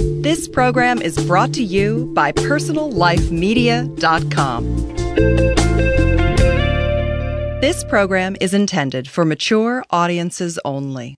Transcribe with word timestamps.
This 0.00 0.48
program 0.48 1.02
is 1.02 1.18
brought 1.26 1.52
to 1.54 1.62
you 1.62 2.10
by 2.14 2.32
PersonalLifeMedia.com. 2.32 4.64
This 7.60 7.84
program 7.84 8.34
is 8.40 8.54
intended 8.54 9.06
for 9.08 9.26
mature 9.26 9.84
audiences 9.90 10.58
only. 10.64 11.16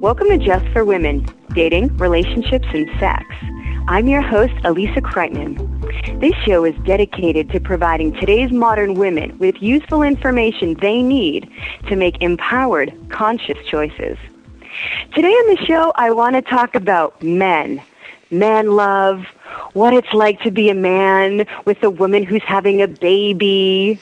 Welcome 0.00 0.28
to 0.28 0.38
Just 0.38 0.66
for 0.72 0.86
Women 0.86 1.26
Dating, 1.54 1.96
Relationships, 1.98 2.66
and 2.72 2.90
Sex. 2.98 3.24
I'm 3.86 4.08
your 4.08 4.22
host, 4.22 4.54
Alissa 4.64 4.98
Kriteman. 4.98 6.20
This 6.20 6.34
show 6.44 6.64
is 6.64 6.74
dedicated 6.84 7.48
to 7.50 7.60
providing 7.60 8.12
today's 8.12 8.50
modern 8.50 8.94
women 8.94 9.38
with 9.38 9.62
useful 9.62 10.02
information 10.02 10.74
they 10.74 11.00
need 11.00 11.48
to 11.86 11.94
make 11.94 12.20
empowered, 12.20 12.92
conscious 13.08 13.56
choices. 13.68 14.18
Today 15.14 15.30
on 15.30 15.54
the 15.54 15.64
show, 15.64 15.92
I 15.94 16.10
want 16.10 16.34
to 16.34 16.42
talk 16.42 16.74
about 16.74 17.22
men, 17.22 17.80
man 18.32 18.72
love, 18.72 19.24
what 19.74 19.94
it's 19.94 20.12
like 20.12 20.40
to 20.40 20.50
be 20.50 20.70
a 20.70 20.74
man 20.74 21.46
with 21.66 21.80
a 21.84 21.90
woman 21.90 22.24
who's 22.24 22.42
having 22.42 22.82
a 22.82 22.88
baby, 22.88 24.00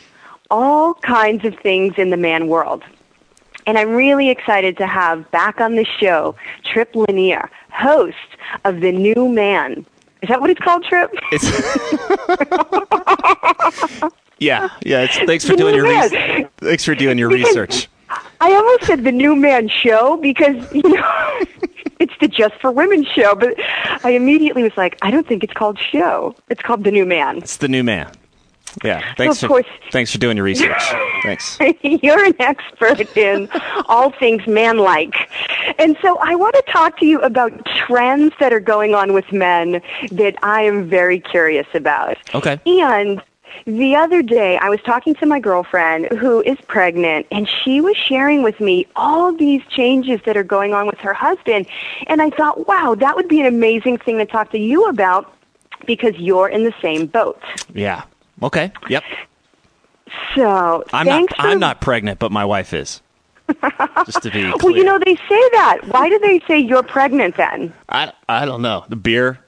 all 0.51 0.95
kinds 0.95 1.45
of 1.45 1.55
things 1.59 1.95
in 1.98 2.09
the 2.09 2.16
man 2.16 2.46
world. 2.46 2.82
And 3.66 3.79
I'm 3.79 3.91
really 3.91 4.29
excited 4.29 4.77
to 4.79 4.87
have 4.87 5.30
back 5.30 5.61
on 5.61 5.77
the 5.77 5.84
show 5.84 6.34
Tripp 6.65 6.95
Lanier, 6.97 7.48
host 7.71 8.16
of 8.65 8.80
The 8.80 8.93
New 8.93 9.29
Man. 9.29 9.87
Is 10.23 10.29
that 10.29 10.41
what 10.41 10.51
it's 10.51 10.61
called, 10.61 10.85
Tripp? 10.85 11.11
It's 11.32 11.45
yeah, 14.38 14.68
yeah. 14.85 15.02
It's, 15.02 15.18
thanks 15.18 15.45
for 15.45 15.52
The 15.52 15.57
doing 15.59 15.74
your 15.74 15.85
res- 15.85 16.46
thanks 16.59 16.85
for 16.85 16.95
doing 16.95 17.18
your 17.18 17.29
Because- 17.30 17.46
research. 17.49 17.88
I 18.43 18.52
almost 18.52 18.85
said 18.85 19.05
The 19.05 19.13
New 19.13 19.35
Man 19.37 19.68
Show 19.68 20.18
because, 20.18 20.71
you 20.74 20.83
know, 20.83 21.40
it's 22.01 22.13
the 22.21 22.29
Just 22.29 22.55
for 22.60 22.71
Women 22.71 23.05
show, 23.15 23.35
but 23.35 23.55
I 24.05 24.10
immediately 24.10 24.63
was 24.65 24.77
like, 24.77 24.99
I 25.01 25.10
don't 25.10 25.27
think 25.27 25.43
it's 25.45 25.52
called 25.55 25.79
show. 25.79 26.35
It's 26.51 26.60
called 26.60 26.85
The 26.85 26.90
New 26.90 27.07
Man. 27.07 27.38
It's 27.38 27.57
the 27.57 27.68
new 27.68 27.83
man. 27.85 28.10
Yeah, 28.82 29.15
thanks 29.16 29.37
of 29.37 29.40
for 29.40 29.48
course- 29.48 29.66
thanks 29.90 30.10
for 30.12 30.18
doing 30.18 30.37
your 30.37 30.45
research. 30.45 30.73
Thanks. 31.23 31.56
You're 31.82 32.24
an 32.24 32.34
expert 32.40 33.16
in 33.16 33.48
all 33.87 34.10
things 34.10 34.45
man-like. 34.48 35.15
And 35.78 35.96
so 36.02 36.18
I 36.18 36.34
want 36.34 36.56
to 36.56 36.62
talk 36.62 36.98
to 36.98 37.06
you 37.06 37.20
about 37.20 37.65
trends 37.66 38.34
that 38.40 38.52
are 38.52 38.59
going 38.59 38.96
on 38.96 39.12
with 39.12 39.30
men 39.30 39.80
that 40.10 40.34
I 40.43 40.62
am 40.62 40.88
very 40.88 41.20
curious 41.20 41.68
about. 41.74 42.16
Okay. 42.34 42.59
And 42.66 43.23
the 43.66 43.95
other 43.95 44.20
day, 44.20 44.56
I 44.59 44.68
was 44.68 44.80
talking 44.84 45.15
to 45.16 45.26
my 45.26 45.38
girlfriend 45.38 46.06
who 46.18 46.40
is 46.43 46.59
pregnant, 46.66 47.26
and 47.30 47.48
she 47.48 47.80
was 47.80 47.96
sharing 47.96 48.43
with 48.43 48.59
me 48.59 48.88
all 48.96 49.32
these 49.32 49.62
changes 49.68 50.20
that 50.26 50.37
are 50.37 50.43
going 50.43 50.74
on 50.74 50.88
with 50.88 50.98
her 50.98 51.15
husband. 51.15 51.66
And 52.09 52.20
I 52.20 52.30
thought, 52.30 52.66
wow, 52.66 52.96
that 52.98 53.15
would 53.15 53.28
be 53.28 53.38
an 53.40 53.46
amazing 53.46 53.98
thing 53.98 54.18
to 54.18 54.26
talk 54.26 54.50
to 54.50 54.59
you 54.59 54.87
about 54.87 55.32
because 55.87 56.16
you're 56.16 56.48
in 56.48 56.65
the 56.65 56.74
same 56.82 57.06
boat. 57.06 57.40
Yeah. 57.73 58.02
Okay. 58.43 58.73
Yep. 58.88 59.04
So 60.35 60.85
I'm 60.93 61.07
not 61.07 61.30
for 61.30 61.40
I'm 61.40 61.59
not 61.59 61.80
pregnant, 61.80 62.18
but 62.18 62.32
my 62.32 62.45
wife 62.45 62.74
is. 62.74 63.01
Just 64.06 64.22
to 64.22 64.31
be 64.31 64.43
clear. 64.43 64.56
Well, 64.62 64.76
you 64.76 64.84
know, 64.84 64.99
they 64.99 65.16
say 65.16 65.21
that. 65.53 65.78
Why 65.88 66.09
do 66.09 66.19
they 66.19 66.41
say 66.47 66.59
you're 66.59 66.82
pregnant 66.82 67.37
then? 67.37 67.72
I, 67.88 68.12
I 68.28 68.44
don't 68.44 68.62
know. 68.62 68.84
The 68.88 68.97
beer, 68.97 69.38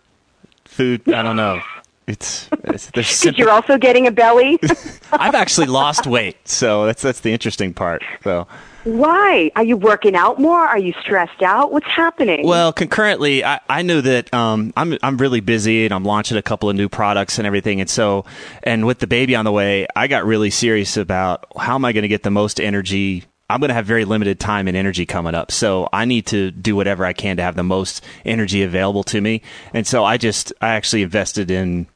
food, 0.64 1.08
I 1.12 1.22
don't 1.22 1.36
know. 1.36 1.60
It's, 2.06 2.50
it's 2.64 2.86
there's 2.90 2.90
Because 2.90 3.08
simple, 3.08 3.38
you're 3.38 3.50
also 3.50 3.78
getting 3.78 4.06
a 4.06 4.10
belly? 4.10 4.58
I've 5.12 5.34
actually 5.34 5.68
lost 5.68 6.06
weight, 6.06 6.36
so 6.46 6.84
that's 6.84 7.00
that's 7.00 7.20
the 7.20 7.32
interesting 7.32 7.72
part. 7.72 8.02
So, 8.22 8.46
Why? 8.84 9.50
Are 9.56 9.64
you 9.64 9.78
working 9.78 10.14
out 10.14 10.38
more? 10.38 10.58
Are 10.60 10.78
you 10.78 10.92
stressed 11.00 11.40
out? 11.42 11.72
What's 11.72 11.86
happening? 11.86 12.46
well, 12.46 12.74
concurrently, 12.74 13.42
I, 13.42 13.60
I 13.70 13.80
knew 13.82 14.02
that 14.02 14.32
um, 14.34 14.74
I'm 14.76 14.98
I'm 15.02 15.16
really 15.16 15.40
busy 15.40 15.86
and 15.86 15.94
I'm 15.94 16.04
launching 16.04 16.36
a 16.36 16.42
couple 16.42 16.68
of 16.68 16.76
new 16.76 16.90
products 16.90 17.38
and 17.38 17.46
everything, 17.46 17.80
and 17.80 17.88
so 17.88 18.26
and 18.62 18.86
with 18.86 18.98
the 18.98 19.06
baby 19.06 19.34
on 19.34 19.46
the 19.46 19.52
way, 19.52 19.86
I 19.96 20.06
got 20.06 20.26
really 20.26 20.50
serious 20.50 20.98
about 20.98 21.46
how 21.56 21.74
am 21.74 21.86
I 21.86 21.92
going 21.92 22.02
to 22.02 22.08
get 22.08 22.22
the 22.22 22.30
most 22.30 22.60
energy. 22.60 23.24
I'm 23.48 23.60
going 23.60 23.68
to 23.68 23.74
have 23.74 23.84
very 23.86 24.06
limited 24.06 24.40
time 24.40 24.68
and 24.68 24.76
energy 24.76 25.04
coming 25.06 25.34
up, 25.34 25.52
so 25.52 25.88
I 25.92 26.04
need 26.06 26.26
to 26.26 26.50
do 26.50 26.76
whatever 26.76 27.04
I 27.04 27.12
can 27.14 27.36
to 27.36 27.42
have 27.42 27.56
the 27.56 27.62
most 27.62 28.02
energy 28.24 28.62
available 28.62 29.04
to 29.04 29.20
me. 29.20 29.42
And 29.72 29.86
so 29.86 30.04
I 30.04 30.16
just 30.18 30.52
I 30.60 30.74
actually 30.74 31.02
invested 31.02 31.50
in 31.50 31.86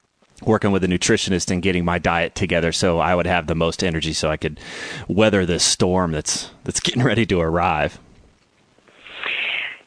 working 0.45 0.71
with 0.71 0.85
a 0.85 0.87
nutritionist 0.87 1.51
and 1.51 1.63
getting 1.63 1.85
my 1.85 1.99
diet 1.99 2.35
together 2.35 2.71
so 2.73 2.99
I 2.99 3.15
would 3.15 3.27
have 3.27 3.47
the 3.49 3.55
most 3.55 3.83
energy 3.83 4.13
so 4.13 4.31
I 4.31 4.37
could 4.37 4.61
weather 5.09 5.45
this 5.45 5.65
storm 5.65 6.13
that's 6.13 6.51
that's 6.65 6.81
getting 6.87 7.03
ready 7.03 7.27
to 7.27 7.41
arrive. 7.41 7.99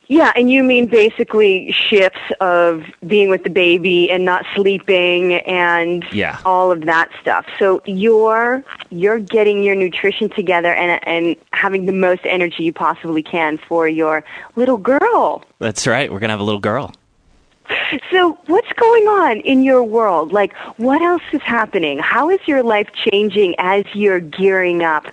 yeah, 0.07 0.33
and 0.35 0.51
you 0.51 0.61
mean 0.61 0.87
basically 0.87 1.71
shifts 1.71 2.19
of 2.41 2.83
being 3.07 3.29
with 3.29 3.45
the 3.45 3.49
baby 3.49 4.11
and 4.11 4.25
not 4.25 4.45
sleeping 4.55 5.35
and 5.35 6.05
Yeah. 6.11 6.37
all 6.43 6.69
of 6.69 6.81
that 6.85 7.09
stuff. 7.21 7.45
So 7.57 7.81
you're 7.85 8.61
you're 8.89 9.19
getting 9.19 9.63
your 9.63 9.75
nutrition 9.75 10.29
together 10.29 10.73
and 10.73 10.99
and 11.07 11.35
having 11.53 11.85
the 11.85 11.93
most 11.93 12.21
energy 12.25 12.63
you 12.63 12.73
possibly 12.73 13.23
can 13.23 13.57
for 13.57 13.87
your 13.87 14.21
little 14.57 14.77
girl. 14.77 15.45
That's 15.59 15.87
right. 15.87 16.11
We're 16.11 16.19
going 16.19 16.27
to 16.27 16.33
have 16.33 16.41
a 16.41 16.43
little 16.43 16.59
girl. 16.59 16.93
So, 18.11 18.37
what's 18.47 18.71
going 18.73 19.07
on 19.07 19.39
in 19.41 19.63
your 19.63 19.83
world? 19.83 20.31
Like, 20.31 20.53
what 20.77 21.01
else 21.01 21.23
is 21.33 21.41
happening? 21.41 21.99
How 21.99 22.29
is 22.29 22.39
your 22.45 22.63
life 22.63 22.87
changing 22.93 23.55
as 23.57 23.85
you're 23.93 24.19
gearing 24.19 24.83
up 24.83 25.05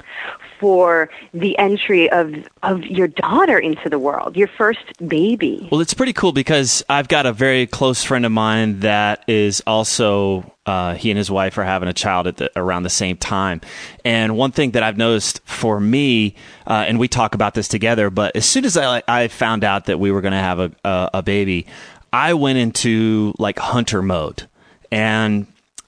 for 0.58 1.08
the 1.32 1.56
entry 1.58 2.10
of 2.10 2.34
of 2.62 2.84
your 2.84 3.08
daughter 3.08 3.58
into 3.58 3.88
the 3.88 3.98
world, 3.98 4.36
your 4.36 4.48
first 4.48 4.80
baby? 5.06 5.68
Well, 5.70 5.80
it's 5.80 5.94
pretty 5.94 6.12
cool 6.12 6.32
because 6.32 6.84
I've 6.88 7.08
got 7.08 7.26
a 7.26 7.32
very 7.32 7.66
close 7.66 8.02
friend 8.04 8.26
of 8.26 8.32
mine 8.32 8.80
that 8.80 9.24
is 9.28 9.62
also 9.66 10.52
uh, 10.66 10.94
he 10.94 11.10
and 11.10 11.18
his 11.18 11.30
wife 11.30 11.56
are 11.58 11.64
having 11.64 11.88
a 11.88 11.94
child 11.94 12.26
at 12.26 12.36
the, 12.36 12.50
around 12.56 12.82
the 12.82 12.90
same 12.90 13.16
time. 13.16 13.60
And 14.04 14.36
one 14.36 14.52
thing 14.52 14.72
that 14.72 14.82
I've 14.82 14.98
noticed 14.98 15.40
for 15.44 15.80
me, 15.80 16.34
uh, 16.66 16.84
and 16.86 16.98
we 16.98 17.08
talk 17.08 17.34
about 17.34 17.54
this 17.54 17.68
together, 17.68 18.10
but 18.10 18.36
as 18.36 18.44
soon 18.44 18.64
as 18.64 18.76
I 18.76 19.02
I 19.08 19.28
found 19.28 19.64
out 19.64 19.86
that 19.86 19.98
we 19.98 20.10
were 20.10 20.20
going 20.20 20.32
to 20.32 20.38
have 20.38 20.58
a, 20.58 20.72
a 20.84 21.10
a 21.14 21.22
baby, 21.22 21.66
I 22.12 22.34
went 22.34 22.58
into 22.58 23.34
like 23.38 23.58
hunter 23.58 24.02
mode. 24.02 24.48
And 24.90 25.46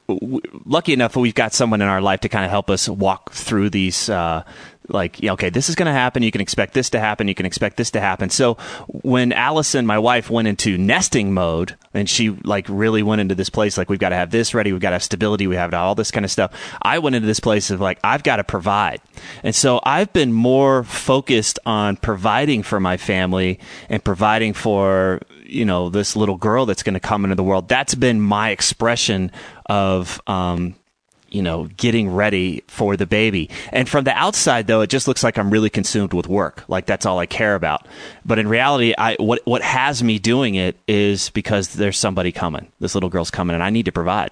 w- 0.08 0.40
lucky 0.64 0.92
enough 0.92 1.16
we've 1.16 1.34
got 1.34 1.52
someone 1.52 1.80
in 1.80 1.88
our 1.88 2.00
life 2.00 2.20
to 2.20 2.28
kind 2.28 2.44
of 2.44 2.50
help 2.50 2.70
us 2.70 2.88
walk 2.88 3.32
through 3.32 3.70
these 3.70 4.08
uh, 4.08 4.44
like 4.88 5.22
okay 5.22 5.50
this 5.50 5.68
is 5.68 5.74
going 5.74 5.86
to 5.86 5.92
happen. 5.92 6.22
You 6.22 6.32
can 6.32 6.40
expect 6.40 6.74
this 6.74 6.90
to 6.90 7.00
happen. 7.00 7.28
You 7.28 7.34
can 7.34 7.46
expect 7.46 7.76
this 7.76 7.90
to 7.92 8.00
happen. 8.00 8.30
So 8.30 8.54
when 8.88 9.32
allison 9.32 9.86
my 9.86 9.98
wife 9.98 10.30
went 10.30 10.48
into 10.48 10.76
nesting 10.76 11.32
mode 11.32 11.76
and 11.94 12.08
she 12.08 12.30
like 12.30 12.66
really 12.68 13.02
went 13.02 13.20
into 13.20 13.34
this 13.34 13.50
place 13.50 13.78
like 13.78 13.88
we've 13.88 13.98
got 13.98 14.10
to 14.10 14.16
have 14.16 14.30
this 14.30 14.54
ready 14.54 14.72
we've 14.72 14.80
got 14.80 14.90
to 14.90 14.94
have 14.94 15.02
stability 15.02 15.46
we 15.46 15.56
have 15.56 15.74
all 15.74 15.94
this 15.94 16.10
kind 16.10 16.24
of 16.24 16.30
stuff 16.30 16.52
i 16.82 16.98
went 16.98 17.16
into 17.16 17.26
this 17.26 17.40
place 17.40 17.70
of 17.70 17.80
like 17.80 17.98
i've 18.04 18.22
got 18.22 18.36
to 18.36 18.44
provide. 18.44 19.00
And 19.42 19.54
so 19.54 19.80
i've 19.84 20.12
been 20.12 20.32
more 20.32 20.84
focused 20.84 21.58
on 21.64 21.96
providing 21.96 22.62
for 22.62 22.80
my 22.80 22.96
family 22.96 23.58
and 23.88 24.02
providing 24.02 24.52
for 24.54 25.20
you 25.50 25.64
know 25.64 25.90
this 25.90 26.16
little 26.16 26.36
girl 26.36 26.66
that's 26.66 26.82
going 26.82 26.94
to 26.94 27.00
come 27.00 27.24
into 27.24 27.34
the 27.34 27.44
world. 27.44 27.68
That's 27.68 27.94
been 27.94 28.20
my 28.20 28.50
expression 28.50 29.30
of 29.66 30.20
um 30.26 30.74
you 31.30 31.42
know 31.42 31.68
getting 31.76 32.12
ready 32.12 32.62
for 32.66 32.96
the 32.96 33.06
baby. 33.06 33.50
And 33.72 33.88
from 33.88 34.04
the 34.04 34.12
outside 34.12 34.66
though 34.66 34.80
it 34.80 34.90
just 34.90 35.06
looks 35.06 35.22
like 35.22 35.38
i'm 35.38 35.50
really 35.50 35.70
consumed 35.70 36.12
with 36.12 36.26
work. 36.26 36.64
Like 36.68 36.86
that's 36.86 37.06
all 37.06 37.18
i 37.18 37.26
care 37.26 37.54
about. 37.54 37.86
But 38.24 38.38
in 38.38 38.48
reality 38.48 38.94
i 38.96 39.16
what 39.18 39.40
what 39.44 39.62
has 39.62 40.02
me 40.02 40.18
doing 40.18 40.54
it 40.54 40.76
is 40.88 41.30
because 41.30 41.74
there's 41.74 41.98
somebody 41.98 42.32
coming. 42.32 42.70
This 42.80 42.94
little 42.94 43.10
girl's 43.10 43.30
coming 43.30 43.54
and 43.54 43.62
i 43.62 43.70
need 43.70 43.86
to 43.86 43.92
provide 43.92 44.30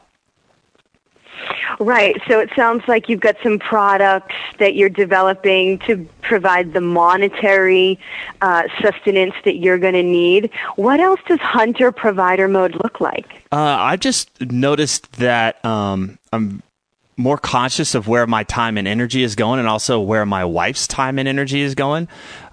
Right. 1.81 2.21
So 2.29 2.41
it 2.41 2.51
sounds 2.57 2.83
like 2.89 3.09
you've 3.09 3.21
got 3.21 3.37
some 3.43 3.59
products 3.59 4.35
that 4.59 4.75
you're 4.75 4.89
developing 4.89 5.79
to 5.81 6.09
provide 6.23 6.73
the 6.73 6.81
monetary 6.81 7.99
uh, 8.41 8.65
sustenance 8.81 9.35
that 9.45 9.57
you're 9.57 9.79
going 9.79 9.95
to 9.95 10.03
need. 10.03 10.51
What 10.77 11.01
else 11.01 11.21
does 11.27 11.41
hunter 11.41 11.93
provider 11.93 12.49
mode 12.49 12.75
look 12.83 13.01
like? 13.01 13.43
Uh, 13.53 13.57
I 13.57 13.97
just 13.97 14.41
noticed 14.41 15.13
that 15.13 15.65
um, 15.65 16.19
I'm 16.33 16.63
more 17.19 17.37
conscious 17.37 17.95
of 17.95 18.07
where 18.07 18.27
my 18.27 18.45
time 18.45 18.79
and 18.79 18.87
energy 18.87 19.23
is 19.23 19.35
going, 19.35 19.59
and 19.59 19.69
also 19.69 20.01
where 20.01 20.25
my 20.25 20.45
wife's 20.45 20.87
time 20.87 21.19
and 21.19 21.29
energy 21.29 21.61
is 21.61 21.75
going. 21.75 22.09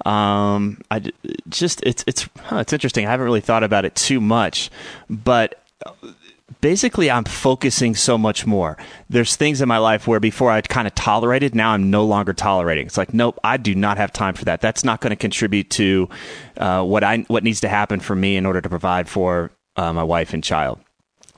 Um, 0.05 0.81
I 0.89 1.03
just 1.47 1.81
it's 1.83 2.03
it's 2.07 2.27
huh, 2.41 2.57
it's 2.57 2.73
interesting. 2.73 3.05
I 3.05 3.11
haven't 3.11 3.25
really 3.25 3.41
thought 3.41 3.63
about 3.63 3.85
it 3.85 3.95
too 3.95 4.19
much, 4.19 4.71
but 5.09 5.61
basically 6.65 7.12
I'm 7.12 7.25
focusing 7.25 7.94
so 7.94 8.17
much 8.17 8.47
more. 8.47 8.75
There's 9.07 9.35
things 9.35 9.62
in 9.62 9.67
my 9.67 9.77
life 9.77 10.07
where 10.07 10.19
before 10.19 10.50
I 10.50 10.62
kind 10.62 10.88
of 10.88 10.95
tolerated, 10.95 11.53
now 11.53 11.69
I'm 11.69 11.91
no 11.91 12.03
longer 12.03 12.33
tolerating. 12.33 12.88
It's 12.88 12.97
like, 12.97 13.13
nope, 13.13 13.39
I 13.44 13.57
do 13.57 13.75
not 13.75 13.97
have 13.97 14.12
time 14.12 14.33
for 14.33 14.45
that. 14.45 14.62
That's 14.62 14.83
not 14.83 15.00
going 15.00 15.12
to 15.12 15.15
contribute 15.15 15.69
to 15.69 16.09
uh, 16.57 16.83
what 16.83 17.03
I 17.03 17.19
what 17.27 17.44
needs 17.44 17.62
to 17.62 17.69
happen 17.69 18.00
for 18.00 18.15
me 18.15 18.35
in 18.35 18.47
order 18.47 18.62
to 18.62 18.67
provide 18.67 19.07
for 19.07 19.51
uh, 19.75 19.94
my 19.94 20.01
wife 20.01 20.33
and 20.33 20.44
child. 20.44 20.79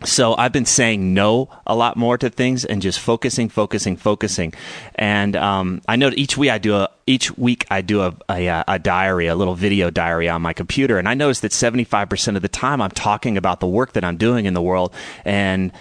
So 0.06 0.36
I've 0.38 0.52
been 0.52 0.66
saying 0.66 1.16
no 1.16 1.50
a 1.66 1.76
lot 1.76 1.98
more 1.98 2.20
to 2.20 2.30
things 2.30 2.66
and 2.66 2.84
just 2.84 3.00
focusing, 3.00 3.50
focusing, 3.50 3.98
focusing. 3.98 4.54
And 4.94 5.36
um, 5.36 5.82
I 5.88 5.96
know 5.96 6.12
each 6.16 6.38
week 6.38 6.52
I 6.52 6.60
do 6.60 6.76
a 6.76 6.90
each 7.08 7.36
week 7.38 7.66
I 7.72 7.82
do 7.82 8.02
a, 8.02 8.16
a, 8.30 8.64
a 8.68 8.80
diary, 8.80 9.26
a 9.28 9.36
little 9.36 9.56
video 9.56 9.90
diary 9.90 10.30
on 10.30 10.42
my 10.42 10.54
computer, 10.54 11.00
and 11.00 11.10
I 11.10 11.16
notice 11.16 11.40
that 11.40 11.52
seventy 11.52 11.84
five 11.84 12.10
percent 12.10 12.38
of 12.38 12.44
the 12.44 12.50
time 12.50 12.82
I'm 12.82 12.92
talking 12.92 13.38
about 13.38 13.60
the 13.60 13.68
work 13.68 13.94
that 13.94 14.04
I'm 14.04 14.18
doing 14.18 14.46
in 14.46 14.54
the 14.54 14.62
world, 14.62 14.94
and 15.26 15.72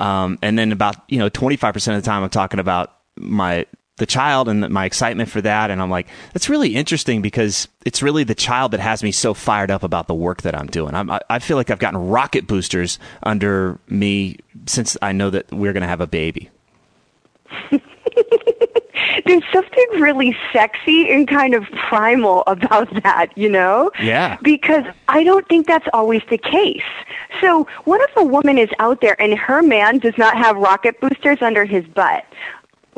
um, 0.00 0.38
and 0.40 0.58
then 0.58 0.72
about 0.72 0.96
you 1.08 1.18
know 1.18 1.28
twenty 1.28 1.56
five 1.56 1.74
percent 1.74 1.96
of 1.96 2.02
the 2.02 2.06
time 2.06 2.22
I'm 2.22 2.30
talking 2.30 2.60
about 2.60 2.94
my 3.16 3.66
the 3.98 4.06
child 4.06 4.48
and 4.48 4.68
my 4.70 4.84
excitement 4.84 5.28
for 5.28 5.40
that. 5.42 5.70
And 5.70 5.82
I'm 5.82 5.90
like, 5.90 6.08
that's 6.32 6.48
really 6.48 6.74
interesting 6.74 7.22
because 7.22 7.68
it's 7.84 8.02
really 8.02 8.24
the 8.24 8.34
child 8.34 8.72
that 8.72 8.80
has 8.80 9.02
me 9.02 9.12
so 9.12 9.34
fired 9.34 9.70
up 9.70 9.82
about 9.82 10.08
the 10.08 10.14
work 10.14 10.42
that 10.42 10.54
I'm 10.54 10.66
doing. 10.66 10.94
I'm, 10.94 11.10
I 11.28 11.38
feel 11.38 11.56
like 11.56 11.70
I've 11.70 11.78
gotten 11.78 12.08
rocket 12.08 12.46
boosters 12.46 12.98
under 13.22 13.78
me 13.88 14.38
since 14.66 14.96
I 15.02 15.12
know 15.12 15.30
that 15.30 15.52
we're 15.52 15.72
going 15.72 15.82
to 15.82 15.88
have 15.88 16.00
a 16.00 16.06
baby. 16.06 16.50
There's 19.26 19.42
something 19.52 19.86
really 19.94 20.36
sexy 20.52 21.10
and 21.10 21.26
kind 21.28 21.54
of 21.54 21.64
primal 21.88 22.44
about 22.46 22.88
that, 23.02 23.36
you 23.36 23.48
know? 23.48 23.90
Yeah. 24.00 24.38
Because 24.42 24.84
I 25.08 25.24
don't 25.24 25.46
think 25.48 25.66
that's 25.66 25.88
always 25.92 26.22
the 26.30 26.38
case. 26.38 26.82
So, 27.40 27.66
what 27.84 28.00
if 28.08 28.16
a 28.16 28.24
woman 28.24 28.58
is 28.58 28.70
out 28.78 29.00
there 29.00 29.20
and 29.20 29.38
her 29.38 29.62
man 29.62 29.98
does 29.98 30.16
not 30.16 30.36
have 30.36 30.56
rocket 30.56 31.00
boosters 31.00 31.42
under 31.42 31.64
his 31.64 31.84
butt? 31.86 32.24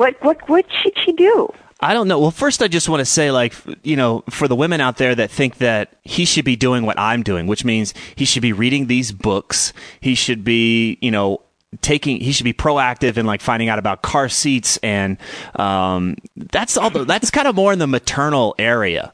What 0.01 0.19
what 0.23 0.49
what 0.49 0.65
should 0.81 0.97
she 0.97 1.11
do? 1.11 1.53
I 1.79 1.93
don't 1.93 2.07
know. 2.07 2.17
Well, 2.17 2.31
first, 2.31 2.63
I 2.63 2.67
just 2.67 2.89
want 2.89 3.01
to 3.01 3.05
say, 3.05 3.29
like, 3.29 3.53
you 3.83 3.95
know, 3.95 4.23
for 4.31 4.47
the 4.47 4.55
women 4.55 4.81
out 4.81 4.97
there 4.97 5.13
that 5.13 5.29
think 5.29 5.59
that 5.59 5.93
he 6.03 6.25
should 6.25 6.43
be 6.43 6.55
doing 6.55 6.87
what 6.87 6.97
I'm 6.97 7.21
doing, 7.21 7.45
which 7.45 7.63
means 7.63 7.93
he 8.15 8.25
should 8.25 8.41
be 8.41 8.51
reading 8.51 8.87
these 8.87 9.11
books. 9.11 9.73
He 9.99 10.15
should 10.15 10.43
be, 10.43 10.97
you 11.01 11.11
know, 11.11 11.41
taking 11.81 12.19
he 12.19 12.31
should 12.31 12.45
be 12.45 12.53
proactive 12.53 13.15
in 13.15 13.27
like 13.27 13.41
finding 13.41 13.69
out 13.69 13.77
about 13.77 14.01
car 14.01 14.27
seats 14.27 14.77
and 14.77 15.17
um, 15.57 16.17
that's 16.35 16.77
all 16.77 16.89
the, 16.89 17.05
that's 17.05 17.29
kind 17.29 17.47
of 17.47 17.53
more 17.53 17.71
in 17.71 17.77
the 17.77 17.85
maternal 17.85 18.55
area 18.57 19.13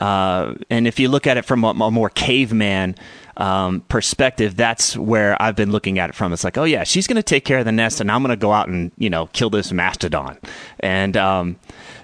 uh, 0.00 0.54
and 0.70 0.86
if 0.86 0.98
you 0.98 1.08
look 1.08 1.26
at 1.26 1.36
it 1.36 1.44
from 1.44 1.64
a, 1.64 1.68
a 1.68 1.90
more 1.90 2.10
caveman 2.10 2.94
um, 3.36 3.80
perspective, 3.82 4.56
that's 4.56 4.96
where 4.96 5.40
I've 5.40 5.56
been 5.56 5.70
looking 5.70 5.98
at 5.98 6.10
it 6.10 6.14
from. 6.14 6.32
It's 6.32 6.44
like, 6.44 6.58
oh 6.58 6.64
yeah, 6.64 6.84
she's 6.84 7.06
going 7.06 7.16
to 7.16 7.22
take 7.22 7.44
care 7.44 7.58
of 7.58 7.64
the 7.64 7.72
nest, 7.72 8.00
and 8.00 8.10
I'm 8.10 8.22
going 8.22 8.30
to 8.30 8.40
go 8.40 8.52
out 8.52 8.68
and 8.68 8.92
you 8.98 9.10
know 9.10 9.26
kill 9.32 9.50
this 9.50 9.72
mastodon, 9.72 10.38
and 10.80 11.16
um, 11.16 11.56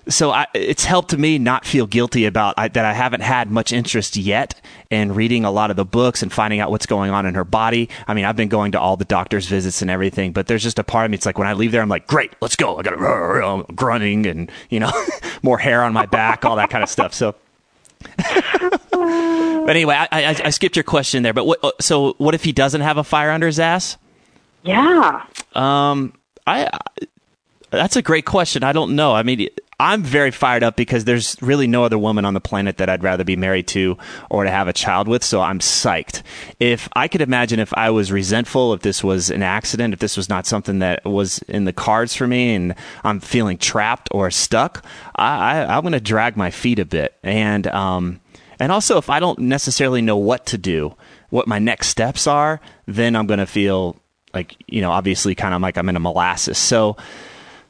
so 0.08 0.30
I, 0.30 0.46
it's 0.54 0.84
helped 0.84 1.16
me 1.16 1.38
not 1.38 1.64
feel 1.64 1.86
guilty 1.86 2.26
about 2.26 2.54
I, 2.56 2.68
that 2.68 2.84
I 2.84 2.92
haven't 2.92 3.22
had 3.22 3.50
much 3.50 3.72
interest 3.72 4.16
yet 4.16 4.60
in 4.90 5.14
reading 5.14 5.44
a 5.44 5.50
lot 5.50 5.70
of 5.70 5.76
the 5.76 5.84
books 5.84 6.22
and 6.22 6.32
finding 6.32 6.60
out 6.60 6.70
what's 6.70 6.86
going 6.86 7.10
on 7.10 7.26
in 7.26 7.34
her 7.34 7.44
body. 7.44 7.88
I 8.06 8.14
mean, 8.14 8.24
I've 8.24 8.36
been 8.36 8.48
going 8.48 8.72
to 8.72 8.80
all 8.80 8.96
the 8.96 9.04
doctor's 9.04 9.46
visits 9.46 9.82
and 9.82 9.90
everything, 9.90 10.32
but 10.32 10.46
there's 10.46 10.62
just 10.62 10.78
a 10.78 10.84
part 10.84 11.04
of 11.04 11.10
me. 11.10 11.16
It's 11.16 11.26
like 11.26 11.38
when 11.38 11.48
I 11.48 11.54
leave 11.54 11.72
there, 11.72 11.82
I'm 11.82 11.88
like, 11.88 12.06
great, 12.06 12.34
let's 12.40 12.56
go. 12.56 12.76
I 12.76 12.82
got 12.82 13.66
grunting 13.76 14.26
and 14.26 14.50
you 14.70 14.80
know 14.80 14.92
more 15.42 15.58
hair 15.58 15.82
on 15.82 15.92
my 15.92 16.06
back, 16.06 16.44
all 16.44 16.56
that 16.56 16.70
kind 16.70 16.82
of 16.82 16.90
stuff. 16.90 17.14
So 17.14 17.34
but 18.90 19.70
anyway, 19.70 19.94
I, 19.94 20.08
I, 20.10 20.42
I, 20.44 20.50
skipped 20.50 20.76
your 20.76 20.82
question 20.84 21.22
there. 21.22 21.32
But 21.32 21.46
what, 21.46 21.82
so 21.82 22.14
what 22.18 22.34
if 22.34 22.44
he 22.44 22.52
doesn't 22.52 22.80
have 22.80 22.96
a 22.96 23.04
fire 23.04 23.30
under 23.30 23.46
his 23.46 23.58
ass? 23.58 23.96
Yeah. 24.62 25.24
Um, 25.54 26.14
I, 26.46 26.66
I 26.66 27.06
that's 27.70 27.96
a 27.96 28.02
great 28.02 28.24
question. 28.24 28.62
I 28.62 28.72
don't 28.72 28.94
know. 28.94 29.14
I 29.14 29.22
mean, 29.22 29.48
I'm 29.78 30.02
very 30.02 30.30
fired 30.30 30.62
up 30.62 30.76
because 30.76 31.04
there's 31.04 31.36
really 31.42 31.66
no 31.66 31.84
other 31.84 31.98
woman 31.98 32.24
on 32.24 32.34
the 32.34 32.40
planet 32.40 32.76
that 32.76 32.88
I'd 32.88 33.02
rather 33.02 33.24
be 33.24 33.36
married 33.36 33.66
to 33.68 33.98
or 34.30 34.44
to 34.44 34.50
have 34.50 34.68
a 34.68 34.72
child 34.72 35.08
with. 35.08 35.24
So 35.24 35.40
I'm 35.40 35.58
psyched. 35.58 36.22
If 36.60 36.88
I 36.94 37.08
could 37.08 37.20
imagine 37.20 37.58
if 37.58 37.74
I 37.74 37.90
was 37.90 38.12
resentful, 38.12 38.72
if 38.72 38.82
this 38.82 39.02
was 39.02 39.30
an 39.30 39.42
accident, 39.42 39.94
if 39.94 40.00
this 40.00 40.16
was 40.16 40.28
not 40.28 40.46
something 40.46 40.78
that 40.78 41.04
was 41.04 41.38
in 41.48 41.64
the 41.64 41.72
cards 41.72 42.14
for 42.14 42.26
me 42.26 42.54
and 42.54 42.74
I'm 43.02 43.20
feeling 43.20 43.58
trapped 43.58 44.08
or 44.12 44.30
stuck, 44.30 44.84
I, 45.16 45.62
I, 45.62 45.76
am 45.76 45.82
going 45.82 45.92
to 45.92 46.00
drag 46.00 46.36
my 46.36 46.50
feet 46.50 46.78
a 46.78 46.84
bit. 46.84 47.16
And, 47.22 47.66
um, 47.66 48.20
and 48.60 48.70
also 48.70 48.98
if 48.98 49.10
I 49.10 49.18
don't 49.18 49.40
necessarily 49.40 50.02
know 50.02 50.16
what 50.16 50.46
to 50.46 50.58
do, 50.58 50.94
what 51.30 51.48
my 51.48 51.58
next 51.58 51.88
steps 51.88 52.26
are, 52.28 52.60
then 52.86 53.16
I'm 53.16 53.26
going 53.26 53.40
to 53.40 53.46
feel 53.46 53.96
like, 54.32 54.56
you 54.68 54.80
know, 54.80 54.92
obviously 54.92 55.34
kind 55.34 55.54
of 55.54 55.60
like 55.60 55.76
I'm 55.76 55.88
in 55.88 55.96
a 55.96 56.00
molasses. 56.00 56.58
So, 56.58 56.96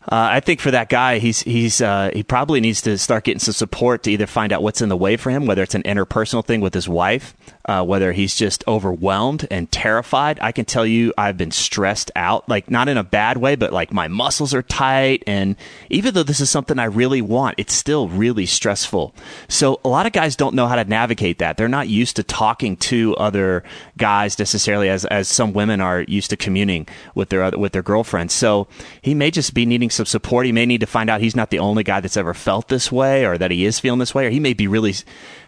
uh, 0.06 0.28
I 0.32 0.40
think 0.40 0.60
for 0.60 0.70
that 0.70 0.90
guy, 0.90 1.18
he's 1.18 1.40
he's 1.40 1.80
uh, 1.80 2.10
he 2.12 2.22
probably 2.22 2.60
needs 2.60 2.82
to 2.82 2.98
start 2.98 3.24
getting 3.24 3.38
some 3.38 3.54
support 3.54 4.02
to 4.02 4.10
either 4.10 4.26
find 4.26 4.52
out 4.52 4.62
what's 4.62 4.82
in 4.82 4.90
the 4.90 4.96
way 4.96 5.16
for 5.16 5.30
him, 5.30 5.46
whether 5.46 5.62
it's 5.62 5.74
an 5.74 5.82
interpersonal 5.84 6.44
thing 6.44 6.60
with 6.60 6.74
his 6.74 6.86
wife, 6.86 7.34
uh, 7.64 7.82
whether 7.82 8.12
he's 8.12 8.34
just 8.34 8.62
overwhelmed 8.68 9.46
and 9.50 9.72
terrified. 9.72 10.38
I 10.42 10.52
can 10.52 10.66
tell 10.66 10.84
you, 10.84 11.14
I've 11.16 11.38
been 11.38 11.50
stressed 11.50 12.10
out, 12.16 12.46
like 12.50 12.70
not 12.70 12.88
in 12.88 12.98
a 12.98 13.02
bad 13.02 13.38
way, 13.38 13.56
but 13.56 13.72
like 13.72 13.94
my 13.94 14.08
muscles 14.08 14.52
are 14.52 14.62
tight, 14.62 15.24
and 15.26 15.56
even 15.88 16.12
though 16.12 16.22
this 16.22 16.40
is 16.40 16.50
something 16.50 16.78
I 16.78 16.84
really 16.84 17.22
want, 17.22 17.54
it's 17.56 17.72
still 17.72 18.08
really 18.08 18.44
stressful. 18.44 19.14
So 19.48 19.80
a 19.84 19.88
lot 19.88 20.04
of 20.04 20.12
guys 20.12 20.36
don't 20.36 20.54
know 20.54 20.66
how 20.66 20.76
to 20.76 20.84
navigate 20.84 21.38
that. 21.38 21.56
They're 21.56 21.66
not 21.68 21.88
used 21.88 22.16
to 22.16 22.22
talking 22.22 22.76
to 22.76 23.16
other 23.16 23.64
guys 23.96 24.38
necessarily, 24.38 24.90
as 24.90 25.06
as 25.06 25.28
some 25.28 25.54
women 25.54 25.80
are 25.80 26.02
used 26.02 26.28
to 26.28 26.36
communing 26.36 26.86
with 27.14 27.30
their 27.30 27.50
with 27.52 27.72
their 27.72 27.82
girlfriends. 27.82 28.34
So 28.34 28.68
he 29.00 29.14
may 29.14 29.30
just 29.30 29.54
be 29.54 29.64
needing 29.64 29.90
some 29.94 30.06
support. 30.06 30.46
He 30.46 30.52
may 30.52 30.66
need 30.66 30.80
to 30.80 30.86
find 30.86 31.08
out 31.08 31.20
he's 31.20 31.36
not 31.36 31.50
the 31.50 31.58
only 31.58 31.82
guy 31.82 32.00
that's 32.00 32.16
ever 32.16 32.34
felt 32.34 32.68
this 32.68 32.92
way 32.92 33.24
or 33.24 33.38
that 33.38 33.50
he 33.50 33.64
is 33.64 33.80
feeling 33.80 33.98
this 33.98 34.14
way, 34.14 34.26
or 34.26 34.30
he 34.30 34.40
may 34.40 34.52
be 34.52 34.66
really 34.66 34.94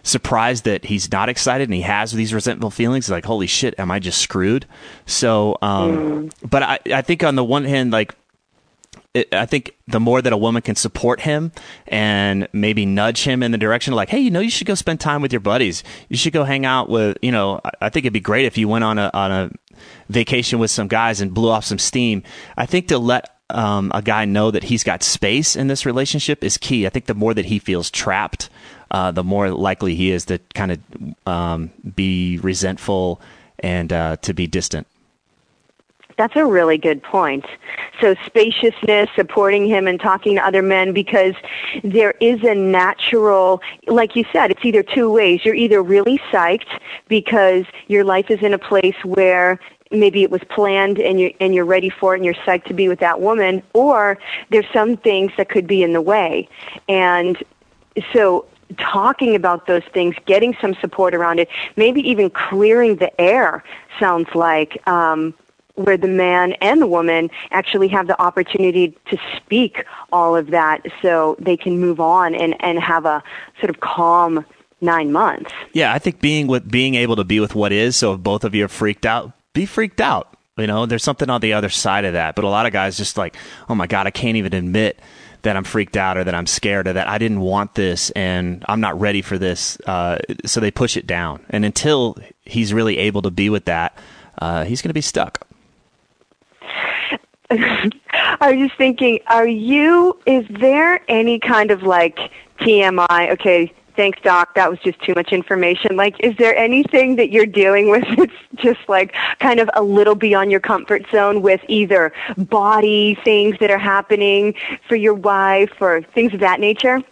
surprised 0.02 0.64
that 0.64 0.84
he's 0.84 1.10
not 1.10 1.28
excited 1.28 1.69
and 1.69 1.75
he 1.75 1.82
has 1.82 2.12
these 2.12 2.32
resentful 2.32 2.70
feelings. 2.70 3.10
Like, 3.10 3.25
holy 3.25 3.46
shit, 3.46 3.75
am 3.78 3.90
I 3.90 3.98
just 3.98 4.20
screwed? 4.20 4.66
So, 5.04 5.58
um, 5.62 6.31
mm. 6.31 6.32
but 6.48 6.62
I, 6.62 6.78
I 6.93 7.02
think 7.02 7.22
on 7.25 7.34
the 7.34 7.44
one 7.44 7.64
hand, 7.64 7.90
like, 7.93 8.14
I 9.32 9.46
think 9.46 9.75
the 9.88 10.00
more 10.00 10.20
that 10.20 10.32
a 10.32 10.37
woman 10.37 10.62
can 10.62 10.75
support 10.75 11.20
him 11.20 11.52
and 11.87 12.48
maybe 12.52 12.84
nudge 12.84 13.25
him 13.25 13.43
in 13.43 13.50
the 13.50 13.58
direction 13.58 13.93
of 13.93 13.96
like, 13.96 14.08
hey, 14.08 14.19
you 14.19 14.31
know, 14.31 14.40
you 14.40 14.50
should 14.50 14.66
go 14.66 14.75
spend 14.75 15.00
time 15.00 15.22
with 15.22 15.32
your 15.32 15.40
buddies. 15.40 15.84
You 16.08 16.16
should 16.16 16.32
go 16.32 16.44
hang 16.44 16.66
out 16.66 16.88
with, 16.88 17.16
you 17.22 17.32
know, 17.32 17.60
I 17.81 17.88
think 17.88 18.04
it'd 18.04 18.12
be 18.12 18.20
great 18.20 18.44
if 18.44 18.58
you 18.58 18.69
went 18.69 18.84
on 18.84 18.98
a 18.98 19.10
on 19.14 19.32
a 19.32 19.50
vacation 20.08 20.58
with 20.58 20.70
some 20.70 20.88
guys 20.88 21.20
and 21.20 21.32
blew 21.32 21.50
off 21.50 21.64
some 21.64 21.78
steam. 21.78 22.22
I 22.56 22.66
think 22.66 22.88
to 22.88 22.98
let 22.98 23.35
um, 23.50 23.93
a 23.94 24.02
guy 24.02 24.25
know 24.25 24.50
that 24.50 24.64
he's 24.64 24.82
got 24.82 25.02
space 25.02 25.56
in 25.56 25.69
this 25.69 25.87
relationship 25.87 26.43
is 26.43 26.56
key. 26.56 26.87
I 26.87 26.90
think 26.90 27.06
the 27.06 27.14
more 27.14 27.34
that 27.34 27.44
he 27.44 27.58
feels 27.58 27.90
trapped, 27.90 28.50
uh, 28.90 29.10
the 29.12 29.25
more 29.25 29.50
likely 29.50 29.94
he 29.94 30.10
is 30.10 30.25
to 30.26 30.38
kind 30.54 30.72
of 30.72 30.81
um, 31.26 31.70
be 31.94 32.38
resentful 32.38 33.20
and 33.60 33.93
uh, 33.93 34.16
to 34.16 34.34
be 34.34 34.46
distant. 34.46 34.86
That's 36.17 36.35
a 36.35 36.46
really 36.46 36.79
good 36.79 37.03
point. 37.03 37.44
So 38.01 38.15
spaciousness, 38.25 39.11
supporting 39.15 39.67
him 39.67 39.87
and 39.87 40.01
talking 40.01 40.37
to 40.37 40.46
other 40.46 40.63
men 40.63 40.93
because 40.93 41.35
there 41.85 42.15
is 42.20 42.43
a 42.43 42.55
natural, 42.55 43.61
like 43.87 44.17
you 44.17 44.25
said, 44.32 44.51
it's 44.51 44.65
either 44.65 44.82
two 44.82 45.13
ways. 45.13 45.44
You're 45.44 45.55
either 45.55 45.82
really 45.82 46.19
psyched 46.31 46.81
because 47.08 47.67
your 47.89 48.03
life 48.03 48.31
is 48.31 48.41
in 48.43 48.55
a 48.55 48.58
place 48.58 48.96
where 49.05 49.61
maybe 49.91 50.23
it 50.23 50.31
was 50.31 50.43
planned 50.49 50.99
and 50.99 51.20
you're 51.20 51.31
and 51.39 51.55
you're 51.55 51.65
ready 51.65 51.91
for 51.91 52.15
it 52.15 52.19
and 52.19 52.25
you're 52.25 52.35
psyched 52.35 52.65
to 52.65 52.75
be 52.75 52.89
with 52.89 52.99
that 52.99 53.20
woman 53.20 53.63
or 53.73 54.19
there's 54.51 54.67
some 54.73 54.96
things 54.96 55.31
that 55.37 55.49
could 55.49 55.65
be 55.65 55.82
in 55.85 55.93
the 55.93 56.01
way 56.01 56.49
and 56.89 57.41
so 58.13 58.44
talking 58.79 59.37
about 59.37 59.69
those 59.69 59.85
things 59.94 60.17
getting 60.27 60.56
some 60.61 60.75
support 60.81 61.15
around 61.15 61.39
it 61.39 61.49
maybe 61.77 62.01
even 62.01 62.29
clearing 62.29 62.96
the 62.96 63.20
air 63.20 63.63
sounds 64.01 64.29
like 64.35 64.77
um 64.89 65.32
where 65.76 65.96
the 65.96 66.08
man 66.08 66.52
and 66.54 66.80
the 66.82 66.86
woman 66.86 67.30
actually 67.50 67.88
have 67.88 68.06
the 68.06 68.20
opportunity 68.20 68.96
to 69.10 69.18
speak 69.36 69.84
all 70.12 70.34
of 70.34 70.48
that 70.48 70.82
so 71.00 71.36
they 71.38 71.56
can 71.56 71.78
move 71.78 72.00
on 72.00 72.34
and, 72.34 72.56
and 72.60 72.78
have 72.78 73.04
a 73.04 73.22
sort 73.60 73.70
of 73.70 73.80
calm 73.80 74.44
nine 74.80 75.12
months. 75.12 75.52
Yeah, 75.72 75.92
I 75.92 75.98
think 75.98 76.20
being 76.20 76.46
with 76.46 76.70
being 76.70 76.94
able 76.94 77.16
to 77.16 77.24
be 77.24 77.40
with 77.40 77.54
what 77.54 77.72
is, 77.72 77.96
so 77.96 78.14
if 78.14 78.20
both 78.20 78.44
of 78.44 78.54
you 78.54 78.64
are 78.64 78.68
freaked 78.68 79.06
out, 79.06 79.32
be 79.52 79.66
freaked 79.66 80.00
out. 80.00 80.36
You 80.58 80.66
know, 80.66 80.86
there's 80.86 81.04
something 81.04 81.28
on 81.28 81.42
the 81.42 81.52
other 81.52 81.68
side 81.68 82.06
of 82.06 82.14
that. 82.14 82.34
But 82.34 82.44
a 82.44 82.48
lot 82.48 82.64
of 82.64 82.72
guys 82.72 82.96
just 82.96 83.18
like, 83.18 83.36
oh 83.68 83.74
my 83.74 83.86
God, 83.86 84.06
I 84.06 84.10
can't 84.10 84.36
even 84.36 84.54
admit 84.54 84.98
that 85.42 85.56
I'm 85.56 85.64
freaked 85.64 85.96
out 85.96 86.16
or 86.16 86.24
that 86.24 86.34
I'm 86.34 86.46
scared 86.46 86.88
or 86.88 86.94
that 86.94 87.08
I 87.08 87.18
didn't 87.18 87.40
want 87.40 87.74
this 87.74 88.10
and 88.10 88.64
I'm 88.66 88.80
not 88.80 88.98
ready 88.98 89.20
for 89.22 89.38
this. 89.38 89.78
Uh, 89.86 90.18
so 90.46 90.60
they 90.60 90.70
push 90.70 90.96
it 90.96 91.06
down. 91.06 91.44
And 91.50 91.64
until 91.64 92.16
he's 92.44 92.72
really 92.72 92.96
able 92.98 93.22
to 93.22 93.30
be 93.30 93.50
with 93.50 93.66
that, 93.66 93.96
uh, 94.38 94.64
he's 94.64 94.80
going 94.80 94.90
to 94.90 94.94
be 94.94 95.02
stuck. 95.02 95.46
I 97.50 98.53
was 98.53 98.69
just 98.69 98.76
thinking, 98.76 99.20
are 99.29 99.46
you, 99.46 100.19
is 100.26 100.46
there 100.48 101.00
any 101.08 101.38
kind 101.38 101.70
of 101.70 101.82
like 101.82 102.19
TMI? 102.60 103.31
Okay, 103.32 103.72
thanks, 103.96 104.19
doc. 104.22 104.55
That 104.55 104.70
was 104.70 104.79
just 104.81 105.00
too 105.03 105.15
much 105.15 105.32
information. 105.32 105.96
Like, 105.96 106.17
is 106.20 106.36
there 106.36 106.56
anything 106.56 107.17
that 107.17 107.31
you're 107.31 107.46
dealing 107.46 107.91
with 107.91 108.05
that's 108.17 108.32
just 108.56 108.81
like 108.88 109.15
kind 109.41 109.60
of 109.60 109.70
a 109.74 109.82
little 109.82 110.15
beyond 110.15 110.50
your 110.50 110.60
comfort 110.60 111.06
zone 111.10 111.43
with 111.43 111.60
either 111.69 112.12
body 112.36 113.19
things 113.24 113.56
that 113.60 113.70
are 113.70 113.79
happening 113.79 114.55
for 114.88 114.96
your 114.96 115.15
wife 115.15 115.72
or 115.81 116.03
things 116.03 116.34
of 116.34 116.41
that 116.41 116.60
nature? 116.60 117.03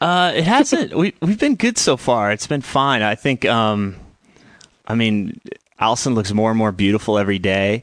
Uh, 0.00 0.32
it 0.34 0.44
hasn't. 0.44 0.94
we 0.94 1.14
we've 1.22 1.40
been 1.40 1.56
good 1.56 1.78
so 1.78 1.96
far. 1.96 2.30
It's 2.30 2.46
been 2.46 2.60
fine. 2.60 3.02
I 3.02 3.14
think. 3.14 3.46
Um, 3.46 3.96
I 4.86 4.94
mean, 4.94 5.40
Allison 5.78 6.14
looks 6.14 6.32
more 6.32 6.50
and 6.50 6.58
more 6.58 6.70
beautiful 6.70 7.18
every 7.18 7.38
day, 7.38 7.82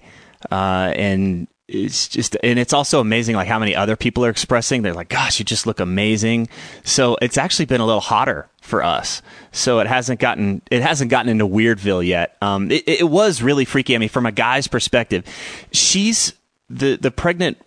uh, 0.51 0.93
and 0.96 1.48
it's 1.74 2.08
just 2.08 2.38
and 2.44 2.60
it's 2.60 2.74
also 2.74 3.00
amazing 3.00 3.36
like 3.36 3.48
how 3.48 3.60
many 3.60 3.75
other 3.75 3.96
people 3.96 4.24
are 4.24 4.30
expressing. 4.30 4.82
They're 4.84 4.94
like 4.94 5.10
gosh 5.10 5.39
you 5.39 5.46
just 5.46 5.65
look 5.65 5.80
amazing. 5.80 6.48
So 6.84 7.18
it's 7.22 7.38
actually 7.38 7.65
been 7.65 7.82
a 7.82 7.86
little 7.86 8.01
hotter 8.01 8.48
for 8.62 8.84
us. 8.84 9.22
So 9.51 9.80
it 9.80 9.88
hasn't 9.88 10.20
gotten 10.20 10.62
it 10.70 10.82
hasn't 10.82 11.10
gotten 11.10 11.30
into 11.30 11.48
weirdville 11.48 12.06
yet. 12.06 12.38
Um, 12.42 12.72
it, 12.72 12.88
it 12.88 13.10
was 13.10 13.42
really 13.42 13.65
freaky. 13.65 13.96
I 13.96 13.98
mean 13.98 14.10
from 14.10 14.25
a 14.25 14.32
guy's 14.32 14.68
perspective 14.68 15.25
she's 15.72 16.34
the 16.70 16.96
the 16.96 17.12
pregnant 17.12 17.58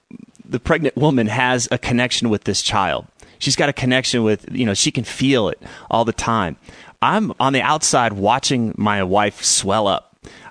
the 0.44 0.60
pregnant 0.60 0.96
woman 0.96 1.26
has 1.26 1.68
a 1.70 1.78
connection 1.78 2.30
with 2.30 2.44
this 2.44 2.62
child. 2.62 3.06
She's 3.38 3.56
got 3.56 3.68
a 3.68 3.72
connection 3.72 4.22
with 4.22 4.46
you 4.52 4.64
know 4.64 4.74
she 4.74 4.92
can 4.92 5.04
feel 5.04 5.48
it 5.48 5.60
all 5.90 6.04
the 6.04 6.12
time. 6.12 6.56
I'm 7.02 7.32
on 7.38 7.52
the 7.52 7.60
outside 7.60 8.14
watching 8.14 8.72
my 8.76 9.02
wife 9.02 9.42
swell 9.44 9.86
up 9.86 10.05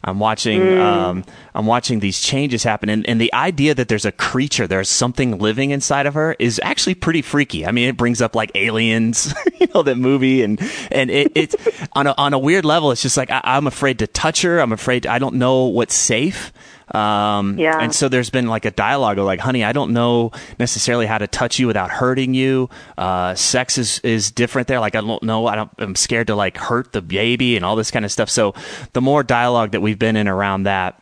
I'm 0.06 0.20
watching 0.20 0.62
mm. 0.62 0.80
um, 0.80 1.26
I'm 1.56 1.66
watching 1.66 2.00
these 2.00 2.22
changes 2.22 2.64
happen, 2.64 2.90
and, 2.90 3.10
and 3.10 3.20
the 3.20 3.34
idea 3.34 3.74
that 3.74 3.88
there's 3.88 4.06
a 4.06 4.12
creature, 4.12 4.68
there's 4.68 4.88
something 4.88 5.40
living 5.40 5.72
inside 5.72 6.06
of 6.06 6.14
her, 6.14 6.36
is 6.38 6.62
actually 6.64 6.94
pretty 6.94 7.24
freaky. 7.24 7.66
I 7.66 7.72
mean, 7.72 7.90
it 7.90 7.98
brings 7.98 8.22
up 8.22 8.36
like 8.36 8.52
aliens, 8.54 9.34
you 9.60 9.68
know, 9.74 9.82
that 9.82 9.98
movie, 9.98 10.44
and 10.44 10.62
and 10.92 11.10
it, 11.10 11.32
it's 11.34 11.56
on 11.94 12.06
a 12.06 12.14
on 12.20 12.34
a 12.34 12.40
weird 12.40 12.66
level. 12.66 12.92
It's 12.92 13.02
just 13.02 13.18
like 13.18 13.32
I, 13.32 13.42
I'm 13.44 13.66
afraid 13.66 14.00
to 14.00 14.08
touch 14.08 14.44
her. 14.44 14.60
I'm 14.60 14.72
afraid 14.72 15.08
I 15.08 15.18
don't 15.18 15.36
know 15.36 15.66
what's 15.66 15.96
safe. 15.96 16.54
Um, 16.94 17.58
yeah. 17.58 17.80
And 17.80 17.94
so 17.94 18.10
there's 18.10 18.30
been 18.30 18.48
like 18.48 18.66
a 18.66 18.72
dialogue 18.72 19.18
of 19.18 19.26
like, 19.26 19.40
honey, 19.40 19.64
I 19.64 19.72
don't 19.72 19.94
know 19.94 20.32
necessarily 20.60 21.06
how 21.06 21.18
to 21.18 21.28
touch 21.28 21.60
you 21.60 21.68
without 21.68 21.90
hurting 21.90 22.34
you. 22.34 22.70
Uh, 22.98 23.36
sex 23.36 23.78
is, 23.78 24.00
is 24.00 24.32
different 24.32 24.68
there. 24.68 24.80
Like, 24.80 24.96
I 24.96 25.02
don't 25.02 25.24
know. 25.24 25.48
I 25.48 25.56
don't, 25.56 25.72
I'm 25.78 25.96
scared 25.96 26.28
to 26.28 26.36
like 26.36 26.58
hurt 26.58 26.92
the 26.92 27.02
baby 27.02 27.56
and 27.56 27.66
all 27.66 27.76
this 27.76 27.92
kind 27.92 28.06
of 28.06 28.12
stuff. 28.12 28.30
So 28.30 28.54
the 28.94 29.02
more 29.02 29.24
dialogue 29.24 29.72
that 29.72 29.82
we've 29.82 30.00
been 30.00 30.16
in 30.16 30.28
around 30.28 30.64
that, 30.64 31.02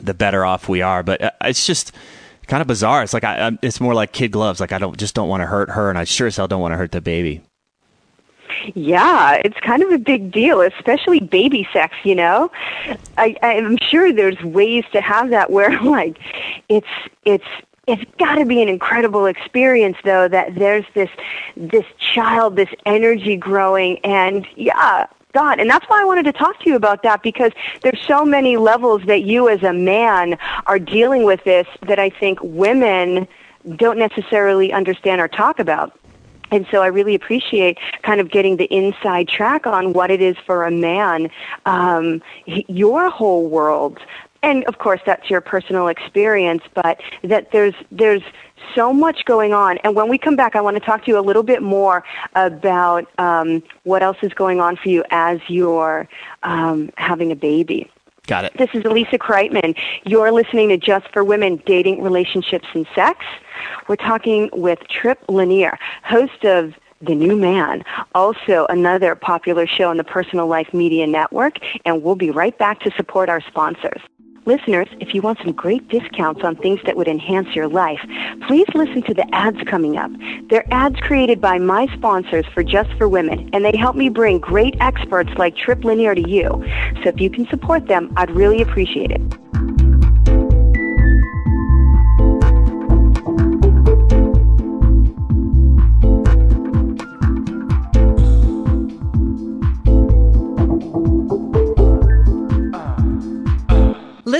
the 0.00 0.14
better 0.14 0.44
off 0.44 0.68
we 0.68 0.82
are. 0.82 1.02
But 1.02 1.22
uh, 1.22 1.30
it's 1.42 1.66
just, 1.66 1.92
kind 2.46 2.60
of 2.60 2.68
bizarre. 2.68 3.02
It's 3.02 3.12
like 3.12 3.24
I, 3.24 3.58
it's 3.62 3.80
more 3.80 3.94
like 3.94 4.12
kid 4.12 4.30
gloves. 4.30 4.60
Like 4.60 4.72
I 4.72 4.78
don't 4.78 4.96
just 4.96 5.14
don't 5.14 5.28
want 5.28 5.40
to 5.40 5.46
hurt 5.46 5.70
her, 5.70 5.90
and 5.90 5.98
I 5.98 6.04
sure 6.04 6.26
as 6.26 6.36
hell 6.36 6.48
don't 6.48 6.60
want 6.60 6.72
to 6.72 6.76
hurt 6.76 6.92
the 6.92 7.00
baby. 7.00 7.42
Yeah, 8.74 9.40
it's 9.44 9.58
kind 9.60 9.82
of 9.82 9.90
a 9.90 9.98
big 9.98 10.32
deal, 10.32 10.60
especially 10.60 11.20
baby 11.20 11.68
sex, 11.72 11.94
you 12.04 12.14
know? 12.14 12.50
I, 13.18 13.36
I'm 13.42 13.78
sure 13.78 14.12
there's 14.12 14.40
ways 14.42 14.84
to 14.92 15.00
have 15.00 15.30
that 15.30 15.50
where 15.50 15.80
like 15.82 16.18
it's 16.68 16.86
it's 17.24 17.44
it's 17.86 18.04
got 18.18 18.34
to 18.34 18.44
be 18.44 18.60
an 18.62 18.68
incredible 18.68 19.26
experience 19.26 19.96
though 20.04 20.26
that 20.26 20.56
there's 20.56 20.84
this 20.94 21.10
this 21.56 21.84
child 21.98 22.56
this 22.56 22.70
energy 22.84 23.36
growing 23.36 23.98
and 23.98 24.46
yeah 24.56 25.06
God. 25.36 25.60
And 25.60 25.68
that's 25.68 25.84
why 25.90 26.00
I 26.00 26.04
wanted 26.06 26.24
to 26.24 26.32
talk 26.32 26.58
to 26.60 26.70
you 26.70 26.76
about 26.76 27.02
that 27.02 27.22
because 27.22 27.52
there's 27.82 28.00
so 28.06 28.24
many 28.24 28.56
levels 28.56 29.02
that 29.04 29.20
you 29.24 29.50
as 29.50 29.62
a 29.62 29.72
man 29.74 30.38
are 30.64 30.78
dealing 30.78 31.24
with 31.24 31.44
this 31.44 31.66
that 31.86 31.98
I 31.98 32.08
think 32.08 32.38
women 32.42 33.28
don't 33.76 33.98
necessarily 33.98 34.72
understand 34.72 35.20
or 35.20 35.28
talk 35.28 35.58
about. 35.58 35.92
And 36.50 36.66
so 36.70 36.82
I 36.82 36.86
really 36.86 37.14
appreciate 37.14 37.78
kind 38.02 38.20
of 38.20 38.30
getting 38.30 38.56
the 38.56 38.66
inside 38.66 39.28
track 39.28 39.66
on 39.66 39.92
what 39.92 40.10
it 40.10 40.20
is 40.20 40.36
for 40.46 40.64
a 40.64 40.70
man, 40.70 41.30
um, 41.64 42.22
your 42.46 43.10
whole 43.10 43.48
world. 43.48 43.98
And 44.42 44.64
of 44.64 44.78
course, 44.78 45.00
that's 45.04 45.28
your 45.28 45.40
personal 45.40 45.88
experience, 45.88 46.62
but 46.74 47.00
that 47.24 47.50
there's, 47.50 47.74
there's 47.90 48.22
so 48.74 48.92
much 48.92 49.24
going 49.24 49.52
on. 49.52 49.78
And 49.78 49.96
when 49.96 50.08
we 50.08 50.18
come 50.18 50.36
back, 50.36 50.54
I 50.54 50.60
want 50.60 50.76
to 50.76 50.80
talk 50.80 51.04
to 51.04 51.10
you 51.10 51.18
a 51.18 51.20
little 51.20 51.42
bit 51.42 51.62
more 51.62 52.04
about 52.34 53.06
um, 53.18 53.62
what 53.82 54.02
else 54.02 54.18
is 54.22 54.32
going 54.34 54.60
on 54.60 54.76
for 54.76 54.88
you 54.88 55.02
as 55.10 55.40
you're 55.48 56.08
um, 56.44 56.90
having 56.96 57.32
a 57.32 57.36
baby. 57.36 57.90
Got 58.26 58.44
it. 58.44 58.54
This 58.58 58.70
is 58.74 58.82
Alissa 58.82 59.18
Kriteman. 59.18 59.76
You're 60.04 60.32
listening 60.32 60.68
to 60.70 60.76
Just 60.76 61.08
for 61.12 61.22
Women 61.22 61.62
Dating, 61.64 62.02
Relationships, 62.02 62.66
and 62.74 62.84
Sex. 62.92 63.24
We're 63.86 63.96
talking 63.96 64.50
with 64.52 64.80
Tripp 64.88 65.22
Lanier, 65.28 65.78
host 66.02 66.44
of 66.44 66.74
the 67.00 67.14
New 67.14 67.36
Man, 67.36 67.84
also 68.14 68.66
another 68.68 69.14
popular 69.14 69.66
show 69.66 69.90
on 69.90 69.96
the 69.96 70.04
Personal 70.04 70.48
Life 70.48 70.74
Media 70.74 71.06
Network, 71.06 71.58
and 71.84 72.02
we'll 72.02 72.16
be 72.16 72.30
right 72.30 72.56
back 72.58 72.80
to 72.80 72.90
support 72.96 73.28
our 73.28 73.40
sponsors. 73.42 74.00
Listeners, 74.46 74.86
if 75.00 75.12
you 75.12 75.22
want 75.22 75.38
some 75.38 75.50
great 75.50 75.88
discounts 75.88 76.44
on 76.44 76.54
things 76.54 76.78
that 76.86 76.96
would 76.96 77.08
enhance 77.08 77.52
your 77.56 77.66
life, 77.66 77.98
please 78.46 78.66
listen 78.76 79.02
to 79.02 79.12
the 79.12 79.26
ads 79.34 79.60
coming 79.66 79.96
up. 79.96 80.08
They're 80.48 80.72
ads 80.72 81.00
created 81.00 81.40
by 81.40 81.58
my 81.58 81.88
sponsors 81.96 82.46
for 82.54 82.62
Just 82.62 82.92
for 82.92 83.08
Women, 83.08 83.50
and 83.52 83.64
they 83.64 83.76
help 83.76 83.96
me 83.96 84.08
bring 84.08 84.38
great 84.38 84.76
experts 84.78 85.30
like 85.36 85.56
Tripp 85.56 85.84
Lanier 85.84 86.14
to 86.14 86.30
you. 86.30 86.64
So 87.02 87.08
if 87.08 87.20
you 87.20 87.28
can 87.28 87.48
support 87.48 87.88
them, 87.88 88.12
I'd 88.16 88.30
really 88.30 88.62
appreciate 88.62 89.10
it. 89.10 89.20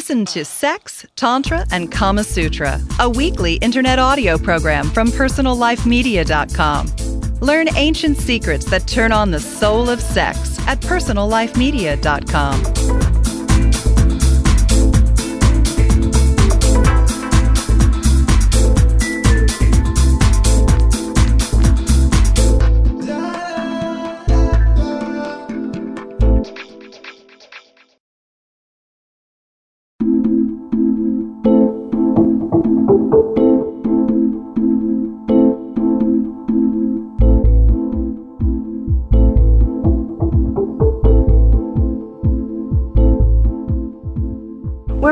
Listen 0.09 0.25
to 0.27 0.45
Sex, 0.45 1.05
Tantra, 1.17 1.67
and 1.73 1.91
Kama 1.91 2.23
Sutra, 2.23 2.81
a 3.01 3.11
weekly 3.11 3.55
internet 3.55 3.99
audio 3.99 4.39
program 4.39 4.89
from 4.89 5.09
PersonalLifeMedia.com. 5.09 7.41
Learn 7.41 7.67
ancient 7.75 8.17
secrets 8.17 8.67
that 8.67 8.87
turn 8.87 9.11
on 9.11 9.33
the 9.33 9.41
soul 9.41 9.91
of 9.91 10.01
sex 10.01 10.61
at 10.69 10.81
PersonalLifeMedia.com. 10.81 13.06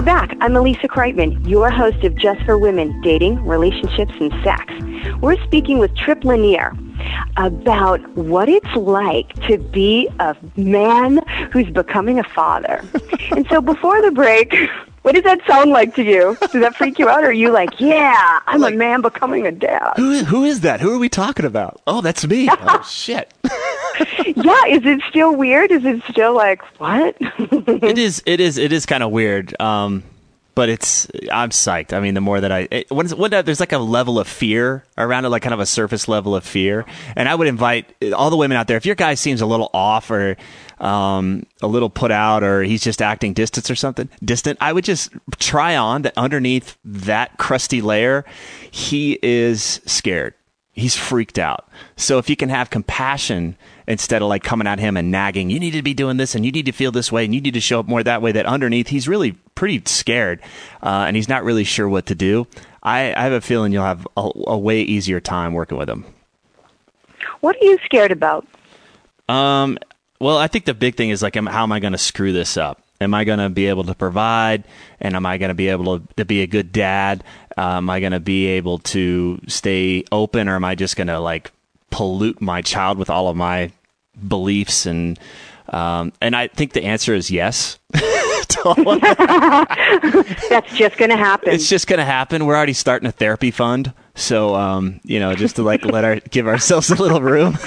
We're 0.04 0.20
back. 0.20 0.36
I'm 0.42 0.52
Alissa 0.52 0.84
Kriteman, 0.84 1.48
your 1.48 1.70
host 1.70 2.04
of 2.04 2.14
Just 2.14 2.42
for 2.42 2.58
Women, 2.58 3.00
Dating, 3.00 3.42
Relationships, 3.46 4.12
and 4.20 4.30
Sex. 4.44 4.70
We're 5.22 5.42
speaking 5.44 5.78
with 5.78 5.96
Tripp 5.96 6.26
Lanier 6.26 6.76
about 7.38 8.06
what 8.14 8.50
it's 8.50 8.70
like 8.76 9.32
to 9.46 9.56
be 9.56 10.10
a 10.20 10.36
man 10.56 11.20
who's 11.52 11.70
becoming 11.70 12.18
a 12.18 12.22
father. 12.22 12.84
and 13.30 13.46
so 13.48 13.62
before 13.62 14.02
the 14.02 14.10
break, 14.10 14.54
what 15.04 15.14
does 15.14 15.24
that 15.24 15.40
sound 15.46 15.70
like 15.70 15.94
to 15.94 16.02
you? 16.02 16.36
Does 16.38 16.60
that 16.60 16.76
freak 16.76 16.98
you 16.98 17.08
out? 17.08 17.24
Or 17.24 17.28
are 17.28 17.32
you 17.32 17.50
like, 17.50 17.80
yeah, 17.80 18.40
I'm 18.46 18.60
like, 18.60 18.74
a 18.74 18.76
man 18.76 19.00
becoming 19.00 19.46
a 19.46 19.52
dad? 19.52 19.94
Who 19.96 20.10
is, 20.10 20.26
who 20.26 20.44
is 20.44 20.60
that? 20.60 20.82
Who 20.82 20.92
are 20.94 20.98
we 20.98 21.08
talking 21.08 21.46
about? 21.46 21.80
Oh, 21.86 22.02
that's 22.02 22.26
me. 22.26 22.48
oh, 22.52 22.86
shit. 22.86 23.32
yeah, 24.36 24.66
is 24.68 24.84
it 24.84 25.02
still 25.08 25.36
weird? 25.36 25.70
Is 25.70 25.84
it 25.84 26.02
still 26.10 26.34
like 26.34 26.62
what? 26.78 27.16
it 27.20 27.98
is. 27.98 28.22
It 28.26 28.40
is. 28.40 28.58
It 28.58 28.72
is 28.72 28.86
kind 28.86 29.02
of 29.02 29.10
weird. 29.10 29.60
Um, 29.60 30.02
but 30.54 30.68
it's 30.68 31.08
I'm 31.32 31.50
psyched. 31.50 31.92
I 31.92 32.00
mean, 32.00 32.14
the 32.14 32.20
more 32.20 32.40
that 32.40 32.52
I 32.52 32.68
it, 32.70 32.90
when, 32.90 33.08
when 33.10 33.30
there's 33.30 33.60
like 33.60 33.72
a 33.72 33.78
level 33.78 34.18
of 34.18 34.28
fear 34.28 34.84
around 34.96 35.24
it, 35.24 35.28
like 35.28 35.42
kind 35.42 35.54
of 35.54 35.60
a 35.60 35.66
surface 35.66 36.06
level 36.08 36.36
of 36.36 36.44
fear. 36.44 36.84
And 37.16 37.28
I 37.28 37.34
would 37.34 37.48
invite 37.48 37.92
all 38.12 38.30
the 38.30 38.36
women 38.36 38.56
out 38.56 38.68
there. 38.68 38.76
If 38.76 38.86
your 38.86 38.94
guy 38.94 39.14
seems 39.14 39.40
a 39.40 39.46
little 39.46 39.70
off 39.74 40.10
or 40.10 40.36
um, 40.78 41.44
a 41.60 41.66
little 41.66 41.90
put 41.90 42.10
out, 42.10 42.42
or 42.42 42.62
he's 42.62 42.82
just 42.82 43.02
acting 43.02 43.32
distant 43.32 43.70
or 43.70 43.74
something 43.74 44.08
distant, 44.24 44.58
I 44.60 44.72
would 44.72 44.84
just 44.84 45.10
try 45.38 45.76
on 45.76 46.02
that 46.02 46.14
underneath 46.16 46.76
that 46.84 47.36
crusty 47.36 47.80
layer, 47.80 48.24
he 48.70 49.18
is 49.22 49.80
scared 49.86 50.34
he's 50.74 50.96
freaked 50.96 51.38
out. 51.38 51.68
So 51.96 52.18
if 52.18 52.28
you 52.28 52.36
can 52.36 52.48
have 52.48 52.68
compassion 52.68 53.56
instead 53.86 54.22
of 54.22 54.28
like 54.28 54.42
coming 54.42 54.66
at 54.66 54.78
him 54.78 54.96
and 54.96 55.10
nagging, 55.10 55.50
you 55.50 55.60
need 55.60 55.72
to 55.72 55.82
be 55.82 55.94
doing 55.94 56.16
this 56.16 56.34
and 56.34 56.44
you 56.44 56.52
need 56.52 56.66
to 56.66 56.72
feel 56.72 56.92
this 56.92 57.12
way 57.12 57.24
and 57.24 57.34
you 57.34 57.40
need 57.40 57.54
to 57.54 57.60
show 57.60 57.80
up 57.80 57.86
more 57.86 58.02
that 58.02 58.22
way, 58.22 58.32
that 58.32 58.46
underneath 58.46 58.88
he's 58.88 59.08
really 59.08 59.32
pretty 59.54 59.82
scared 59.86 60.40
uh, 60.82 61.04
and 61.06 61.16
he's 61.16 61.28
not 61.28 61.44
really 61.44 61.64
sure 61.64 61.88
what 61.88 62.06
to 62.06 62.14
do. 62.14 62.46
I, 62.82 63.14
I 63.14 63.22
have 63.22 63.32
a 63.32 63.40
feeling 63.40 63.72
you'll 63.72 63.84
have 63.84 64.06
a, 64.16 64.30
a, 64.46 64.58
way 64.58 64.82
easier 64.82 65.20
time 65.20 65.54
working 65.54 65.78
with 65.78 65.88
him. 65.88 66.04
What 67.40 67.56
are 67.56 67.64
you 67.64 67.78
scared 67.84 68.12
about? 68.12 68.46
Um, 69.28 69.78
well, 70.20 70.36
I 70.36 70.48
think 70.48 70.66
the 70.66 70.74
big 70.74 70.96
thing 70.96 71.10
is 71.10 71.22
like, 71.22 71.34
how 71.34 71.62
am 71.62 71.72
I 71.72 71.80
going 71.80 71.92
to 71.92 71.98
screw 71.98 72.32
this 72.32 72.56
up? 72.56 72.82
Am 73.00 73.12
I 73.12 73.24
going 73.24 73.38
to 73.38 73.50
be 73.50 73.66
able 73.66 73.84
to 73.84 73.94
provide? 73.94 74.64
And 75.00 75.16
am 75.16 75.26
I 75.26 75.38
going 75.38 75.48
to 75.48 75.54
be 75.54 75.68
able 75.68 75.98
to, 75.98 76.06
to 76.16 76.24
be 76.24 76.42
a 76.42 76.46
good 76.46 76.72
dad? 76.72 77.24
Uh, 77.56 77.76
am 77.76 77.90
I 77.90 78.00
going 78.00 78.12
to 78.12 78.20
be 78.20 78.46
able 78.46 78.78
to 78.78 79.40
stay 79.46 80.04
open, 80.12 80.48
or 80.48 80.56
am 80.56 80.64
I 80.64 80.74
just 80.74 80.96
going 80.96 81.08
to 81.08 81.18
like 81.18 81.50
pollute 81.94 82.40
my 82.40 82.60
child 82.60 82.98
with 82.98 83.08
all 83.08 83.28
of 83.28 83.36
my 83.36 83.70
beliefs 84.26 84.84
and 84.84 85.16
um, 85.68 86.12
and 86.20 86.34
I 86.34 86.48
think 86.48 86.72
the 86.72 86.82
answer 86.82 87.14
is 87.14 87.30
yes. 87.30 87.78
That's 87.94 88.56
just 90.76 90.96
going 90.96 91.10
to 91.10 91.16
happen. 91.16 91.52
It's 91.52 91.68
just 91.68 91.86
going 91.86 91.98
to 91.98 92.04
happen. 92.04 92.46
We're 92.46 92.56
already 92.56 92.72
starting 92.72 93.08
a 93.08 93.12
therapy 93.12 93.50
fund, 93.50 93.92
so 94.14 94.54
um, 94.54 95.00
you 95.04 95.20
know, 95.20 95.34
just 95.34 95.56
to 95.56 95.62
like 95.62 95.84
let 95.84 96.04
our 96.04 96.16
give 96.16 96.46
ourselves 96.46 96.90
a 96.90 96.96
little 96.96 97.22
room. 97.22 97.54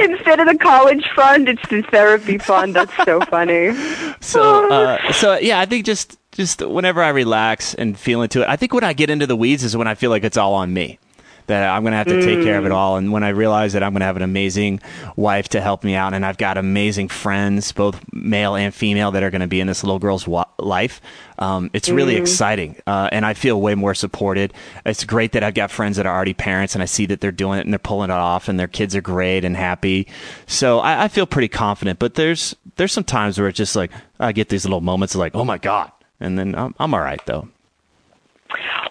Instead 0.00 0.40
of 0.40 0.46
the 0.46 0.58
college 0.60 1.04
fund, 1.14 1.48
it's 1.48 1.66
the 1.68 1.82
therapy 1.82 2.38
fund. 2.38 2.74
That's 2.74 2.94
so 3.04 3.20
funny. 3.22 3.72
So, 4.20 4.70
uh, 4.70 5.12
so 5.12 5.38
yeah, 5.38 5.60
I 5.60 5.66
think 5.66 5.86
just 5.86 6.18
just 6.32 6.62
whenever 6.62 7.02
I 7.02 7.10
relax 7.10 7.74
and 7.74 7.98
feel 7.98 8.22
into 8.22 8.42
it, 8.42 8.48
I 8.48 8.56
think 8.56 8.74
when 8.74 8.84
I 8.84 8.92
get 8.92 9.10
into 9.10 9.26
the 9.26 9.36
weeds 9.36 9.62
is 9.62 9.76
when 9.76 9.86
I 9.86 9.94
feel 9.94 10.10
like 10.10 10.24
it's 10.24 10.36
all 10.36 10.54
on 10.54 10.72
me 10.72 10.98
that 11.46 11.68
I'm 11.68 11.82
going 11.82 11.92
to 11.92 11.98
have 11.98 12.06
to 12.06 12.22
take 12.22 12.42
care 12.42 12.58
of 12.58 12.66
it 12.66 12.70
mm. 12.70 12.74
all. 12.74 12.96
And 12.96 13.12
when 13.12 13.22
I 13.22 13.30
realize 13.30 13.74
that 13.74 13.82
I'm 13.82 13.92
going 13.92 14.00
to 14.00 14.06
have 14.06 14.16
an 14.16 14.22
amazing 14.22 14.80
wife 15.16 15.48
to 15.50 15.60
help 15.60 15.84
me 15.84 15.94
out, 15.94 16.14
and 16.14 16.24
I've 16.24 16.38
got 16.38 16.56
amazing 16.56 17.08
friends, 17.08 17.72
both 17.72 18.00
male 18.12 18.56
and 18.56 18.74
female, 18.74 19.10
that 19.12 19.22
are 19.22 19.30
going 19.30 19.40
to 19.40 19.46
be 19.46 19.60
in 19.60 19.66
this 19.66 19.82
little 19.82 19.98
girl's 19.98 20.26
wa- 20.26 20.46
life, 20.58 21.00
um, 21.38 21.70
it's 21.72 21.88
really 21.88 22.14
mm. 22.14 22.20
exciting. 22.20 22.76
Uh, 22.86 23.08
and 23.12 23.26
I 23.26 23.34
feel 23.34 23.60
way 23.60 23.74
more 23.74 23.94
supported. 23.94 24.52
It's 24.86 25.04
great 25.04 25.32
that 25.32 25.42
I've 25.42 25.54
got 25.54 25.70
friends 25.70 25.96
that 25.96 26.06
are 26.06 26.14
already 26.14 26.34
parents, 26.34 26.74
and 26.74 26.82
I 26.82 26.86
see 26.86 27.06
that 27.06 27.20
they're 27.20 27.32
doing 27.32 27.58
it 27.58 27.62
and 27.62 27.72
they're 27.72 27.78
pulling 27.78 28.10
it 28.10 28.14
off, 28.14 28.48
and 28.48 28.58
their 28.58 28.68
kids 28.68 28.94
are 28.96 29.02
great 29.02 29.44
and 29.44 29.56
happy. 29.56 30.06
So 30.46 30.78
I, 30.78 31.04
I 31.04 31.08
feel 31.08 31.26
pretty 31.26 31.48
confident. 31.48 31.98
But 31.98 32.14
there's 32.14 32.54
there's 32.76 32.92
some 32.92 33.04
times 33.04 33.38
where 33.38 33.48
it's 33.48 33.58
just 33.58 33.76
like 33.76 33.90
I 34.18 34.32
get 34.32 34.48
these 34.48 34.64
little 34.64 34.80
moments 34.80 35.14
of 35.14 35.20
like, 35.20 35.34
oh 35.34 35.44
my 35.44 35.58
god, 35.58 35.90
and 36.20 36.38
then 36.38 36.54
I'm, 36.54 36.74
I'm 36.78 36.94
all 36.94 37.00
right 37.00 37.24
though. 37.26 37.48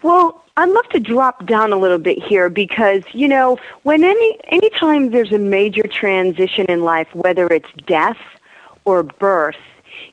Well, 0.01 0.43
I'd 0.55 0.69
love 0.69 0.87
to 0.89 0.99
drop 0.99 1.45
down 1.45 1.73
a 1.73 1.77
little 1.77 1.97
bit 1.97 2.21
here 2.21 2.49
because, 2.49 3.03
you 3.11 3.27
know, 3.27 3.57
when 3.83 4.03
any 4.03 4.39
anytime 4.45 5.09
there's 5.09 5.31
a 5.31 5.39
major 5.39 5.83
transition 5.83 6.67
in 6.67 6.83
life, 6.83 7.07
whether 7.13 7.47
it's 7.47 7.69
death 7.87 8.19
or 8.85 9.03
birth, 9.03 9.57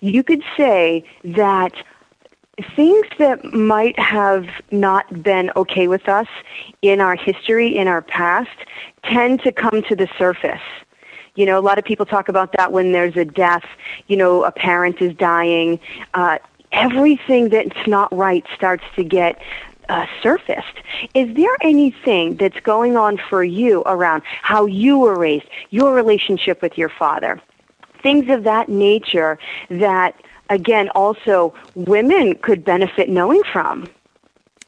you 0.01 0.23
could 0.23 0.43
say 0.57 1.05
that 1.25 1.73
things 2.77 3.07
that 3.19 3.45
might 3.53 3.99
have 3.99 4.47
not 4.71 5.23
been 5.23 5.51
okay 5.57 5.89
with 5.89 6.09
us 6.09 6.27
in 6.83 7.01
our 7.01 7.17
history, 7.17 7.77
in 7.77 7.89
our 7.89 8.03
past, 8.03 8.51
tend 9.05 9.43
to 9.43 9.53
come 9.53 9.83
to 9.89 9.97
the 9.97 10.09
surface. 10.19 10.61
You 11.37 11.47
know, 11.47 11.59
a 11.59 11.61
lot 11.61 11.79
of 11.79 11.85
people 11.85 12.07
talk 12.07 12.29
about 12.29 12.53
that 12.57 12.73
when 12.73 12.93
there's 12.93 13.17
a 13.17 13.25
death, 13.25 13.65
you 14.09 14.17
know, 14.17 14.45
a 14.45 14.53
parent 14.53 15.01
is 15.01 15.15
dying. 15.15 15.79
Uh, 16.13 16.39
everything 16.73 17.49
that's 17.49 17.87
not 17.87 18.13
right 18.17 18.45
starts 18.55 18.85
to 18.97 19.05
get 19.05 19.41
uh, 19.89 20.07
surfaced. 20.23 20.79
Is 21.15 21.35
there 21.35 21.57
anything 21.63 22.37
that's 22.37 22.61
going 22.61 22.97
on 22.97 23.19
for 23.29 23.43
you 23.43 23.83
around 23.87 24.23
how 24.43 24.67
you 24.67 24.99
were 24.99 25.19
raised, 25.19 25.47
your 25.71 25.95
relationship 25.95 26.63
with 26.63 26.79
your 26.79 26.89
father, 26.89 27.41
things 28.03 28.31
of 28.31 28.45
that 28.45 28.69
nature 28.69 29.39
that, 29.69 30.15
again, 30.49 30.89
also 30.91 31.53
women 31.75 32.37
could 32.37 32.65
benefit 32.65 33.09
knowing 33.09 33.43
from? 33.53 33.89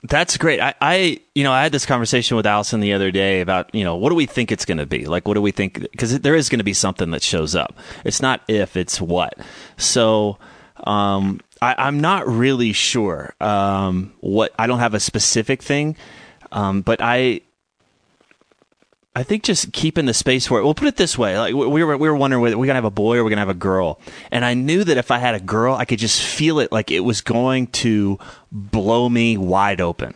That's 0.04 0.36
great. 0.36 0.58
I, 0.58 0.74
I, 0.80 1.20
you 1.36 1.44
know, 1.44 1.52
I 1.52 1.62
had 1.62 1.70
this 1.70 1.86
conversation 1.86 2.36
with 2.36 2.44
Allison 2.44 2.80
the 2.80 2.92
other 2.92 3.12
day 3.12 3.40
about, 3.40 3.72
you 3.72 3.84
know, 3.84 3.94
what 3.94 4.08
do 4.08 4.16
we 4.16 4.26
think 4.26 4.50
it's 4.50 4.64
going 4.64 4.78
to 4.78 4.86
be? 4.86 5.04
Like, 5.06 5.28
what 5.28 5.34
do 5.34 5.40
we 5.42 5.52
think? 5.52 5.78
Because 5.92 6.18
there 6.18 6.34
is 6.34 6.48
going 6.48 6.58
to 6.58 6.64
be 6.64 6.72
something 6.72 7.12
that 7.12 7.22
shows 7.22 7.54
up. 7.54 7.78
It's 8.04 8.20
not 8.20 8.40
if, 8.48 8.76
it's 8.76 9.00
what. 9.00 9.34
So, 9.76 10.38
um, 10.84 11.40
I, 11.62 11.88
am 11.88 12.00
not 12.00 12.26
really 12.26 12.72
sure 12.72 13.34
um, 13.40 14.12
what. 14.20 14.52
I 14.58 14.66
don't 14.66 14.80
have 14.80 14.94
a 14.94 15.00
specific 15.00 15.62
thing, 15.62 15.96
um, 16.50 16.82
but 16.82 17.00
I. 17.00 17.42
I 19.14 19.24
think 19.24 19.42
just 19.42 19.74
keeping 19.74 20.06
the 20.06 20.14
space 20.14 20.46
for 20.46 20.58
it. 20.58 20.64
We'll 20.64 20.74
put 20.74 20.88
it 20.88 20.96
this 20.96 21.18
way: 21.18 21.38
like 21.38 21.54
we 21.54 21.84
were, 21.84 21.96
we 21.98 22.08
were 22.08 22.16
wondering 22.16 22.42
whether 22.42 22.56
we're 22.58 22.66
gonna 22.66 22.78
have 22.78 22.84
a 22.86 22.90
boy 22.90 23.18
or 23.18 23.24
we're 23.24 23.30
gonna 23.30 23.42
have 23.42 23.48
a 23.50 23.54
girl, 23.54 24.00
and 24.30 24.44
I 24.44 24.54
knew 24.54 24.84
that 24.84 24.96
if 24.96 25.10
I 25.10 25.18
had 25.18 25.34
a 25.34 25.40
girl, 25.40 25.74
I 25.74 25.84
could 25.84 25.98
just 25.98 26.22
feel 26.22 26.58
it 26.58 26.72
like 26.72 26.90
it 26.90 27.00
was 27.00 27.20
going 27.20 27.66
to 27.68 28.18
blow 28.50 29.08
me 29.08 29.36
wide 29.36 29.82
open 29.82 30.14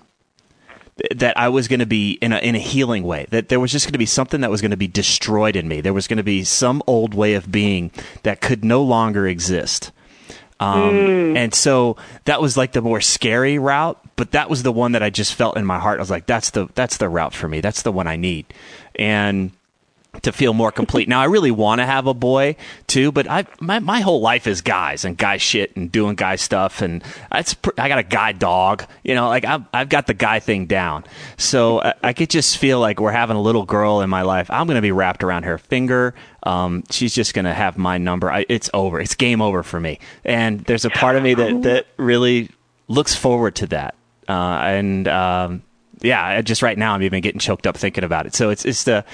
that 1.14 1.36
I 1.36 1.50
was 1.50 1.68
going 1.68 1.80
to 1.80 1.86
be 1.86 2.12
in 2.22 2.32
a 2.32 2.38
in 2.38 2.54
a 2.54 2.58
healing 2.58 3.04
way. 3.04 3.26
That 3.30 3.50
there 3.50 3.60
was 3.60 3.70
just 3.70 3.86
going 3.86 3.92
to 3.92 3.98
be 3.98 4.06
something 4.06 4.40
that 4.40 4.50
was 4.50 4.62
going 4.62 4.70
to 4.70 4.78
be 4.78 4.88
destroyed 4.88 5.54
in 5.54 5.68
me. 5.68 5.82
There 5.82 5.92
was 5.92 6.08
going 6.08 6.16
to 6.16 6.22
be 6.22 6.42
some 6.42 6.82
old 6.86 7.14
way 7.14 7.34
of 7.34 7.52
being 7.52 7.90
that 8.22 8.40
could 8.40 8.64
no 8.64 8.82
longer 8.82 9.26
exist. 9.26 9.92
Um, 10.58 10.90
mm. 10.92 11.36
And 11.36 11.54
so 11.54 11.96
that 12.24 12.40
was 12.40 12.56
like 12.56 12.72
the 12.72 12.80
more 12.80 13.00
scary 13.00 13.58
route, 13.58 14.00
but 14.16 14.30
that 14.30 14.48
was 14.48 14.62
the 14.62 14.72
one 14.72 14.92
that 14.92 15.02
I 15.02 15.10
just 15.10 15.34
felt 15.34 15.56
in 15.56 15.66
my 15.66 15.78
heart. 15.78 15.98
I 15.98 16.02
was 16.02 16.10
like, 16.10 16.26
that's 16.26 16.50
the 16.50 16.68
that's 16.74 16.96
the 16.96 17.08
route 17.08 17.34
for 17.34 17.48
me. 17.48 17.60
That's 17.60 17.82
the 17.82 17.92
one 17.92 18.06
I 18.06 18.16
need. 18.16 18.46
And 18.94 19.52
to 20.22 20.32
feel 20.32 20.52
more 20.52 20.72
complete. 20.72 21.08
now 21.08 21.20
I 21.20 21.24
really 21.24 21.50
want 21.50 21.80
to 21.80 21.86
have 21.86 22.06
a 22.06 22.14
boy 22.14 22.56
too, 22.86 23.12
but 23.12 23.28
I 23.28 23.46
my 23.60 23.78
my 23.78 24.00
whole 24.00 24.20
life 24.20 24.46
is 24.46 24.60
guys 24.62 25.04
and 25.04 25.16
guy 25.16 25.36
shit 25.36 25.76
and 25.76 25.90
doing 25.90 26.14
guy 26.14 26.36
stuff 26.36 26.82
and 26.82 27.02
that's 27.30 27.56
I 27.78 27.88
got 27.88 27.98
a 27.98 28.02
guy 28.02 28.32
dog, 28.32 28.84
you 29.02 29.14
know, 29.14 29.28
like 29.28 29.44
I've 29.44 29.64
I've 29.72 29.88
got 29.88 30.06
the 30.06 30.14
guy 30.14 30.40
thing 30.40 30.66
down. 30.66 31.04
So 31.36 31.80
I, 31.82 31.94
I 32.02 32.12
could 32.12 32.30
just 32.30 32.58
feel 32.58 32.80
like 32.80 33.00
we're 33.00 33.12
having 33.12 33.36
a 33.36 33.42
little 33.42 33.64
girl 33.64 34.00
in 34.00 34.10
my 34.10 34.22
life. 34.22 34.50
I'm 34.50 34.66
to 34.76 34.82
be 34.82 34.92
wrapped 34.92 35.22
around 35.22 35.44
her 35.44 35.58
finger. 35.58 36.14
Um, 36.42 36.84
she's 36.90 37.14
just 37.14 37.34
to 37.44 37.54
have 37.54 37.76
my 37.76 37.98
number. 37.98 38.30
I, 38.30 38.46
it's 38.48 38.70
over. 38.72 39.00
It's 39.00 39.14
game 39.14 39.42
over 39.42 39.62
for 39.62 39.80
me. 39.80 39.98
And 40.24 40.60
there's 40.60 40.84
a 40.84 40.90
part 40.90 41.16
of 41.16 41.22
me 41.22 41.34
that 41.34 41.62
that 41.62 41.86
really 41.96 42.50
looks 42.88 43.14
forward 43.14 43.56
to 43.56 43.66
that. 43.68 43.94
Uh, 44.28 44.60
and 44.62 45.08
um, 45.08 45.62
yeah, 46.06 46.40
just 46.40 46.62
right 46.62 46.78
now 46.78 46.94
I'm 46.94 47.02
even 47.02 47.20
getting 47.20 47.38
choked 47.40 47.66
up 47.66 47.76
thinking 47.76 48.04
about 48.04 48.26
it. 48.26 48.34
So 48.34 48.50
it's 48.50 48.64
it's 48.64 48.84
the, 48.84 49.04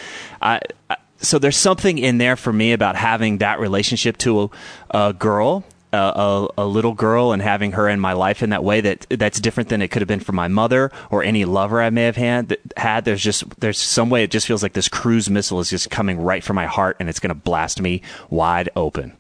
so 1.18 1.38
there's 1.38 1.57
something 1.57 1.98
in 1.98 2.18
there 2.18 2.37
for 2.37 2.52
me 2.52 2.72
about 2.72 2.96
having 2.96 3.38
that 3.38 3.61
relationship 3.61 4.18
to 4.18 4.42
a, 4.42 5.09
a 5.09 5.12
girl. 5.12 5.64
A, 5.94 6.48
a, 6.57 6.64
little 6.64 6.94
girl 6.94 7.33
and 7.33 7.42
having 7.42 7.72
her 7.72 7.87
in 7.87 8.00
my 8.00 8.14
life 8.14 8.42
in 8.42 8.48
that 8.48 8.64
way 8.64 8.81
that 8.81 9.07
that's 9.11 9.38
different 9.38 9.68
than 9.68 9.83
it 9.83 9.88
could 9.88 10.00
have 10.00 10.09
been 10.09 10.20
for 10.20 10.33
my 10.33 10.48
mother 10.48 10.90
or 11.11 11.22
any 11.22 11.44
lover 11.44 11.83
I 11.83 11.90
may 11.90 12.05
have 12.05 12.16
had. 12.16 12.57
Had 12.78 13.05
there's 13.05 13.22
just 13.22 13.61
there's 13.61 13.76
some 13.76 14.09
way 14.09 14.24
it 14.24 14.31
just 14.31 14.46
feels 14.46 14.62
like 14.62 14.72
this 14.72 14.88
cruise 14.88 15.28
missile 15.28 15.61
is 15.61 15.68
just 15.68 15.90
coming 15.90 16.18
right 16.18 16.42
for 16.42 16.55
my 16.55 16.64
heart 16.64 16.96
and 16.98 17.11
it's 17.11 17.20
going 17.20 17.28
to 17.28 17.35
blast 17.35 17.78
me 17.83 18.00
wide 18.31 18.70
open. 18.74 19.18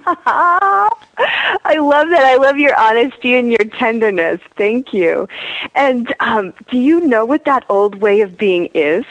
I 0.06 1.76
love 1.78 2.08
that. 2.10 2.24
I 2.24 2.36
love 2.36 2.58
your 2.58 2.78
honesty 2.78 3.34
and 3.34 3.50
your 3.50 3.64
tenderness. 3.78 4.40
Thank 4.56 4.92
you. 4.92 5.28
And 5.74 6.14
um, 6.20 6.52
do 6.70 6.78
you 6.78 7.00
know 7.00 7.24
what 7.24 7.44
that 7.44 7.64
old 7.68 7.96
way 7.96 8.20
of 8.20 8.36
being 8.38 8.66
is? 8.74 9.04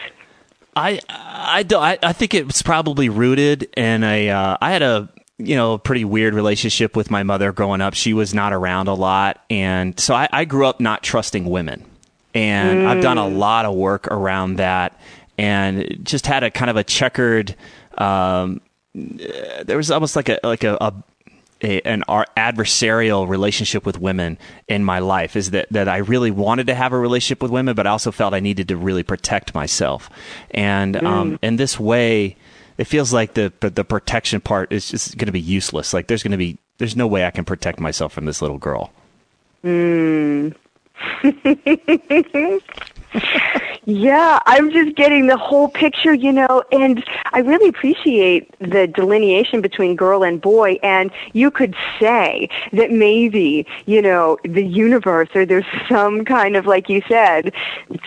I 0.75 0.99
I 1.09 1.63
don't. 1.63 1.83
I, 1.83 1.97
I 2.01 2.13
think 2.13 2.33
it's 2.33 2.61
probably 2.61 3.09
rooted 3.09 3.63
in 3.75 4.03
a. 4.03 4.29
Uh, 4.29 4.57
I 4.61 4.71
had 4.71 4.81
a 4.81 5.09
you 5.37 5.55
know 5.55 5.73
a 5.73 5.79
pretty 5.79 6.05
weird 6.05 6.33
relationship 6.33 6.95
with 6.95 7.11
my 7.11 7.23
mother 7.23 7.51
growing 7.51 7.81
up. 7.81 7.93
She 7.93 8.13
was 8.13 8.33
not 8.33 8.53
around 8.53 8.87
a 8.87 8.93
lot, 8.93 9.43
and 9.49 9.99
so 9.99 10.13
I, 10.13 10.29
I 10.31 10.45
grew 10.45 10.65
up 10.65 10.79
not 10.79 11.03
trusting 11.03 11.45
women. 11.45 11.85
And 12.35 12.81
mm. 12.81 12.85
I've 12.85 13.01
done 13.01 13.17
a 13.17 13.23
mm. 13.23 13.37
lot 13.37 13.65
of 13.65 13.75
work 13.75 14.07
around 14.07 14.57
that, 14.57 14.99
and 15.37 15.99
just 16.03 16.27
had 16.27 16.43
a 16.43 16.51
kind 16.51 16.69
of 16.69 16.77
a 16.77 16.83
checkered 16.83 17.55
um, 17.97 18.61
there 19.65 19.77
was 19.77 19.91
almost 19.91 20.15
like 20.15 20.29
a 20.29 20.39
like 20.43 20.63
a, 20.63 20.77
a, 20.81 20.93
a 21.63 21.81
an 21.81 22.03
adversarial 22.07 23.27
relationship 23.27 23.85
with 23.85 23.99
women 23.99 24.37
in 24.67 24.83
my 24.83 24.99
life 24.99 25.35
is 25.35 25.51
that 25.51 25.67
that 25.71 25.87
I 25.87 25.97
really 25.97 26.31
wanted 26.31 26.67
to 26.67 26.75
have 26.75 26.93
a 26.93 26.97
relationship 26.97 27.41
with 27.41 27.51
women, 27.51 27.75
but 27.75 27.87
I 27.87 27.91
also 27.91 28.11
felt 28.11 28.33
I 28.33 28.39
needed 28.39 28.67
to 28.69 28.77
really 28.77 29.03
protect 29.03 29.53
myself, 29.53 30.09
and 30.51 30.95
mm. 30.95 31.05
um, 31.05 31.39
in 31.41 31.57
this 31.57 31.79
way, 31.79 32.37
it 32.77 32.85
feels 32.85 33.13
like 33.13 33.33
the 33.33 33.51
the 33.59 33.83
protection 33.83 34.41
part 34.41 34.71
is 34.71 34.89
just 34.89 35.17
going 35.17 35.27
to 35.27 35.31
be 35.31 35.41
useless. 35.41 35.93
Like 35.93 36.07
there's 36.07 36.23
going 36.23 36.31
to 36.31 36.37
be 36.37 36.57
there's 36.77 36.95
no 36.95 37.07
way 37.07 37.25
I 37.25 37.31
can 37.31 37.45
protect 37.45 37.79
myself 37.79 38.13
from 38.13 38.25
this 38.25 38.41
little 38.41 38.57
girl. 38.57 38.91
Mm. 39.63 40.55
yeah, 43.89 44.39
I'm 44.45 44.71
just 44.71 44.95
getting 44.95 45.27
the 45.27 45.37
whole 45.37 45.67
picture, 45.67 46.13
you 46.13 46.31
know, 46.31 46.63
and 46.71 47.03
I 47.33 47.39
really 47.39 47.69
appreciate 47.69 48.53
the 48.59 48.85
delineation 48.85 49.61
between 49.61 49.95
girl 49.95 50.23
and 50.23 50.39
boy. 50.39 50.77
And 50.83 51.09
you 51.33 51.49
could 51.49 51.75
say 51.99 52.49
that 52.71 52.91
maybe, 52.91 53.65
you 53.87 54.01
know, 54.01 54.37
the 54.43 54.63
universe 54.63 55.29
or 55.33 55.45
there's 55.45 55.65
some 55.89 56.23
kind 56.23 56.55
of, 56.55 56.67
like 56.67 56.87
you 56.87 57.01
said, 57.07 57.51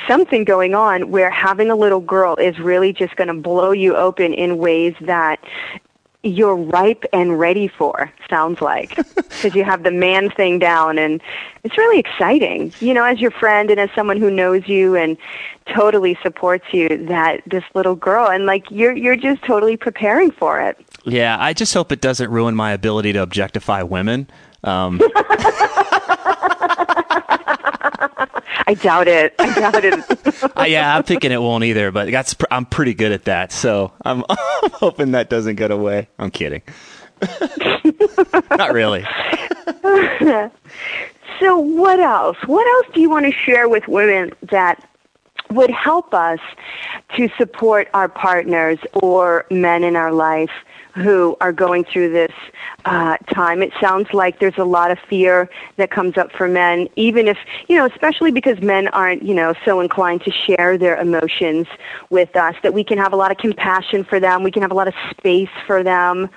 something 0.06 0.44
going 0.44 0.74
on 0.74 1.10
where 1.10 1.30
having 1.30 1.68
a 1.68 1.76
little 1.76 2.00
girl 2.00 2.36
is 2.36 2.60
really 2.60 2.92
just 2.92 3.16
going 3.16 3.28
to 3.28 3.34
blow 3.34 3.72
you 3.72 3.96
open 3.96 4.32
in 4.32 4.58
ways 4.58 4.94
that 5.00 5.40
you're 6.22 6.56
ripe 6.56 7.04
and 7.12 7.38
ready 7.38 7.68
for, 7.68 8.12
sounds 8.28 8.60
like. 8.60 8.98
Because 9.42 9.56
you 9.56 9.64
have 9.64 9.82
the 9.82 9.90
man 9.90 10.30
thing 10.30 10.60
down 10.60 10.98
and 10.98 11.20
it's 11.64 11.76
really 11.76 11.98
exciting. 11.98 12.72
You 12.78 12.94
know, 12.94 13.02
as 13.02 13.18
your 13.18 13.32
friend 13.32 13.70
and 13.70 13.80
as 13.80 13.90
someone 13.92 14.18
who 14.18 14.30
knows 14.30 14.68
you 14.68 14.94
and 14.94 15.16
totally 15.74 16.16
supports 16.22 16.66
you, 16.70 16.88
that 17.08 17.42
this 17.46 17.64
little 17.74 17.96
girl 17.96 18.28
and 18.28 18.46
like 18.46 18.70
you're 18.70 18.92
you're 18.92 19.16
just 19.16 19.42
totally 19.42 19.76
preparing 19.76 20.30
for 20.30 20.60
it. 20.60 20.78
Yeah, 21.04 21.38
I 21.40 21.54
just 21.54 21.74
hope 21.74 21.90
it 21.90 22.00
doesn't 22.00 22.30
ruin 22.30 22.54
my 22.54 22.72
ability 22.72 23.14
to 23.14 23.22
objectify 23.22 23.82
women. 23.82 24.28
Um, 24.62 25.00
I 28.66 28.74
doubt 28.74 29.08
it. 29.08 29.34
I 29.38 29.54
doubt 29.54 29.84
it. 29.84 30.44
uh, 30.56 30.64
yeah, 30.64 30.96
I'm 30.96 31.02
thinking 31.02 31.32
it 31.32 31.40
won't 31.40 31.64
either, 31.64 31.90
but 31.90 32.10
that's 32.10 32.34
I'm 32.50 32.66
pretty 32.66 32.94
good 32.94 33.12
at 33.12 33.24
that. 33.24 33.52
So 33.52 33.92
I'm, 34.04 34.24
I'm 34.28 34.70
hoping 34.72 35.12
that 35.12 35.30
doesn't 35.30 35.56
get 35.56 35.70
away. 35.70 36.08
I'm 36.18 36.30
kidding. 36.30 36.62
Not 38.50 38.72
really. 38.72 39.04
so 41.40 41.58
what 41.58 42.00
else? 42.00 42.36
What 42.46 42.66
else 42.66 42.94
do 42.94 43.00
you 43.00 43.10
want 43.10 43.26
to 43.26 43.32
share 43.32 43.68
with 43.68 43.86
women 43.88 44.32
that 44.50 44.88
would 45.50 45.70
help 45.70 46.14
us 46.14 46.40
to 47.16 47.28
support 47.36 47.88
our 47.94 48.08
partners 48.08 48.78
or 48.94 49.46
men 49.50 49.84
in 49.84 49.96
our 49.96 50.12
life 50.12 50.50
who 50.94 51.36
are 51.40 51.52
going 51.52 51.84
through 51.84 52.10
this 52.12 52.32
uh, 52.84 53.16
time. 53.32 53.62
It 53.62 53.72
sounds 53.80 54.12
like 54.12 54.40
there's 54.40 54.58
a 54.58 54.64
lot 54.64 54.90
of 54.90 54.98
fear 54.98 55.48
that 55.76 55.90
comes 55.90 56.18
up 56.18 56.30
for 56.32 56.48
men, 56.48 56.88
even 56.96 57.28
if, 57.28 57.38
you 57.68 57.76
know, 57.76 57.86
especially 57.86 58.30
because 58.30 58.60
men 58.60 58.88
aren't, 58.88 59.22
you 59.22 59.34
know, 59.34 59.54
so 59.64 59.80
inclined 59.80 60.22
to 60.24 60.30
share 60.30 60.76
their 60.76 60.96
emotions 60.96 61.66
with 62.10 62.36
us, 62.36 62.54
that 62.62 62.74
we 62.74 62.84
can 62.84 62.98
have 62.98 63.12
a 63.12 63.16
lot 63.16 63.30
of 63.30 63.38
compassion 63.38 64.04
for 64.04 64.20
them. 64.20 64.42
We 64.42 64.50
can 64.50 64.62
have 64.62 64.70
a 64.70 64.74
lot 64.74 64.88
of 64.88 64.94
space 65.10 65.48
for 65.66 65.82
them. 65.82 66.28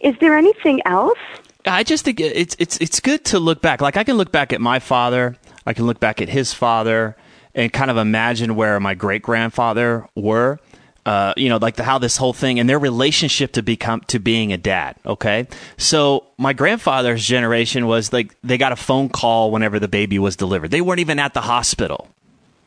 Is 0.00 0.14
there 0.20 0.36
anything 0.36 0.82
else? 0.84 1.18
I 1.64 1.84
just 1.84 2.04
think 2.04 2.18
it's 2.20 2.56
it's 2.58 2.76
it's 2.78 2.98
good 2.98 3.24
to 3.26 3.38
look 3.38 3.62
back. 3.62 3.80
Like 3.80 3.96
I 3.96 4.02
can 4.02 4.16
look 4.16 4.32
back 4.32 4.52
at 4.52 4.60
my 4.60 4.80
father, 4.80 5.36
I 5.64 5.72
can 5.74 5.86
look 5.86 6.00
back 6.00 6.20
at 6.20 6.28
his 6.28 6.52
father, 6.52 7.16
and 7.54 7.72
kind 7.72 7.88
of 7.90 7.96
imagine 7.96 8.56
where 8.56 8.80
my 8.80 8.94
great 8.94 9.22
grandfather 9.22 10.08
were 10.16 10.58
uh, 11.04 11.34
you 11.36 11.48
know, 11.48 11.56
like 11.56 11.76
the, 11.76 11.82
how 11.82 11.98
this 11.98 12.16
whole 12.16 12.32
thing 12.32 12.60
and 12.60 12.68
their 12.68 12.78
relationship 12.78 13.52
to 13.52 13.62
become 13.62 14.00
to 14.02 14.18
being 14.18 14.52
a 14.52 14.56
dad. 14.56 14.96
Okay, 15.04 15.48
so 15.76 16.26
my 16.38 16.52
grandfather's 16.52 17.24
generation 17.24 17.86
was 17.86 18.12
like 18.12 18.36
they 18.42 18.58
got 18.58 18.72
a 18.72 18.76
phone 18.76 19.08
call 19.08 19.50
whenever 19.50 19.78
the 19.78 19.88
baby 19.88 20.18
was 20.18 20.36
delivered. 20.36 20.70
They 20.70 20.80
weren't 20.80 21.00
even 21.00 21.18
at 21.18 21.34
the 21.34 21.40
hospital. 21.40 22.08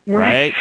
Right. 0.07 0.53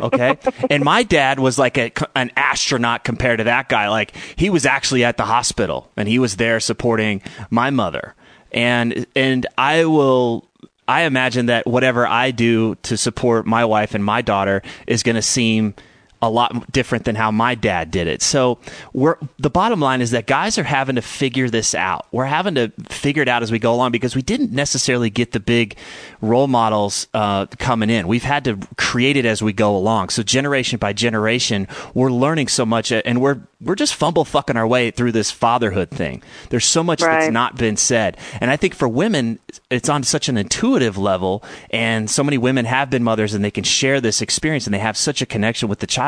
okay. 0.00 0.38
And 0.70 0.82
my 0.82 1.02
dad 1.02 1.38
was 1.38 1.58
like 1.58 1.76
a, 1.76 1.92
an 2.14 2.30
astronaut 2.36 3.04
compared 3.04 3.38
to 3.38 3.44
that 3.44 3.68
guy. 3.68 3.88
Like 3.88 4.14
he 4.36 4.48
was 4.48 4.64
actually 4.64 5.04
at 5.04 5.16
the 5.16 5.24
hospital 5.24 5.90
and 5.96 6.08
he 6.08 6.18
was 6.18 6.36
there 6.36 6.60
supporting 6.60 7.22
my 7.50 7.70
mother. 7.70 8.14
And 8.52 9.06
and 9.14 9.46
I 9.58 9.84
will 9.84 10.48
I 10.88 11.02
imagine 11.02 11.46
that 11.46 11.66
whatever 11.66 12.06
I 12.06 12.30
do 12.30 12.76
to 12.84 12.96
support 12.96 13.44
my 13.44 13.64
wife 13.64 13.94
and 13.94 14.04
my 14.04 14.22
daughter 14.22 14.62
is 14.86 15.02
going 15.02 15.16
to 15.16 15.22
seem 15.22 15.74
a 16.22 16.30
lot 16.30 16.72
different 16.72 17.04
than 17.04 17.14
how 17.14 17.30
my 17.30 17.54
dad 17.54 17.90
did 17.90 18.06
it. 18.06 18.22
So 18.22 18.58
we're 18.92 19.16
the 19.38 19.50
bottom 19.50 19.80
line 19.80 20.00
is 20.00 20.12
that 20.12 20.26
guys 20.26 20.58
are 20.58 20.64
having 20.64 20.96
to 20.96 21.02
figure 21.02 21.48
this 21.48 21.74
out. 21.74 22.06
We're 22.12 22.24
having 22.24 22.54
to 22.56 22.72
figure 22.88 23.22
it 23.22 23.28
out 23.28 23.42
as 23.42 23.52
we 23.52 23.58
go 23.58 23.74
along 23.74 23.92
because 23.92 24.16
we 24.16 24.22
didn't 24.22 24.52
necessarily 24.52 25.10
get 25.10 25.32
the 25.32 25.40
big 25.40 25.76
role 26.20 26.46
models 26.46 27.06
uh, 27.14 27.46
coming 27.58 27.90
in. 27.90 28.08
We've 28.08 28.22
had 28.22 28.44
to 28.44 28.58
create 28.76 29.16
it 29.16 29.24
as 29.24 29.42
we 29.42 29.52
go 29.52 29.76
along. 29.76 30.08
So 30.08 30.22
generation 30.22 30.78
by 30.78 30.92
generation, 30.92 31.68
we're 31.94 32.12
learning 32.12 32.48
so 32.48 32.64
much, 32.64 32.92
uh, 32.92 33.02
and 33.04 33.20
we're 33.20 33.40
we're 33.60 33.74
just 33.74 33.94
fumble 33.94 34.24
fucking 34.24 34.56
our 34.56 34.66
way 34.66 34.90
through 34.90 35.12
this 35.12 35.30
fatherhood 35.30 35.90
thing. 35.90 36.22
There's 36.50 36.66
so 36.66 36.82
much 36.82 37.00
right. 37.00 37.20
that's 37.20 37.32
not 37.32 37.56
been 37.56 37.76
said. 37.76 38.18
And 38.40 38.50
I 38.50 38.56
think 38.56 38.74
for 38.74 38.86
women, 38.86 39.38
it's 39.70 39.88
on 39.88 40.02
such 40.02 40.28
an 40.28 40.36
intuitive 40.36 40.98
level. 40.98 41.42
And 41.70 42.10
so 42.10 42.22
many 42.22 42.36
women 42.36 42.66
have 42.66 42.90
been 42.90 43.02
mothers 43.02 43.32
and 43.32 43.42
they 43.42 43.50
can 43.50 43.64
share 43.64 44.00
this 44.00 44.20
experience 44.20 44.66
and 44.66 44.74
they 44.74 44.78
have 44.78 44.96
such 44.96 45.22
a 45.22 45.26
connection 45.26 45.68
with 45.68 45.78
the 45.78 45.86
child. 45.86 46.05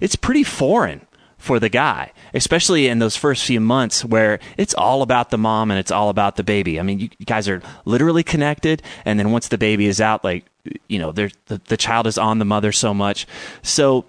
It's 0.00 0.16
pretty 0.16 0.44
foreign 0.44 1.06
for 1.40 1.58
the 1.58 1.70
guy, 1.70 2.12
especially 2.34 2.86
in 2.86 2.98
those 2.98 3.16
first 3.16 3.44
few 3.44 3.60
months 3.60 4.04
where 4.04 4.38
it's 4.58 4.74
all 4.74 5.00
about 5.00 5.30
the 5.30 5.38
mom 5.38 5.70
and 5.70 5.80
it's 5.80 5.90
all 5.90 6.10
about 6.10 6.36
the 6.36 6.44
baby. 6.44 6.78
I 6.78 6.82
mean, 6.82 7.00
you 7.00 7.08
guys 7.24 7.48
are 7.48 7.62
literally 7.86 8.22
connected. 8.22 8.82
And 9.06 9.18
then 9.18 9.32
once 9.32 9.48
the 9.48 9.56
baby 9.56 9.86
is 9.86 10.02
out, 10.02 10.22
like, 10.22 10.44
you 10.88 10.98
know, 10.98 11.12
the, 11.12 11.32
the 11.46 11.78
child 11.78 12.06
is 12.06 12.18
on 12.18 12.38
the 12.38 12.44
mother 12.44 12.72
so 12.72 12.92
much. 12.92 13.26
So 13.62 14.04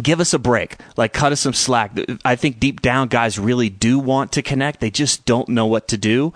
give 0.00 0.20
us 0.20 0.32
a 0.32 0.38
break 0.38 0.76
like 0.96 1.12
cut 1.12 1.32
us 1.32 1.40
some 1.40 1.52
slack 1.52 1.92
i 2.24 2.34
think 2.34 2.58
deep 2.58 2.80
down 2.80 3.08
guys 3.08 3.38
really 3.38 3.68
do 3.68 3.98
want 3.98 4.32
to 4.32 4.40
connect 4.40 4.80
they 4.80 4.90
just 4.90 5.26
don't 5.26 5.50
know 5.50 5.66
what 5.66 5.88
to 5.88 5.98
do 5.98 6.32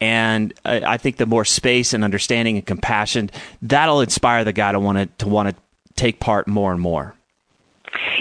and 0.00 0.54
i 0.64 0.96
think 0.96 1.16
the 1.16 1.26
more 1.26 1.44
space 1.44 1.92
and 1.92 2.04
understanding 2.04 2.56
and 2.56 2.64
compassion 2.66 3.28
that'll 3.62 4.00
inspire 4.00 4.44
the 4.44 4.52
guy 4.52 4.70
to 4.70 4.78
want 4.78 4.96
to 4.96 5.06
to 5.24 5.28
want 5.28 5.48
to 5.48 5.56
take 5.96 6.20
part 6.20 6.46
more 6.46 6.70
and 6.70 6.80
more 6.80 7.16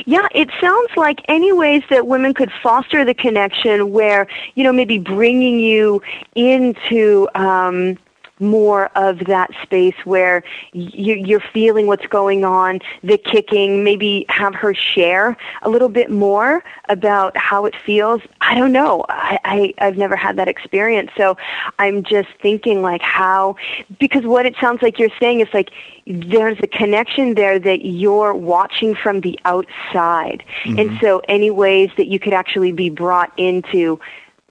yeah, 0.06 0.28
it 0.34 0.50
sounds 0.62 0.90
like 0.96 1.22
any 1.28 1.52
ways 1.52 1.84
that 1.90 2.08
women 2.08 2.34
could 2.34 2.52
foster 2.64 3.06
the 3.06 3.14
connection 3.14 3.92
where, 3.92 4.28
you 4.56 4.64
know, 4.64 4.74
maybe 4.74 4.98
bringing 4.98 5.60
you 5.60 6.02
into 6.36 7.28
um, 7.36 7.98
more 8.40 8.88
of 8.96 9.20
that 9.26 9.50
space 9.62 9.96
where 10.06 10.44
you're 10.74 11.40
feeling 11.40 11.88
what's 11.88 12.06
going 12.08 12.46
on, 12.46 12.80
the 13.04 13.18
kicking, 13.18 13.84
maybe 13.84 14.26
have 14.30 14.56
her 14.56 14.74
share 14.74 15.38
a 15.62 15.70
little 15.70 15.90
bit 15.90 16.10
more 16.10 16.64
about 16.88 17.36
how 17.38 17.66
it 17.66 17.76
feels. 17.76 18.22
I 18.42 18.56
don't 18.56 18.72
know. 18.72 19.06
I, 19.10 19.40
I, 19.44 19.74
I've 19.80 19.98
never 19.98 20.16
had 20.16 20.38
that 20.38 20.48
experience. 20.48 21.12
So 21.18 21.38
I'm 21.78 22.04
just 22.04 22.30
thinking 22.42 22.82
like 22.82 23.02
how, 23.02 23.56
because 24.00 24.24
what 24.24 24.46
it 24.46 24.56
sounds 24.60 24.82
like 24.82 25.00
you're 25.00 25.10
saying 25.20 25.42
is 25.42 25.48
like 25.54 25.72
there's 26.08 26.58
a 26.62 26.68
connection 26.68 27.36
there 27.36 27.60
that 27.60 27.86
you're 27.86 28.34
watching 28.34 28.96
from 28.96 29.22
the 29.22 29.40
outside. 29.46 30.44
Mm-hmm. 30.64 30.80
And 30.80 31.00
so 31.02 31.22
any 31.28 31.52
ways 31.52 31.92
that 31.98 32.08
you 32.08 32.20
could 32.20 32.34
actually 32.34 32.72
be 32.72 32.90
brought 32.90 33.32
into 33.38 34.00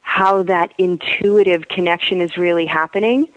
how 0.02 0.42
that 0.42 0.72
intuitive 0.78 1.68
connection 1.68 2.20
is 2.20 2.36
really 2.38 2.64
happening 2.64 3.28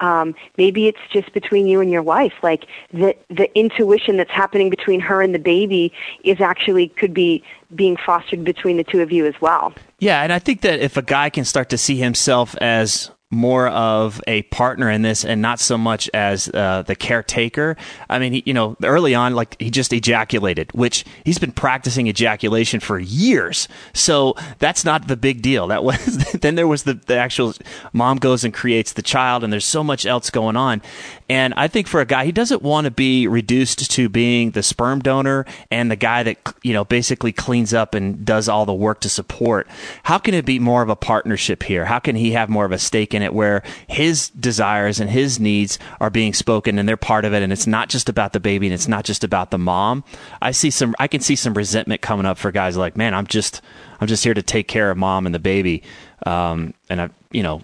um, 0.00 0.34
maybe 0.56 0.88
it's 0.88 0.98
just 1.12 1.32
between 1.32 1.66
you 1.66 1.80
and 1.80 1.90
your 1.90 2.02
wife. 2.02 2.34
Like 2.42 2.66
the 2.92 3.16
the 3.28 3.48
intuition 3.58 4.16
that's 4.16 4.30
happening 4.30 4.70
between 4.70 5.00
her 5.00 5.22
and 5.22 5.34
the 5.34 5.38
baby 5.38 5.92
is 6.24 6.40
actually 6.40 6.88
could 6.88 7.14
be 7.14 7.42
being 7.74 7.96
fostered 7.96 8.44
between 8.44 8.76
the 8.76 8.84
two 8.84 9.00
of 9.00 9.10
you 9.10 9.26
as 9.26 9.34
well. 9.40 9.72
Yeah, 9.98 10.22
and 10.22 10.32
I 10.32 10.38
think 10.38 10.60
that 10.60 10.80
if 10.80 10.96
a 10.96 11.02
guy 11.02 11.30
can 11.30 11.44
start 11.44 11.70
to 11.70 11.78
see 11.78 11.96
himself 11.96 12.54
as 12.56 13.10
more 13.32 13.66
of 13.68 14.20
a 14.28 14.42
partner 14.42 14.88
in 14.88 15.02
this 15.02 15.24
and 15.24 15.42
not 15.42 15.58
so 15.58 15.76
much 15.76 16.08
as 16.14 16.48
uh, 16.54 16.82
the 16.86 16.94
caretaker. 16.94 17.76
I 18.08 18.20
mean, 18.20 18.34
he, 18.34 18.42
you 18.46 18.54
know, 18.54 18.76
early 18.84 19.16
on, 19.16 19.34
like 19.34 19.60
he 19.60 19.68
just 19.68 19.92
ejaculated, 19.92 20.70
which 20.72 21.04
he's 21.24 21.38
been 21.38 21.50
practicing 21.50 22.06
ejaculation 22.06 22.78
for 22.78 23.00
years. 23.00 23.66
So 23.94 24.36
that's 24.60 24.84
not 24.84 25.08
the 25.08 25.16
big 25.16 25.42
deal. 25.42 25.66
That 25.66 25.82
was 25.82 26.32
then 26.40 26.54
there 26.54 26.68
was 26.68 26.84
the, 26.84 26.94
the 26.94 27.16
actual 27.16 27.54
mom 27.92 28.18
goes 28.18 28.44
and 28.44 28.54
creates 28.54 28.92
the 28.92 29.02
child, 29.02 29.42
and 29.42 29.52
there's 29.52 29.64
so 29.64 29.82
much 29.82 30.06
else 30.06 30.30
going 30.30 30.56
on. 30.56 30.80
And 31.28 31.52
I 31.54 31.66
think 31.66 31.88
for 31.88 32.00
a 32.00 32.06
guy, 32.06 32.26
he 32.26 32.32
doesn't 32.32 32.62
want 32.62 32.84
to 32.84 32.92
be 32.92 33.26
reduced 33.26 33.90
to 33.90 34.08
being 34.08 34.52
the 34.52 34.62
sperm 34.62 35.00
donor 35.00 35.46
and 35.72 35.90
the 35.90 35.96
guy 35.96 36.22
that 36.22 36.54
you 36.62 36.72
know 36.72 36.84
basically 36.84 37.32
cleans 37.32 37.74
up 37.74 37.94
and 37.94 38.24
does 38.24 38.48
all 38.48 38.66
the 38.66 38.72
work 38.72 39.00
to 39.00 39.08
support. 39.08 39.66
How 40.04 40.18
can 40.18 40.32
it 40.32 40.44
be 40.44 40.60
more 40.60 40.82
of 40.82 40.88
a 40.88 40.96
partnership 40.96 41.64
here? 41.64 41.86
How 41.86 41.98
can 41.98 42.14
he 42.14 42.30
have 42.30 42.48
more 42.48 42.64
of 42.64 42.70
a 42.70 42.78
stake 42.78 43.15
in 43.16 43.22
it 43.22 43.34
where 43.34 43.62
his 43.88 44.28
desires 44.30 45.00
and 45.00 45.10
his 45.10 45.40
needs 45.40 45.78
are 46.00 46.10
being 46.10 46.32
spoken 46.32 46.78
and 46.78 46.88
they're 46.88 46.96
part 46.96 47.24
of 47.24 47.34
it 47.34 47.42
and 47.42 47.52
it's 47.52 47.66
not 47.66 47.88
just 47.88 48.08
about 48.08 48.32
the 48.32 48.40
baby 48.40 48.66
and 48.66 48.74
it's 48.74 48.86
not 48.86 49.04
just 49.04 49.24
about 49.24 49.50
the 49.50 49.58
mom. 49.58 50.04
I 50.40 50.52
see 50.52 50.70
some 50.70 50.94
I 51.00 51.08
can 51.08 51.20
see 51.20 51.34
some 51.34 51.54
resentment 51.54 52.02
coming 52.02 52.26
up 52.26 52.38
for 52.38 52.52
guys 52.52 52.76
like, 52.76 52.96
man, 52.96 53.14
I'm 53.14 53.26
just 53.26 53.60
I'm 54.00 54.06
just 54.06 54.22
here 54.22 54.34
to 54.34 54.42
take 54.42 54.68
care 54.68 54.90
of 54.90 54.96
mom 54.96 55.26
and 55.26 55.34
the 55.34 55.40
baby. 55.40 55.82
Um, 56.24 56.74
and 56.88 57.00
I, 57.00 57.10
you 57.30 57.42
know, 57.42 57.62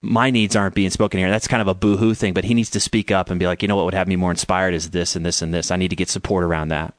my 0.00 0.30
needs 0.30 0.56
aren't 0.56 0.74
being 0.74 0.90
spoken 0.90 1.18
here. 1.18 1.30
That's 1.30 1.48
kind 1.48 1.62
of 1.62 1.68
a 1.68 1.74
boohoo 1.74 2.14
thing, 2.14 2.34
but 2.34 2.44
he 2.44 2.54
needs 2.54 2.70
to 2.70 2.80
speak 2.80 3.10
up 3.10 3.30
and 3.30 3.38
be 3.38 3.46
like, 3.46 3.62
you 3.62 3.68
know, 3.68 3.76
what 3.76 3.84
would 3.84 3.94
have 3.94 4.08
me 4.08 4.16
more 4.16 4.30
inspired 4.30 4.74
is 4.74 4.90
this 4.90 5.16
and 5.16 5.24
this 5.24 5.42
and 5.42 5.52
this. 5.52 5.70
I 5.70 5.76
need 5.76 5.88
to 5.88 5.96
get 5.96 6.08
support 6.08 6.44
around 6.44 6.68
that. 6.68 6.94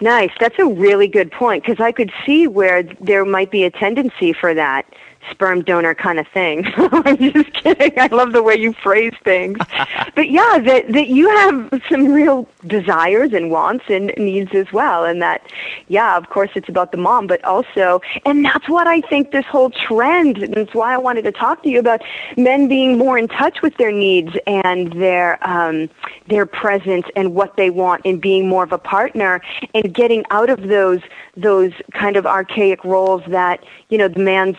Nice. 0.00 0.30
That's 0.40 0.58
a 0.58 0.66
really 0.66 1.08
good 1.08 1.30
point 1.32 1.64
because 1.64 1.80
I 1.80 1.92
could 1.92 2.12
see 2.24 2.46
where 2.46 2.82
there 2.82 3.24
might 3.24 3.50
be 3.50 3.64
a 3.64 3.70
tendency 3.70 4.32
for 4.32 4.52
that 4.54 4.86
sperm 5.30 5.62
donor 5.62 5.94
kind 5.94 6.18
of 6.18 6.26
thing. 6.28 6.66
I'm 6.76 7.16
just 7.16 7.52
kidding. 7.52 7.98
I 7.98 8.06
love 8.08 8.32
the 8.32 8.42
way 8.42 8.56
you 8.56 8.72
phrase 8.72 9.12
things. 9.24 9.58
but 10.14 10.30
yeah, 10.30 10.58
that 10.58 10.92
that 10.92 11.08
you 11.08 11.28
have 11.28 11.82
some 11.90 12.12
real 12.12 12.48
desires 12.66 13.32
and 13.32 13.50
wants 13.50 13.84
and 13.88 14.12
needs 14.16 14.54
as 14.54 14.72
well 14.72 15.04
and 15.04 15.22
that 15.22 15.46
yeah, 15.88 16.16
of 16.16 16.28
course 16.28 16.50
it's 16.54 16.68
about 16.68 16.92
the 16.92 16.98
mom, 16.98 17.26
but 17.26 17.42
also 17.44 18.00
and 18.24 18.44
that's 18.44 18.68
what 18.68 18.86
I 18.86 19.00
think 19.02 19.30
this 19.32 19.46
whole 19.46 19.70
trend 19.70 20.38
and 20.38 20.54
that's 20.54 20.74
why 20.74 20.94
I 20.94 20.98
wanted 20.98 21.22
to 21.22 21.32
talk 21.32 21.62
to 21.62 21.68
you 21.68 21.78
about 21.78 22.02
men 22.36 22.68
being 22.68 22.98
more 22.98 23.18
in 23.18 23.28
touch 23.28 23.62
with 23.62 23.76
their 23.76 23.92
needs 23.92 24.32
and 24.46 24.92
their 24.92 25.38
um 25.46 25.88
their 26.28 26.46
presence 26.46 27.06
and 27.14 27.34
what 27.34 27.56
they 27.56 27.70
want 27.70 28.02
and 28.04 28.20
being 28.20 28.48
more 28.48 28.64
of 28.64 28.72
a 28.72 28.78
partner 28.78 29.40
and 29.74 29.94
getting 29.94 30.24
out 30.30 30.50
of 30.50 30.62
those 30.62 31.00
those 31.36 31.72
kind 31.92 32.16
of 32.16 32.26
archaic 32.26 32.84
roles 32.84 33.22
that, 33.28 33.64
you 33.88 33.98
know, 33.98 34.08
the 34.08 34.20
man's 34.20 34.56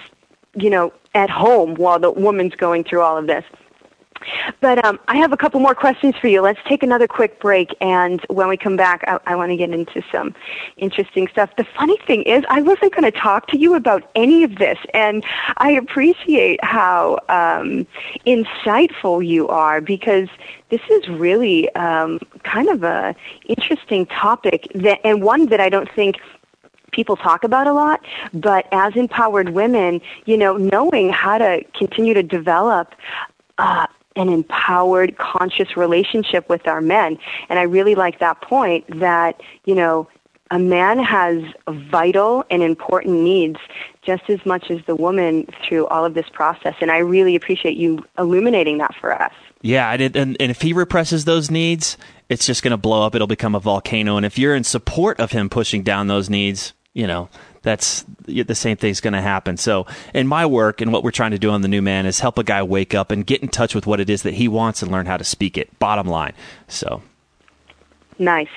you 0.57 0.69
know, 0.69 0.91
at 1.13 1.29
home 1.29 1.75
while 1.75 1.99
the 1.99 2.11
woman's 2.11 2.55
going 2.55 2.83
through 2.83 3.01
all 3.01 3.17
of 3.17 3.27
this. 3.27 3.43
But 4.59 4.83
um, 4.83 4.99
I 5.07 5.17
have 5.17 5.31
a 5.31 5.37
couple 5.37 5.59
more 5.59 5.75
questions 5.75 6.15
for 6.19 6.27
you. 6.27 6.41
Let's 6.41 6.59
take 6.67 6.83
another 6.83 7.07
quick 7.07 7.39
break, 7.39 7.75
and 7.81 8.19
when 8.29 8.47
we 8.47 8.57
come 8.57 8.75
back, 8.75 9.03
I, 9.07 9.19
I 9.27 9.35
want 9.35 9.51
to 9.51 9.57
get 9.57 9.69
into 9.69 10.01
some 10.11 10.33
interesting 10.77 11.27
stuff. 11.27 11.55
The 11.57 11.65
funny 11.77 11.97
thing 12.05 12.23
is, 12.23 12.43
I 12.49 12.61
wasn't 12.61 12.93
going 12.93 13.03
to 13.03 13.11
talk 13.11 13.47
to 13.47 13.57
you 13.57 13.75
about 13.75 14.09
any 14.15 14.43
of 14.43 14.55
this, 14.55 14.77
and 14.93 15.23
I 15.57 15.71
appreciate 15.71 16.63
how 16.63 17.19
um, 17.29 17.85
insightful 18.25 19.25
you 19.25 19.47
are 19.47 19.81
because 19.81 20.29
this 20.69 20.81
is 20.89 21.07
really 21.07 21.73
um, 21.75 22.19
kind 22.43 22.69
of 22.69 22.83
a 22.83 23.15
interesting 23.47 24.05
topic, 24.07 24.67
that, 24.75 24.99
and 25.03 25.21
one 25.21 25.47
that 25.47 25.59
I 25.59 25.69
don't 25.69 25.91
think 25.93 26.17
people 26.91 27.15
talk 27.15 27.43
about 27.43 27.67
a 27.67 27.73
lot, 27.73 28.01
but 28.33 28.67
as 28.71 28.95
empowered 28.95 29.49
women, 29.49 30.01
you 30.25 30.37
know, 30.37 30.57
knowing 30.57 31.09
how 31.09 31.37
to 31.37 31.63
continue 31.73 32.13
to 32.13 32.23
develop 32.23 32.93
uh, 33.57 33.87
an 34.15 34.29
empowered, 34.29 35.17
conscious 35.17 35.77
relationship 35.77 36.49
with 36.49 36.67
our 36.67 36.81
men. 36.81 37.17
And 37.49 37.59
I 37.59 37.63
really 37.63 37.95
like 37.95 38.19
that 38.19 38.41
point 38.41 38.99
that, 38.99 39.39
you 39.65 39.75
know, 39.75 40.07
a 40.49 40.59
man 40.59 40.97
has 40.99 41.43
vital 41.67 42.45
and 42.49 42.63
important 42.63 43.19
needs 43.19 43.59
just 44.01 44.29
as 44.29 44.43
much 44.45 44.71
as 44.71 44.79
the 44.85 44.95
woman 44.95 45.45
through 45.67 45.87
all 45.87 46.05
of 46.05 46.13
this 46.13 46.27
process. 46.31 46.73
And 46.79 46.89
I 46.89 46.99
really 46.99 47.35
appreciate 47.35 47.75
you 47.75 48.03
illuminating 48.17 48.77
that 48.77 48.95
for 48.95 49.13
us. 49.13 49.33
Yeah, 49.61 49.91
and, 49.91 50.15
and, 50.15 50.37
and 50.39 50.51
if 50.51 50.61
he 50.61 50.71
represses 50.71 51.25
those 51.25 51.51
needs, 51.51 51.97
it's 52.29 52.45
just 52.45 52.63
going 52.63 52.71
to 52.71 52.77
blow 52.77 53.05
up. 53.05 53.15
It'll 53.15 53.27
become 53.27 53.55
a 53.55 53.59
volcano. 53.59 54.15
And 54.15 54.25
if 54.25 54.37
you're 54.37 54.55
in 54.55 54.63
support 54.63 55.19
of 55.19 55.31
him 55.31 55.49
pushing 55.49 55.83
down 55.83 56.07
those 56.07 56.29
needs, 56.29 56.73
you 56.97 57.05
know, 57.05 57.29
that's 57.61 58.05
the 58.25 58.55
same 58.55 58.75
thing's 58.75 59.01
going 59.01 59.13
to 59.13 59.21
happen. 59.21 59.55
So, 59.55 59.85
in 60.15 60.25
my 60.25 60.47
work 60.47 60.81
and 60.81 60.91
what 60.91 61.03
we're 61.03 61.11
trying 61.11 61.29
to 61.31 61.37
do 61.37 61.51
on 61.51 61.61
the 61.61 61.67
new 61.67 61.81
man 61.81 62.07
is 62.07 62.19
help 62.19 62.39
a 62.39 62.43
guy 62.43 62.63
wake 62.63 62.95
up 62.95 63.11
and 63.11 63.23
get 63.23 63.43
in 63.43 63.49
touch 63.49 63.75
with 63.75 63.85
what 63.85 63.99
it 63.99 64.09
is 64.09 64.23
that 64.23 64.33
he 64.33 64.47
wants 64.47 64.81
and 64.81 64.91
learn 64.91 65.05
how 65.05 65.15
to 65.15 65.23
speak 65.23 65.59
it. 65.59 65.77
Bottom 65.77 66.07
line. 66.07 66.33
So, 66.67 67.03
nice. 68.17 68.49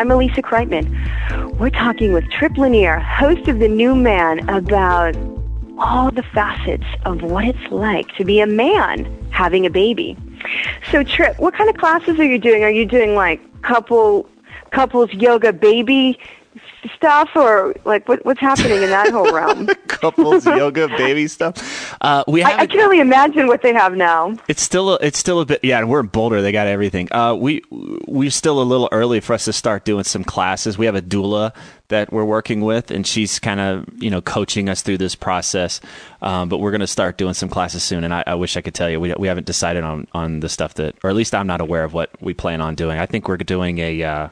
I'm 0.00 0.08
Alissa 0.08 0.40
Kriteman. 0.40 1.58
We're 1.58 1.68
talking 1.68 2.14
with 2.14 2.24
Tripp 2.30 2.56
Lanier, 2.56 3.00
host 3.00 3.46
of 3.48 3.58
The 3.58 3.68
New 3.68 3.94
Man, 3.94 4.48
about 4.48 5.14
all 5.76 6.10
the 6.10 6.22
facets 6.22 6.86
of 7.04 7.20
what 7.20 7.44
it's 7.44 7.70
like 7.70 8.08
to 8.16 8.24
be 8.24 8.40
a 8.40 8.46
man 8.46 9.04
having 9.30 9.66
a 9.66 9.68
baby. 9.68 10.16
So, 10.90 11.04
Tripp, 11.04 11.38
what 11.38 11.52
kind 11.52 11.68
of 11.68 11.76
classes 11.76 12.18
are 12.18 12.24
you 12.24 12.38
doing? 12.38 12.64
Are 12.64 12.70
you 12.70 12.86
doing 12.86 13.14
like 13.14 13.42
couple 13.60 14.26
couples 14.70 15.12
yoga 15.12 15.52
baby 15.52 16.18
stuff 16.94 17.30
or 17.34 17.74
like 17.84 18.08
what, 18.08 18.24
what's 18.24 18.40
happening 18.40 18.82
in 18.82 18.90
that 18.90 19.10
whole 19.10 19.32
realm? 19.34 19.66
Couples 19.86 20.46
yoga 20.46 20.88
baby 20.88 21.28
stuff. 21.28 21.96
Uh, 22.00 22.24
we 22.26 22.42
I, 22.42 22.60
I, 22.60 22.66
can 22.66 22.80
only 22.80 23.00
imagine 23.00 23.46
what 23.46 23.62
they 23.62 23.72
have 23.72 23.96
now. 23.96 24.36
It's 24.48 24.62
still 24.62 24.94
a, 24.94 24.98
it's 25.00 25.18
still 25.18 25.40
a 25.40 25.46
bit 25.46 25.60
yeah. 25.62 25.82
We're 25.84 26.00
in 26.00 26.06
Boulder. 26.06 26.42
They 26.42 26.52
got 26.52 26.66
everything. 26.66 27.08
Uh, 27.12 27.34
we 27.34 27.62
we're 27.70 28.30
still 28.30 28.60
a 28.60 28.64
little 28.64 28.88
early 28.92 29.20
for 29.20 29.34
us 29.34 29.44
to 29.44 29.52
start 29.52 29.84
doing 29.84 30.04
some 30.04 30.24
classes. 30.24 30.78
We 30.78 30.86
have 30.86 30.94
a 30.94 31.02
doula 31.02 31.54
that 31.88 32.12
we're 32.12 32.24
working 32.24 32.62
with, 32.62 32.90
and 32.90 33.06
she's 33.06 33.38
kind 33.38 33.60
of 33.60 33.84
you 34.02 34.10
know 34.10 34.20
coaching 34.20 34.68
us 34.68 34.82
through 34.82 34.98
this 34.98 35.14
process. 35.14 35.80
Um, 36.22 36.48
but 36.48 36.58
we're 36.58 36.70
going 36.70 36.80
to 36.80 36.86
start 36.86 37.18
doing 37.18 37.34
some 37.34 37.48
classes 37.48 37.82
soon, 37.82 38.04
and 38.04 38.14
I, 38.14 38.24
I, 38.26 38.34
wish 38.34 38.56
I 38.56 38.60
could 38.60 38.74
tell 38.74 38.88
you 38.88 38.98
we 38.98 39.12
we 39.14 39.28
haven't 39.28 39.46
decided 39.46 39.84
on 39.84 40.06
on 40.12 40.40
the 40.40 40.48
stuff 40.48 40.74
that, 40.74 40.96
or 41.04 41.10
at 41.10 41.16
least 41.16 41.34
I'm 41.34 41.46
not 41.46 41.60
aware 41.60 41.84
of 41.84 41.92
what 41.92 42.10
we 42.20 42.32
plan 42.32 42.60
on 42.60 42.74
doing. 42.74 42.98
I 42.98 43.06
think 43.06 43.28
we're 43.28 43.36
doing 43.36 43.78
a. 43.78 44.02
Uh, 44.02 44.28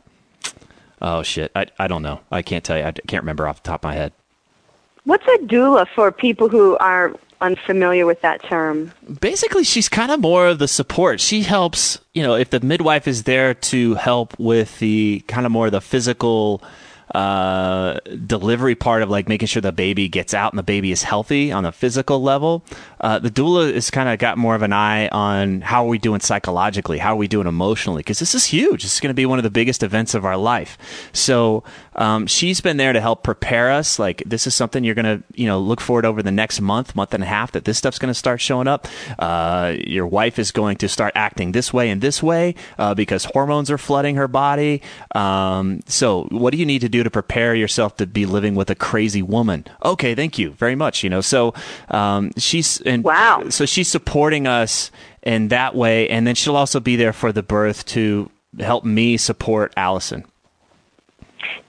Oh 1.01 1.23
shit, 1.23 1.51
I 1.55 1.67
I 1.79 1.87
don't 1.89 2.03
know. 2.03 2.21
I 2.31 2.43
can't 2.43 2.65
tell 2.65 2.79
you. 2.79 2.85
I 2.85 2.93
can't 2.93 3.23
remember 3.23 3.47
off 3.47 3.63
the 3.63 3.69
top 3.69 3.85
of 3.85 3.89
my 3.91 3.95
head. 3.95 4.13
What's 5.05 5.27
a 5.27 5.39
doula 5.39 5.87
for 5.95 6.13
people 6.13 6.49
who 6.49 6.77
are 6.79 7.15
unfamiliar 7.41 8.05
with 8.05 8.21
that 8.23 8.43
term? 8.43 8.93
Basically, 9.21 9.65
she's 9.65 9.89
kind 9.89 10.11
of 10.11 10.21
more 10.21 10.49
of 10.49 10.59
the 10.59 10.69
support. 10.69 11.21
She 11.21 11.43
helps, 11.43 11.99
you 12.15 12.23
know, 12.23 12.35
if 12.35 12.51
the 12.51 12.61
midwife 12.61 13.09
is 13.09 13.23
there 13.23 13.55
to 13.55 13.95
help 13.95 14.39
with 14.39 14.79
the 14.81 15.25
kind 15.27 15.47
of 15.47 15.53
more 15.53 15.71
the 15.71 15.81
physical 15.81 16.63
uh, 17.15 17.99
delivery 18.27 18.75
part 18.75 19.03
of 19.03 19.09
like 19.09 19.29
making 19.29 19.49
sure 19.49 19.63
the 19.63 19.73
baby 19.73 20.09
gets 20.09 20.35
out 20.35 20.53
and 20.53 20.59
the 20.59 20.63
baby 20.63 20.93
is 20.93 21.03
healthy 21.03 21.51
on 21.53 21.65
a 21.65 21.73
physical 21.73 22.23
level. 22.23 22.63
Uh, 23.01 23.19
the 23.19 23.31
doula 23.31 23.71
is 23.73 23.91
kind 23.91 24.09
of 24.09 24.19
got 24.19 24.39
more 24.39 24.55
of 24.55 24.63
an 24.63 24.73
eye 24.73 25.09
on 25.09 25.61
how 25.61 25.85
are 25.85 25.89
we 25.89 25.99
doing 25.99 26.21
psychologically, 26.21 26.99
how 26.99 27.15
are 27.15 27.17
we 27.17 27.29
doing 27.29 27.47
emotionally, 27.47 28.01
because 28.01 28.19
this 28.19 28.35
is 28.35 28.45
huge. 28.45 28.83
This 28.83 28.95
is 28.95 29.01
going 29.01 29.11
to 29.11 29.15
be 29.15 29.27
one 29.27 29.39
of 29.39 29.43
the 29.43 29.51
biggest 29.51 29.83
events 29.83 30.15
of 30.15 30.25
our 30.25 30.37
life. 30.37 30.79
So 31.13 31.65
um, 31.97 32.27
she's 32.27 32.61
been 32.61 32.77
there 32.77 32.93
to 32.93 33.01
help 33.01 33.23
prepare 33.23 33.71
us. 33.71 33.99
Like 33.99 34.23
this 34.25 34.47
is 34.47 34.55
something 34.55 34.85
you're 34.85 34.95
going 34.95 35.19
to 35.19 35.23
you 35.35 35.47
know 35.47 35.59
look 35.59 35.81
forward 35.81 36.05
over 36.05 36.23
the 36.23 36.33
next 36.33 36.61
month, 36.61 36.95
month 36.97 37.15
and 37.15 37.23
a 37.23 37.27
half 37.27 37.53
that 37.53 37.65
this 37.65 37.79
stuff's 37.79 37.99
going 37.99 38.11
to 38.11 38.19
start 38.19 38.41
showing 38.41 38.69
up. 38.69 38.87
Uh, 39.19 39.75
your 39.87 40.07
wife 40.07 40.39
is 40.39 40.51
going 40.51 40.77
to 40.79 40.89
start 40.89 41.13
acting 41.15 41.53
this 41.53 41.73
way 41.73 41.91
and 41.91 42.01
this 42.01 42.23
way 42.23 42.55
uh, 42.79 42.95
because 42.95 43.25
hormones 43.27 43.71
are 43.71 43.79
flooding 43.79 44.17
her 44.17 44.29
body. 44.29 44.83
Um, 45.15 45.81
so 45.87 46.25
what 46.31 46.51
do 46.53 46.59
you 46.59 46.67
need 46.67 46.81
to 46.81 46.89
do 46.89 47.03
to 47.03 47.11
prepare 47.11 47.55
yourself 47.55 47.97
to 47.97 48.07
be 48.07 48.27
living 48.27 48.55
with 48.55 48.71
a 48.71 48.75
crazy 48.75 49.23
woman? 49.23 49.65
Okay, 49.85 50.15
thank 50.15 50.39
you 50.39 50.51
very 50.51 50.75
much. 50.75 51.03
You 51.03 51.11
know, 51.11 51.21
so 51.21 51.55
um, 51.89 52.31
she's 52.37 52.81
and 52.89 53.05
wow. 53.05 53.45
So 53.51 53.67
she's 53.67 53.89
supporting 53.89 54.47
us 54.47 54.91
in 55.23 55.49
that 55.49 55.75
way, 55.75 56.09
and 56.09 56.27
then 56.27 56.35
she'll 56.35 56.57
also 56.57 56.81
be 56.81 56.97
there 56.97 57.13
for 57.13 57.33
the 57.33 57.43
birth 57.43 57.85
to 57.87 58.31
help 58.59 58.85
me 58.85 59.17
support 59.17 59.73
Allison. 59.77 60.25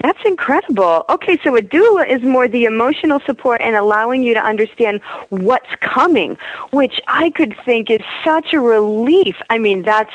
That's 0.02 0.20
incredible. 0.26 1.06
Okay, 1.10 1.38
so 1.44 1.56
a 1.56 1.62
doula 1.62 2.10
is 2.10 2.22
more 2.24 2.48
the 2.48 2.66
emotional 2.66 3.20
support 3.26 3.62
and 3.62 3.76
allowing 3.76 4.24
you 4.24 4.34
to 4.34 4.40
understand 4.40 5.02
what's 5.30 5.70
coming, 5.82 6.38
which 6.72 7.00
I 7.08 7.30
could 7.32 7.56
think 7.66 7.90
is 7.90 8.02
such 8.24 8.54
a 8.54 8.60
relief. 8.60 9.36
I 9.50 9.58
mean, 9.58 9.84
that's 9.84 10.14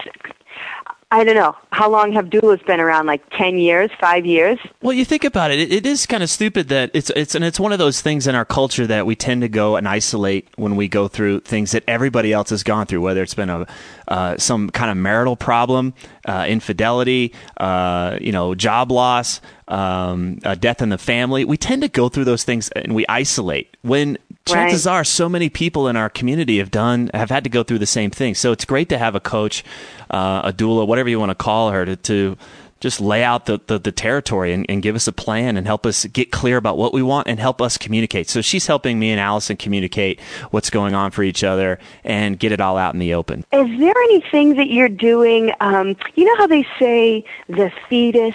I 1.15 1.23
don't 1.23 1.37
know. 1.37 1.55
How 1.71 1.89
long 1.89 2.13
have 2.15 2.27
doulas 2.27 2.67
been 2.67 2.81
around? 2.81 3.07
Like 3.07 3.23
10 3.39 3.57
years, 3.57 3.89
5 4.01 4.27
years? 4.27 4.59
Well, 4.83 4.93
you 4.93 5.05
think 5.05 5.23
about 5.23 5.53
it, 5.53 5.61
it, 5.61 5.73
it 5.73 5.87
is 5.87 6.07
kind 6.07 6.25
of 6.25 6.29
stupid 6.29 6.69
that 6.71 6.91
it's 6.93 7.09
it's 7.11 7.37
and 7.37 7.45
it's 7.45 7.61
one 7.61 7.71
of 7.71 7.79
those 7.79 8.01
things 8.01 8.27
in 8.27 8.35
our 8.35 8.45
culture 8.45 8.85
that 8.89 9.07
we 9.07 9.15
tend 9.15 9.43
to 9.43 9.49
go 9.49 9.77
and 9.77 9.87
isolate 9.87 10.49
when 10.57 10.75
we 10.75 10.89
go 10.89 11.07
through 11.07 11.41
things 11.41 11.71
that 11.71 11.85
everybody 11.87 12.33
else 12.33 12.51
has 12.51 12.65
gone 12.65 12.87
through, 12.87 13.01
whether 13.01 13.23
it's 13.23 13.35
been 13.35 13.49
a 13.49 13.65
uh, 14.09 14.37
some 14.39 14.71
kind 14.71 14.91
of 14.91 14.97
marital 14.97 15.37
problem, 15.37 15.95
uh, 16.27 16.47
infidelity, 16.49 17.33
uh, 17.59 18.19
you 18.21 18.33
know, 18.33 18.57
job 18.57 18.91
loss, 18.91 19.41
um, 19.69 20.37
death 20.37 20.83
in 20.83 20.91
the 20.91 20.99
family. 20.99 21.45
We 21.45 21.57
tend 21.57 21.83
to 21.83 21.89
go 21.89 22.09
through 22.09 22.25
those 22.25 22.45
things 22.45 22.69
and 22.71 22.95
we 22.95 23.05
isolate. 23.09 23.77
When 23.83 24.19
chances 24.47 24.87
right. 24.87 24.93
are 24.93 25.05
so 25.05 25.29
many 25.29 25.49
people 25.49 25.89
in 25.89 25.97
our 25.97 26.11
community 26.11 26.59
have 26.59 26.71
done 26.71 27.11
have 27.15 27.31
had 27.31 27.45
to 27.45 27.51
go 27.51 27.63
through 27.63 27.79
the 27.79 27.87
same 27.87 28.11
thing 28.11 28.35
so 28.35 28.53
it's 28.53 28.65
great 28.65 28.89
to 28.89 28.99
have 28.99 29.15
a 29.15 29.21
coach 29.21 29.65
uh, 30.11 30.43
a 30.45 30.53
doula 30.53 30.87
whatever 30.87 31.09
you 31.09 31.19
want 31.19 31.31
to 31.31 31.35
call 31.35 31.71
her 31.71 31.85
to, 31.85 31.97
to 31.97 32.37
just 32.81 33.01
lay 33.01 33.25
out 33.25 33.47
the, 33.47 33.59
the, 33.67 33.79
the 33.79 33.93
territory 33.93 34.53
and, 34.53 34.67
and, 34.69 34.83
give 34.83 34.95
us 34.95 35.09
a 35.09 35.13
plan 35.13 35.57
and 35.57 35.67
help 35.67 35.87
us 35.87 36.05
get 36.07 36.31
clear 36.31 36.59
about 36.59 36.77
what 36.77 36.93
we 36.93 37.03
want 37.03 37.27
and 37.27 37.41
help 37.41 37.63
us 37.63 37.79
communicate 37.79 38.29
so 38.29 38.43
she's 38.43 38.67
helping 38.67 38.99
me 38.99 39.11
and 39.11 39.19
allison 39.19 39.57
communicate 39.57 40.21
what's 40.51 40.69
going 40.69 40.95
on 40.95 41.11
for 41.11 41.23
each 41.23 41.43
other 41.43 41.79
and 42.05 42.39
get 42.39 42.53
it 42.53 42.61
all 42.61 42.77
out 42.77 42.93
in 42.93 43.01
the 43.01 43.15
open 43.15 43.39
is 43.53 43.81
there 43.81 43.97
anything 43.97 44.57
that 44.57 44.69
you're 44.69 44.89
doing 44.91 45.51
um, 45.61 45.97
you 46.17 46.25
know 46.25 46.37
how 46.37 46.47
they 46.47 46.67
say 46.79 47.25
the 47.49 47.73
fetus 47.89 48.35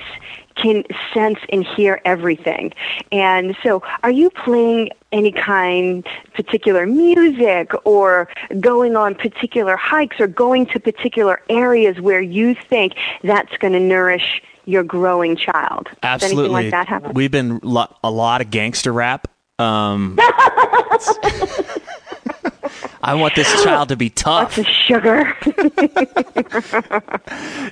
can 0.62 0.84
sense 1.14 1.40
and 1.50 1.66
hear 1.66 2.02
everything. 2.06 2.74
And 3.12 3.56
so 3.64 3.82
are 4.04 4.12
you 4.12 4.30
playing 4.30 4.90
any 5.12 5.32
kind 5.32 6.06
particular 6.34 6.86
music 6.86 7.72
or 7.86 8.30
going 8.60 8.96
on 8.96 9.16
particular 9.16 9.76
hikes 9.76 10.20
or 10.20 10.28
going 10.28 10.66
to 10.68 10.80
particular 10.80 11.42
areas 11.50 12.00
where 12.00 12.22
you 12.22 12.56
think 12.56 12.94
that's 13.24 13.56
going 13.58 13.74
to 13.74 13.80
nourish 13.80 14.42
your 14.66 14.84
growing 14.84 15.36
child? 15.36 15.88
Absolutely. 16.04 16.70
Like? 16.72 17.14
We've 17.14 17.32
been 17.32 17.60
lo- 17.64 17.94
a 18.04 18.12
lot 18.12 18.42
of 18.42 18.52
gangster 18.52 18.94
rap. 18.94 19.28
Um, 19.58 20.18
I 23.02 23.16
want 23.16 23.36
this 23.36 23.48
child 23.64 23.90
to 23.90 23.96
be 23.96 24.10
tough. 24.10 24.58
Lots 24.58 24.58
of 24.58 24.68
sugar. 24.68 25.36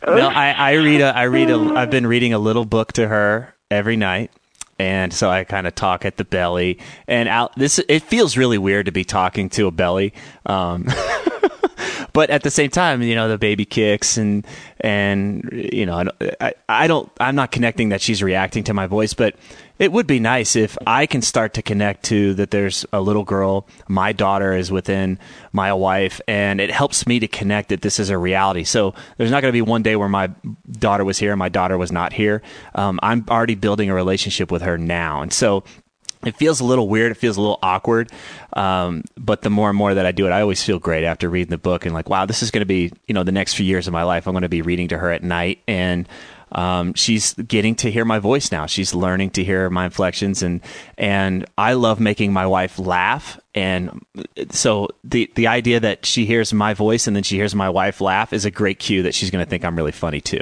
no, 0.08 0.28
I, 0.28 0.54
I 0.58 0.72
read 0.74 1.02
a, 1.02 1.16
I 1.16 1.24
read 1.24 1.50
a, 1.50 1.58
I've 1.58 1.92
been 1.92 2.08
reading 2.08 2.34
a 2.34 2.40
little 2.40 2.66
book 2.66 2.94
to 2.94 3.08
her 3.08 3.54
every 3.70 3.98
night. 3.98 4.32
And 4.80 5.12
so 5.12 5.30
I 5.30 5.44
kind 5.44 5.66
of 5.66 5.74
talk 5.74 6.06
at 6.06 6.18
the 6.18 6.24
belly, 6.24 6.78
and 7.08 7.28
out 7.28 7.56
this. 7.56 7.80
It 7.90 8.04
feels 8.04 8.38
really 8.38 8.60
weird 8.60 8.86
to 8.86 8.92
be 8.92 9.04
talking 9.04 9.50
to 9.50 9.66
a 9.66 9.72
belly, 9.72 10.14
um, 10.46 10.86
but 12.14 12.30
at 12.30 12.44
the 12.44 12.52
same 12.52 12.70
time, 12.70 13.02
you 13.02 13.16
know, 13.16 13.28
the 13.28 13.40
baby 13.40 13.66
kicks, 13.66 14.18
and 14.18 14.46
and 14.82 15.50
you 15.52 15.88
know, 15.88 16.08
I, 16.40 16.54
I 16.70 16.86
don't. 16.86 17.12
I'm 17.20 17.36
not 17.36 17.52
connecting 17.52 17.90
that 17.90 18.02
she's 18.02 18.22
reacting 18.22 18.66
to 18.66 18.74
my 18.76 18.86
voice, 18.86 19.16
but 19.16 19.36
it 19.80 19.92
would 19.92 20.08
be 20.08 20.20
nice 20.20 20.56
if 20.56 20.78
I 20.86 21.06
can 21.06 21.22
start 21.22 21.54
to 21.56 21.62
connect 21.62 22.06
to 22.06 22.34
that 22.36 22.52
there's 22.52 22.86
a 22.92 23.02
little 23.02 23.24
girl, 23.24 23.68
my 23.88 24.12
daughter 24.12 24.56
is 24.56 24.72
within 24.72 25.20
my 25.52 25.74
wife, 25.74 26.20
and 26.28 26.60
it 26.60 26.72
helps 26.72 27.06
me 27.06 27.20
to 27.20 27.28
connect 27.28 27.70
that 27.70 27.82
this 27.82 28.00
is 28.00 28.10
a 28.10 28.18
reality. 28.18 28.64
So 28.64 28.94
there's 29.18 29.32
not 29.32 29.42
going 29.42 29.52
to 29.52 29.58
be 29.58 29.62
one 29.62 29.84
day 29.84 29.96
where 29.96 30.10
my 30.10 30.32
daughter 30.72 31.06
was 31.06 31.18
here 31.18 31.32
and 31.32 31.40
my 31.40 31.50
daughter 31.50 31.78
was 31.78 31.92
not 31.92 32.14
here. 32.14 32.42
Um, 32.76 33.00
I'm 33.04 33.26
already 33.30 33.56
building 33.56 33.90
a 33.90 33.94
relationship 33.94 34.52
with 34.52 34.64
her 34.64 34.78
now. 34.78 35.22
And 35.22 35.32
so 35.32 35.64
it 36.26 36.36
feels 36.36 36.60
a 36.60 36.66
little 36.66 36.90
weird. 36.90 37.12
It 37.12 37.16
feels 37.16 37.38
a 37.38 37.42
little 37.42 37.60
awkward. 37.62 38.12
Um, 38.54 39.04
but 39.16 39.44
the 39.44 39.50
more 39.50 39.70
and 39.70 39.78
more 39.78 39.94
that 39.94 40.06
I 40.06 40.12
do 40.12 40.26
it, 40.26 40.32
I 40.32 40.42
always 40.42 40.64
feel 40.64 40.80
great 40.80 41.04
after 41.04 41.30
reading 41.30 41.52
the 41.52 41.58
book 41.58 41.86
and 41.86 41.94
like, 41.94 42.10
wow, 42.10 42.26
this 42.26 42.42
is 42.42 42.50
going 42.50 42.62
to 42.62 42.66
be, 42.66 42.92
you 43.08 43.14
know, 43.14 43.24
the 43.24 43.32
next 43.32 43.54
few 43.54 43.66
years 43.66 43.88
of 43.88 43.94
my 43.94 44.04
life. 44.04 44.28
I'm 44.28 44.34
going 44.34 44.42
to 44.42 44.50
be 44.50 44.64
reading 44.64 44.88
to 44.90 44.98
her 44.98 45.12
at 45.12 45.24
night 45.24 45.62
and 45.68 46.10
um, 46.52 46.94
she's 46.94 47.34
getting 47.34 47.76
to 47.76 47.92
hear 47.92 48.06
my 48.06 48.20
voice 48.20 48.52
now. 48.52 48.66
She's 48.66 48.94
learning 48.94 49.32
to 49.32 49.44
hear 49.44 49.70
my 49.70 49.86
inflections, 49.86 50.42
and 50.42 50.62
and 50.98 51.46
I 51.58 51.74
love 51.74 52.00
making 52.00 52.34
my 52.34 52.46
wife 52.46 52.80
laugh. 52.80 53.40
And 53.54 54.06
so 54.52 54.90
the 55.04 55.32
the 55.36 55.48
idea 55.48 55.80
that 55.80 56.06
she 56.06 56.26
hears 56.26 56.54
my 56.54 56.74
voice 56.74 57.08
and 57.08 57.16
then 57.16 57.24
she 57.24 57.36
hears 57.36 57.56
my 57.56 57.70
wife 57.70 58.02
laugh 58.02 58.34
is 58.34 58.46
a 58.46 58.52
great 58.52 58.80
cue 58.80 59.04
that 59.04 59.16
she's 59.16 59.32
going 59.32 59.44
to 59.44 59.50
think 59.50 59.66
I'm 59.66 59.76
really 59.76 59.92
funny 59.92 60.22
too. 60.22 60.42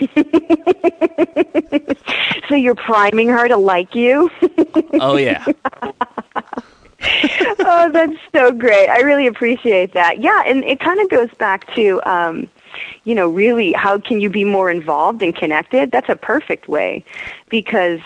so 2.48 2.54
you're 2.54 2.74
priming 2.74 3.28
her 3.28 3.48
to 3.48 3.56
like 3.56 3.94
you? 3.94 4.30
oh 5.00 5.16
yeah. 5.16 5.44
oh, 7.60 7.90
that's 7.92 8.16
so 8.34 8.50
great. 8.50 8.88
I 8.88 9.00
really 9.00 9.26
appreciate 9.26 9.92
that. 9.94 10.20
Yeah, 10.20 10.42
and 10.46 10.64
it 10.64 10.80
kind 10.80 11.00
of 11.00 11.10
goes 11.10 11.30
back 11.38 11.72
to 11.74 12.00
um 12.10 12.48
you 13.04 13.14
know, 13.14 13.28
really 13.28 13.72
how 13.72 13.98
can 13.98 14.20
you 14.20 14.30
be 14.30 14.44
more 14.44 14.70
involved 14.70 15.22
and 15.22 15.34
connected? 15.34 15.90
That's 15.90 16.08
a 16.08 16.16
perfect 16.16 16.68
way 16.68 17.04
because 17.48 18.00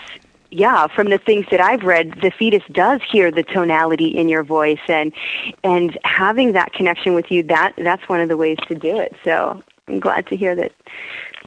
yeah, 0.51 0.87
from 0.87 1.09
the 1.09 1.17
things 1.17 1.45
that 1.49 1.61
I've 1.61 1.83
read, 1.83 2.19
the 2.21 2.29
fetus 2.29 2.63
does 2.71 2.99
hear 3.09 3.31
the 3.31 3.43
tonality 3.43 4.07
in 4.07 4.27
your 4.27 4.43
voice 4.43 4.81
and 4.87 5.13
and 5.63 5.97
having 6.03 6.51
that 6.51 6.73
connection 6.73 7.13
with 7.13 7.31
you, 7.31 7.41
that 7.43 7.73
that's 7.77 8.07
one 8.09 8.19
of 8.19 8.27
the 8.27 8.37
ways 8.37 8.57
to 8.67 8.75
do 8.75 8.99
it. 8.99 9.15
So 9.23 9.63
I'm 9.87 9.99
glad 9.99 10.27
to 10.27 10.35
hear 10.35 10.53
that 10.55 10.73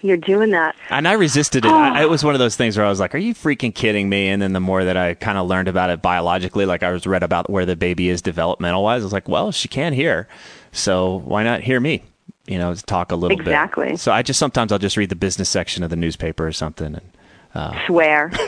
you're 0.00 0.16
doing 0.16 0.50
that. 0.50 0.74
And 0.90 1.06
I 1.06 1.12
resisted 1.12 1.64
it. 1.64 1.70
Oh. 1.70 1.76
I, 1.76 2.02
it 2.02 2.10
was 2.10 2.24
one 2.24 2.34
of 2.34 2.38
those 2.38 2.56
things 2.56 2.76
where 2.76 2.87
I 2.87 2.88
was 2.88 2.98
like, 2.98 3.14
"Are 3.14 3.18
you 3.18 3.34
freaking 3.34 3.74
kidding 3.74 4.08
me?" 4.08 4.28
And 4.28 4.40
then 4.40 4.54
the 4.54 4.60
more 4.60 4.84
that 4.84 4.96
I 4.96 5.14
kind 5.14 5.37
of 5.37 5.46
learned 5.46 5.68
about 5.68 5.90
it 5.90 6.00
biologically, 6.00 6.64
like 6.64 6.82
I 6.82 6.90
was 6.90 7.06
read 7.06 7.22
about 7.22 7.50
where 7.50 7.66
the 7.66 7.76
baby 7.76 8.08
is 8.08 8.22
developmental 8.22 8.82
wise, 8.82 9.02
I 9.02 9.04
was 9.04 9.12
like, 9.12 9.28
"Well, 9.28 9.52
she 9.52 9.68
can 9.68 9.92
hear, 9.92 10.28
so 10.72 11.20
why 11.24 11.42
not 11.42 11.60
hear 11.60 11.78
me?" 11.78 12.04
You 12.46 12.59
know, 12.59 12.74
talk 12.74 13.12
a 13.12 13.16
little 13.16 13.38
exactly. 13.38 13.87
bit. 13.87 13.92
Exactly. 13.92 13.96
So 13.96 14.12
I 14.12 14.22
just 14.22 14.38
sometimes 14.38 14.72
I'll 14.72 14.78
just 14.78 14.96
read 14.96 15.09
the 15.09 15.16
business 15.16 15.48
section 15.48 15.83
of 15.83 15.90
the 15.90 15.96
newspaper 15.96 16.46
or 16.46 16.52
something 16.52 16.94
and 16.94 17.11
uh, 17.54 17.87
swear. 17.87 18.30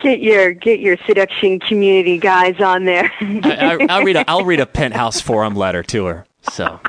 get 0.00 0.20
your 0.20 0.52
get 0.52 0.80
your 0.80 0.96
seduction 1.06 1.58
community 1.60 2.18
guys 2.18 2.60
on 2.60 2.84
there. 2.84 3.12
I, 3.20 3.76
will 3.76 4.04
read 4.04 4.16
a 4.16 4.28
I'll 4.30 4.44
read 4.44 4.60
a 4.60 4.66
penthouse 4.66 5.20
forum 5.20 5.54
letter 5.54 5.82
to 5.84 6.06
her. 6.06 6.26
So. 6.50 6.80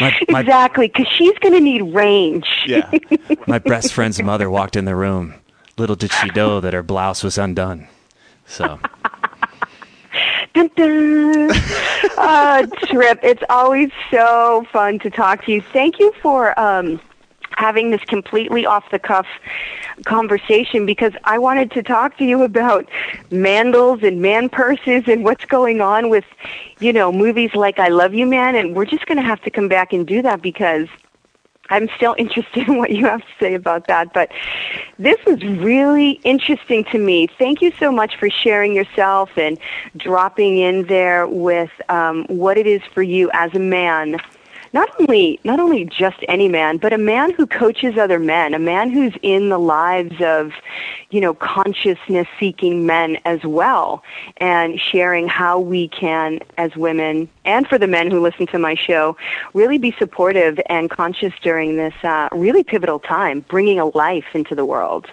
My, 0.00 0.18
my, 0.28 0.40
exactly, 0.40 0.88
because 0.88 1.06
she's 1.08 1.38
going 1.38 1.54
to 1.54 1.60
need 1.60 1.82
range. 1.94 2.64
yeah. 2.66 2.90
My 3.46 3.60
best 3.60 3.94
friend's 3.94 4.20
mother 4.20 4.50
walked 4.50 4.74
in 4.74 4.84
the 4.84 4.96
room. 4.96 5.34
Little 5.78 5.94
did 5.94 6.12
she 6.12 6.28
know 6.30 6.60
that 6.60 6.74
her 6.74 6.82
blouse 6.82 7.22
was 7.22 7.38
undone. 7.38 7.86
So. 8.46 8.80
Dun, 10.56 10.70
dun. 10.74 11.50
uh, 12.16 12.66
Tripp, 12.86 13.20
it's 13.22 13.42
always 13.50 13.90
so 14.10 14.64
fun 14.72 14.98
to 15.00 15.10
talk 15.10 15.44
to 15.44 15.52
you. 15.52 15.60
Thank 15.60 15.98
you 15.98 16.14
for 16.22 16.58
um, 16.58 16.98
having 17.58 17.90
this 17.90 18.00
completely 18.04 18.64
off 18.64 18.90
the 18.90 18.98
cuff 18.98 19.26
conversation 20.06 20.86
because 20.86 21.12
I 21.24 21.38
wanted 21.38 21.72
to 21.72 21.82
talk 21.82 22.16
to 22.16 22.24
you 22.24 22.42
about 22.42 22.88
mandals 23.30 24.02
and 24.02 24.22
man 24.22 24.48
purses 24.48 25.04
and 25.06 25.24
what's 25.24 25.44
going 25.44 25.82
on 25.82 26.08
with, 26.08 26.24
you 26.80 26.90
know, 26.90 27.12
movies 27.12 27.54
like 27.54 27.78
I 27.78 27.88
Love 27.88 28.14
You 28.14 28.24
Man. 28.24 28.54
And 28.54 28.74
we're 28.74 28.86
just 28.86 29.04
going 29.04 29.18
to 29.18 29.24
have 29.24 29.42
to 29.42 29.50
come 29.50 29.68
back 29.68 29.92
and 29.92 30.06
do 30.06 30.22
that 30.22 30.40
because 30.40 30.88
I'm 31.70 31.88
still 31.96 32.14
interested 32.18 32.68
in 32.68 32.78
what 32.78 32.90
you 32.90 33.04
have 33.06 33.20
to 33.20 33.32
say 33.40 33.54
about 33.54 33.86
that. 33.88 34.12
But 34.12 34.30
this 34.98 35.16
was 35.26 35.42
really 35.42 36.12
interesting 36.24 36.84
to 36.84 36.98
me. 36.98 37.26
Thank 37.38 37.62
you 37.62 37.72
so 37.78 37.90
much 37.90 38.16
for 38.16 38.30
sharing 38.30 38.74
yourself 38.74 39.30
and 39.36 39.58
dropping 39.96 40.58
in 40.58 40.86
there 40.86 41.26
with 41.26 41.70
um, 41.88 42.24
what 42.28 42.58
it 42.58 42.66
is 42.66 42.82
for 42.94 43.02
you 43.02 43.30
as 43.32 43.54
a 43.54 43.58
man 43.60 44.18
not 44.76 44.90
only 45.00 45.40
not 45.42 45.58
only 45.58 45.86
just 45.86 46.18
any 46.28 46.48
man, 46.48 46.76
but 46.76 46.92
a 46.92 46.98
man 46.98 47.32
who 47.32 47.46
coaches 47.46 47.96
other 47.96 48.18
men, 48.18 48.52
a 48.52 48.58
man 48.58 48.90
who's 48.90 49.14
in 49.22 49.48
the 49.48 49.58
lives 49.58 50.20
of, 50.20 50.52
you 51.08 51.18
know, 51.18 51.32
consciousness 51.32 52.28
seeking 52.38 52.84
men 52.84 53.16
as 53.24 53.42
well, 53.44 54.02
and 54.36 54.78
sharing 54.78 55.28
how 55.28 55.58
we 55.58 55.88
can, 55.88 56.40
as 56.58 56.76
women, 56.76 57.26
and 57.46 57.66
for 57.66 57.78
the 57.78 57.86
men 57.86 58.10
who 58.10 58.20
listen 58.20 58.46
to 58.48 58.58
my 58.58 58.74
show, 58.74 59.16
really 59.54 59.78
be 59.78 59.92
supportive 59.98 60.60
and 60.66 60.90
conscious 60.90 61.32
during 61.40 61.76
this 61.76 61.94
uh, 62.04 62.28
really 62.32 62.62
pivotal 62.62 62.98
time, 62.98 63.40
bringing 63.48 63.80
a 63.80 63.86
life 63.86 64.26
into 64.34 64.54
the 64.54 64.66
world. 64.66 65.06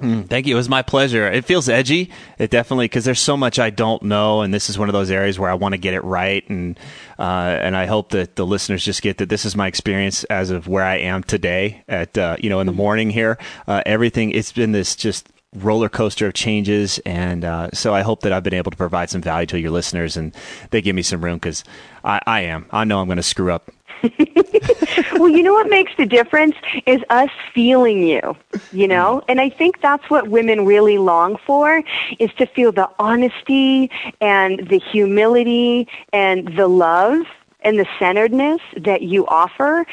Mm, 0.00 0.28
thank 0.28 0.46
you. 0.46 0.54
It 0.54 0.56
was 0.56 0.68
my 0.68 0.82
pleasure. 0.82 1.30
It 1.30 1.44
feels 1.44 1.68
edgy. 1.68 2.10
It 2.38 2.50
definitely 2.50 2.86
because 2.86 3.04
there's 3.04 3.20
so 3.20 3.36
much 3.36 3.58
I 3.58 3.68
don't 3.70 4.02
know, 4.04 4.40
and 4.40 4.52
this 4.52 4.70
is 4.70 4.78
one 4.78 4.88
of 4.88 4.94
those 4.94 5.10
areas 5.10 5.38
where 5.38 5.50
I 5.50 5.54
want 5.54 5.74
to 5.74 5.78
get 5.78 5.92
it 5.92 6.02
right, 6.02 6.48
and 6.48 6.78
uh, 7.18 7.58
and 7.60 7.76
I 7.76 7.86
hope 7.86 8.10
that 8.10 8.36
the 8.36 8.46
listeners 8.46 8.82
just 8.84 9.02
get 9.02 9.18
that 9.18 9.28
this 9.28 9.44
is 9.44 9.54
my 9.54 9.66
experience 9.66 10.24
as 10.24 10.50
of 10.50 10.66
where 10.68 10.84
I 10.84 10.96
am 10.96 11.22
today. 11.22 11.84
At 11.86 12.16
uh, 12.16 12.36
you 12.40 12.48
know 12.48 12.60
in 12.60 12.66
the 12.66 12.72
morning 12.72 13.10
here, 13.10 13.36
uh, 13.68 13.82
everything 13.84 14.30
it's 14.30 14.52
been 14.52 14.72
this 14.72 14.96
just 14.96 15.28
roller 15.54 15.88
coaster 15.88 16.26
of 16.28 16.32
changes, 16.32 16.98
and 17.00 17.44
uh, 17.44 17.70
so 17.72 17.94
I 17.94 18.00
hope 18.00 18.22
that 18.22 18.32
I've 18.32 18.44
been 18.44 18.54
able 18.54 18.70
to 18.70 18.76
provide 18.76 19.10
some 19.10 19.20
value 19.20 19.46
to 19.48 19.60
your 19.60 19.70
listeners, 19.70 20.16
and 20.16 20.34
they 20.70 20.80
give 20.80 20.96
me 20.96 21.02
some 21.02 21.22
room 21.22 21.36
because 21.36 21.62
I, 22.04 22.20
I 22.26 22.40
am. 22.42 22.66
I 22.70 22.84
know 22.84 23.00
I'm 23.00 23.06
going 23.06 23.16
to 23.16 23.22
screw 23.22 23.52
up 23.52 23.70
well, 25.14 25.28
you 25.28 25.42
know 25.42 25.52
what 25.52 25.68
makes 25.68 25.92
the 25.96 26.06
difference 26.06 26.54
is 26.86 27.00
us 27.10 27.30
feeling 27.54 28.02
you, 28.02 28.36
you 28.72 28.88
know? 28.88 29.22
And 29.28 29.40
I 29.40 29.50
think 29.50 29.80
that's 29.80 30.08
what 30.08 30.28
women 30.28 30.64
really 30.64 30.98
long 30.98 31.36
for 31.46 31.82
is 32.18 32.32
to 32.34 32.46
feel 32.46 32.72
the 32.72 32.88
honesty 32.98 33.90
and 34.20 34.68
the 34.68 34.78
humility 34.78 35.88
and 36.12 36.56
the 36.56 36.66
love 36.68 37.26
and 37.62 37.78
the 37.78 37.86
centeredness 37.98 38.60
that 38.76 39.02
you 39.02 39.26
offer. 39.26 39.86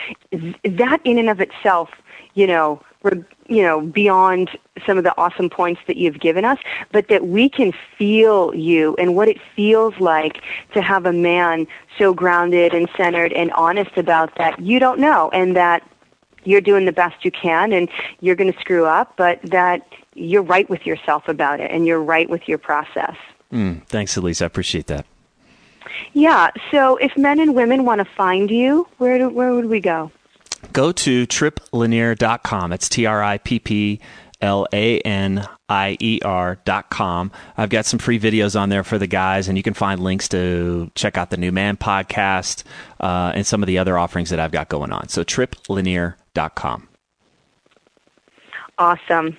That 0.64 1.01
in 1.03 1.18
and 1.18 1.30
of 1.30 1.41
itself, 1.41 1.89
you 2.34 2.47
know, 2.47 2.82
you 3.48 3.62
know, 3.62 3.82
beyond 3.82 4.50
some 4.86 4.98
of 4.98 5.04
the 5.04 5.18
awesome 5.18 5.50
points 5.50 5.82
that 5.88 5.98
you've 5.98 6.20
given 6.20 6.43
us, 6.43 6.60
but 6.91 7.08
that 7.08 7.28
we 7.28 7.50
can 7.50 7.72
feel 7.98 8.54
you 8.54 8.95
and 8.98 9.16
what 9.16 9.28
it 9.28 9.38
feels 9.56 9.98
like 10.00 10.41
to 10.74 10.82
have 10.82 11.06
a 11.06 11.14
man 11.14 11.68
so 11.98 12.14
grounded 12.14 12.74
and 12.74 12.89
centered 12.98 13.32
and 13.34 13.52
honest 13.54 13.98
about 13.98 14.36
that 14.38 14.60
you 14.60 14.80
don't 14.80 15.00
know 15.00 15.30
and 15.32 15.56
that 15.56 15.88
you're 16.43 16.62
doing 16.62 16.86
the 16.86 16.91
best 16.91 17.26
you 17.26 17.32
can 17.32 17.74
and 17.74 17.89
you're 18.22 18.36
going 18.36 18.52
to 18.52 18.60
screw 18.60 18.86
up, 18.86 19.14
but 19.18 19.41
that 19.43 19.88
you're 20.16 20.41
right 20.41 20.70
with 20.70 20.86
yourself 20.86 21.28
about 21.28 21.60
it 21.60 21.70
and 21.72 21.86
you're 21.86 22.02
right 22.02 22.30
with 22.30 22.48
your 22.48 22.58
process. 22.58 23.16
Mm, 23.52 23.86
thanks, 23.88 24.16
Elise. 24.18 24.41
I 24.41 24.45
appreciate 24.45 24.88
that. 24.88 25.06
Yeah. 26.14 26.52
So 26.72 26.98
if 26.98 27.16
men 27.18 27.39
and 27.39 27.56
women 27.56 27.86
want 27.86 28.00
to 28.00 28.06
find 28.06 28.50
you, 28.50 28.88
where 28.98 29.18
do, 29.18 29.30
where 29.30 29.54
would 29.54 29.66
we 29.66 29.80
go? 29.80 30.12
Go 30.74 30.91
to 30.91 31.28
tripplanier.com. 31.28 32.74
It's 32.74 32.89
T 32.89 33.05
R 33.05 33.24
I 33.24 33.38
P 33.38 33.59
P 33.59 33.99
L 34.41 34.68
A 34.72 34.99
N 35.01 35.47
I 35.70 35.97
E 35.99 36.20
R.com. 36.24 37.32
I've 37.57 37.70
got 37.70 37.86
some 37.86 37.99
free 37.99 38.20
videos 38.20 38.59
on 38.59 38.70
there 38.70 38.84
for 38.84 38.97
the 38.97 39.07
guys, 39.07 39.47
and 39.47 39.57
you 39.57 39.63
can 39.63 39.74
find 39.74 40.01
links 40.01 40.30
to 40.30 40.91
check 40.95 41.18
out 41.18 41.30
the 41.30 41.38
New 41.38 41.51
Man 41.51 41.78
podcast 41.78 42.63
uh, 42.99 43.32
and 43.36 43.45
some 43.45 43.63
of 43.63 43.68
the 43.68 43.78
other 43.78 43.97
offerings 43.97 44.30
that 44.30 44.39
I've 44.39 44.51
got 44.51 44.70
going 44.70 44.91
on. 44.91 45.09
So, 45.09 45.24
tripplanier.com. 45.24 46.88
Awesome. 48.78 49.38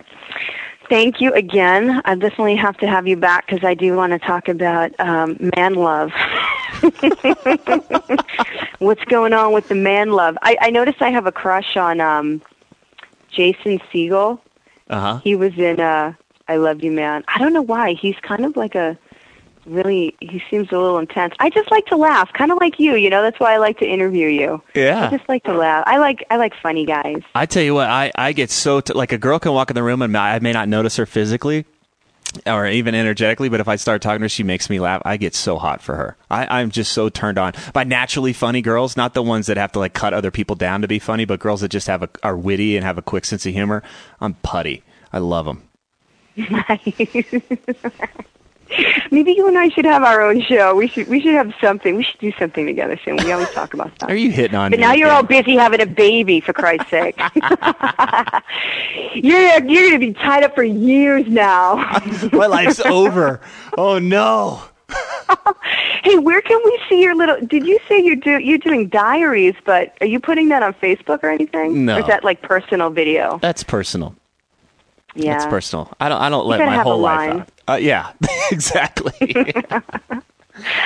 Thank 0.88 1.20
you 1.20 1.32
again. 1.34 2.00
I 2.04 2.14
definitely 2.14 2.56
have 2.56 2.76
to 2.78 2.86
have 2.88 3.06
you 3.06 3.16
back 3.16 3.46
because 3.46 3.62
I 3.62 3.74
do 3.74 3.94
want 3.94 4.12
to 4.14 4.18
talk 4.18 4.48
about 4.48 4.98
um, 4.98 5.36
man 5.54 5.74
love. 5.74 6.10
What's 8.78 9.04
going 9.04 9.32
on 9.32 9.52
with 9.52 9.68
the 9.68 9.74
man 9.74 10.10
love? 10.10 10.38
I, 10.42 10.56
I 10.60 10.70
noticed 10.70 11.02
I 11.02 11.10
have 11.10 11.26
a 11.26 11.32
crush 11.32 11.76
on 11.76 12.00
um, 12.00 12.40
Jason 13.28 13.80
Segel. 13.92 14.40
Uh-huh. 14.88 15.18
He 15.24 15.34
was 15.34 15.56
in 15.58 15.80
uh, 15.80 16.14
I 16.46 16.56
Love 16.56 16.82
You 16.82 16.92
Man. 16.92 17.24
I 17.28 17.38
don't 17.38 17.52
know 17.52 17.62
why. 17.62 17.94
He's 17.94 18.16
kind 18.22 18.44
of 18.44 18.56
like 18.56 18.74
a 18.74 18.96
really 19.66 20.16
he 20.20 20.42
seems 20.50 20.70
a 20.72 20.78
little 20.78 20.98
intense. 20.98 21.34
I 21.40 21.50
just 21.50 21.70
like 21.70 21.86
to 21.86 21.96
laugh, 21.96 22.32
kind 22.32 22.50
of 22.52 22.58
like 22.58 22.78
you, 22.78 22.94
you 22.94 23.10
know. 23.10 23.22
That's 23.22 23.38
why 23.38 23.52
I 23.54 23.56
like 23.58 23.78
to 23.78 23.86
interview 23.86 24.28
you. 24.28 24.62
Yeah. 24.74 25.08
I 25.08 25.16
just 25.16 25.28
like 25.28 25.44
to 25.44 25.52
laugh. 25.52 25.84
I 25.86 25.98
like 25.98 26.24
I 26.30 26.36
like 26.36 26.54
funny 26.54 26.86
guys. 26.86 27.22
I 27.34 27.46
tell 27.46 27.62
you 27.62 27.74
what, 27.74 27.88
I 27.88 28.12
I 28.14 28.32
get 28.32 28.50
so 28.50 28.80
t- 28.80 28.94
like 28.94 29.12
a 29.12 29.18
girl 29.18 29.38
can 29.38 29.52
walk 29.52 29.70
in 29.70 29.74
the 29.74 29.82
room 29.82 30.02
and 30.02 30.16
I 30.16 30.38
may 30.38 30.52
not 30.52 30.68
notice 30.68 30.96
her 30.96 31.06
physically 31.06 31.66
or 32.46 32.66
even 32.66 32.94
energetically, 32.94 33.48
but 33.48 33.60
if 33.60 33.68
I 33.68 33.76
start 33.76 34.02
talking 34.02 34.20
to 34.20 34.24
her, 34.24 34.28
she 34.28 34.42
makes 34.42 34.68
me 34.68 34.80
laugh. 34.80 35.02
I 35.04 35.16
get 35.16 35.34
so 35.34 35.58
hot 35.58 35.82
for 35.82 35.96
her. 35.96 36.16
I, 36.30 36.60
I'm 36.60 36.70
just 36.70 36.92
so 36.92 37.08
turned 37.08 37.38
on 37.38 37.54
by 37.72 37.84
naturally 37.84 38.32
funny 38.32 38.62
girls, 38.62 38.96
not 38.96 39.14
the 39.14 39.22
ones 39.22 39.46
that 39.46 39.56
have 39.56 39.72
to 39.72 39.78
like 39.78 39.94
cut 39.94 40.14
other 40.14 40.30
people 40.30 40.56
down 40.56 40.82
to 40.82 40.88
be 40.88 40.98
funny, 40.98 41.24
but 41.24 41.40
girls 41.40 41.60
that 41.62 41.68
just 41.68 41.86
have 41.86 42.02
a, 42.02 42.08
are 42.22 42.36
witty 42.36 42.76
and 42.76 42.84
have 42.84 42.98
a 42.98 43.02
quick 43.02 43.24
sense 43.24 43.46
of 43.46 43.52
humor. 43.52 43.82
I'm 44.20 44.34
putty. 44.34 44.82
I 45.12 45.18
love 45.18 45.46
them. 45.46 45.64
Maybe 49.10 49.32
you 49.32 49.48
and 49.48 49.58
I 49.58 49.68
should 49.70 49.84
have 49.84 50.02
our 50.02 50.20
own 50.22 50.40
show. 50.42 50.74
We 50.74 50.88
should 50.88 51.08
we 51.08 51.20
should 51.20 51.34
have 51.34 51.52
something. 51.60 51.96
We 51.96 52.04
should 52.04 52.20
do 52.20 52.32
something 52.38 52.66
together 52.66 52.98
soon. 53.04 53.16
We 53.16 53.32
always 53.32 53.50
talk 53.50 53.74
about 53.74 53.94
stuff. 53.94 54.10
Are 54.10 54.16
you 54.16 54.30
hitting 54.30 54.54
on 54.56 54.70
me? 54.70 54.76
but 54.76 54.80
now 54.80 54.92
you're 54.92 55.08
again? 55.08 55.16
all 55.16 55.22
busy 55.22 55.56
having 55.56 55.80
a 55.80 55.86
baby, 55.86 56.40
for 56.40 56.52
Christ's 56.52 56.90
sake. 56.90 57.18
you're 59.14 59.64
you're 59.64 59.88
going 59.88 59.92
to 59.92 59.98
be 59.98 60.12
tied 60.12 60.44
up 60.44 60.54
for 60.54 60.62
years 60.62 61.26
now. 61.26 61.76
My 62.32 62.46
life's 62.46 62.80
over. 62.80 63.40
Oh 63.76 63.98
no. 63.98 64.62
hey, 66.02 66.16
where 66.18 66.40
can 66.40 66.60
we 66.64 66.80
see 66.88 67.02
your 67.02 67.14
little? 67.14 67.38
Did 67.44 67.66
you 67.66 67.78
say 67.88 68.00
you 68.00 68.16
do 68.16 68.38
you're 68.38 68.58
doing 68.58 68.88
diaries? 68.88 69.54
But 69.64 69.96
are 70.00 70.06
you 70.06 70.20
putting 70.20 70.48
that 70.48 70.62
on 70.62 70.74
Facebook 70.74 71.22
or 71.22 71.30
anything? 71.30 71.84
No. 71.84 71.96
Or 71.96 72.00
is 72.00 72.06
that 72.06 72.24
like 72.24 72.42
personal 72.42 72.90
video? 72.90 73.38
That's 73.42 73.62
personal. 73.62 74.14
Yeah. 75.14 75.38
That's 75.38 75.46
personal. 75.46 75.92
I 76.00 76.08
don't. 76.08 76.20
I 76.20 76.28
don't 76.28 76.46
let 76.46 76.60
my 76.60 76.76
whole 76.78 76.98
life. 76.98 77.46
Uh, 77.66 77.78
yeah, 77.80 78.12
exactly. 78.50 79.34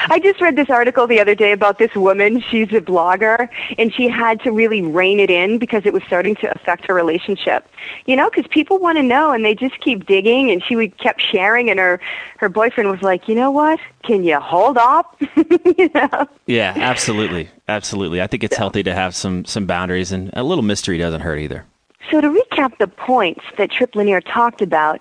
I 0.09 0.19
just 0.19 0.41
read 0.41 0.57
this 0.57 0.69
article 0.69 1.07
the 1.07 1.21
other 1.21 1.35
day 1.35 1.53
about 1.53 1.79
this 1.79 1.95
woman. 1.95 2.43
She's 2.51 2.69
a 2.73 2.81
blogger, 2.81 3.49
and 3.79 3.93
she 3.93 4.09
had 4.09 4.41
to 4.43 4.53
really 4.53 4.83
rein 4.83 5.21
it 5.21 5.31
in 5.31 5.59
because 5.59 5.87
it 5.87 5.93
was 5.93 6.03
starting 6.07 6.35
to 6.37 6.55
affect 6.55 6.87
her 6.87 6.95
relationship. 6.95 7.67
You 8.07 8.17
know, 8.17 8.29
because 8.29 8.47
people 8.49 8.79
want 8.79 8.99
to 8.99 9.03
know, 9.03 9.31
and 9.33 9.45
they 9.45 9.55
just 9.55 9.81
keep 9.81 10.07
digging. 10.07 10.51
And 10.51 10.63
she 10.63 10.77
would 10.77 10.97
kept 10.99 11.21
sharing, 11.21 11.71
and 11.71 11.79
her 11.79 12.01
her 12.39 12.49
boyfriend 12.49 12.91
was 12.91 13.03
like, 13.03 13.29
"You 13.29 13.35
know 13.35 13.51
what? 13.51 13.81
Can 14.03 14.25
you 14.25 14.39
hold 14.41 14.77
up?" 14.77 15.17
you 15.79 15.91
know. 15.95 16.29
yeah, 16.47 16.75
absolutely, 16.77 17.49
absolutely. 17.69 18.21
I 18.21 18.27
think 18.27 18.45
it's 18.45 18.57
healthy 18.57 18.83
to 18.83 18.95
have 18.95 19.15
some 19.15 19.45
some 19.45 19.67
boundaries, 19.67 20.13
and 20.13 20.31
a 20.35 20.43
little 20.43 20.65
mystery 20.65 20.99
doesn't 20.99 21.21
hurt 21.21 21.39
either. 21.39 21.65
So 22.11 22.21
to 22.21 22.29
recap 22.29 22.79
the 22.79 22.89
points 22.89 23.45
that 23.57 23.71
Tripp 23.71 23.95
Lanier 23.95 24.21
talked 24.21 24.61
about, 24.61 25.01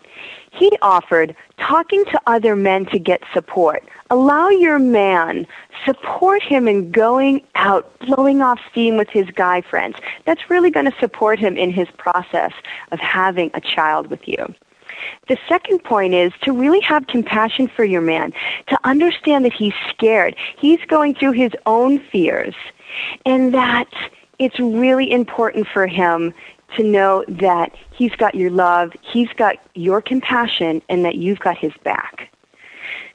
he 0.51 0.71
offered 0.81 1.35
talking 1.57 2.05
to 2.05 2.21
other 2.27 2.55
men 2.55 2.85
to 2.87 2.99
get 2.99 3.21
support. 3.33 3.83
Allow 4.09 4.49
your 4.49 4.79
man, 4.79 5.47
support 5.85 6.43
him 6.43 6.67
in 6.67 6.91
going 6.91 7.41
out, 7.55 7.97
blowing 7.99 8.41
off 8.41 8.59
steam 8.69 8.97
with 8.97 9.09
his 9.09 9.29
guy 9.31 9.61
friends. 9.61 9.97
That's 10.25 10.49
really 10.49 10.69
going 10.69 10.89
to 10.91 10.97
support 10.99 11.39
him 11.39 11.57
in 11.57 11.71
his 11.71 11.87
process 11.97 12.51
of 12.91 12.99
having 12.99 13.51
a 13.53 13.61
child 13.61 14.07
with 14.07 14.27
you. 14.27 14.53
The 15.27 15.37
second 15.47 15.83
point 15.83 16.13
is 16.13 16.31
to 16.41 16.51
really 16.51 16.81
have 16.81 17.07
compassion 17.07 17.67
for 17.67 17.83
your 17.83 18.01
man, 18.01 18.33
to 18.67 18.77
understand 18.83 19.45
that 19.45 19.53
he's 19.53 19.73
scared. 19.89 20.35
He's 20.57 20.79
going 20.87 21.15
through 21.15 21.31
his 21.31 21.51
own 21.65 21.99
fears, 21.99 22.53
and 23.25 23.53
that 23.53 23.89
it's 24.37 24.59
really 24.59 25.11
important 25.11 25.67
for 25.67 25.87
him 25.87 26.33
to 26.77 26.83
know 26.83 27.23
that 27.27 27.73
he's 27.91 28.15
got 28.15 28.35
your 28.35 28.49
love, 28.49 28.93
he's 29.01 29.29
got 29.29 29.57
your 29.75 30.01
compassion, 30.01 30.81
and 30.89 31.05
that 31.05 31.15
you've 31.15 31.39
got 31.39 31.57
his 31.57 31.73
back. 31.83 32.29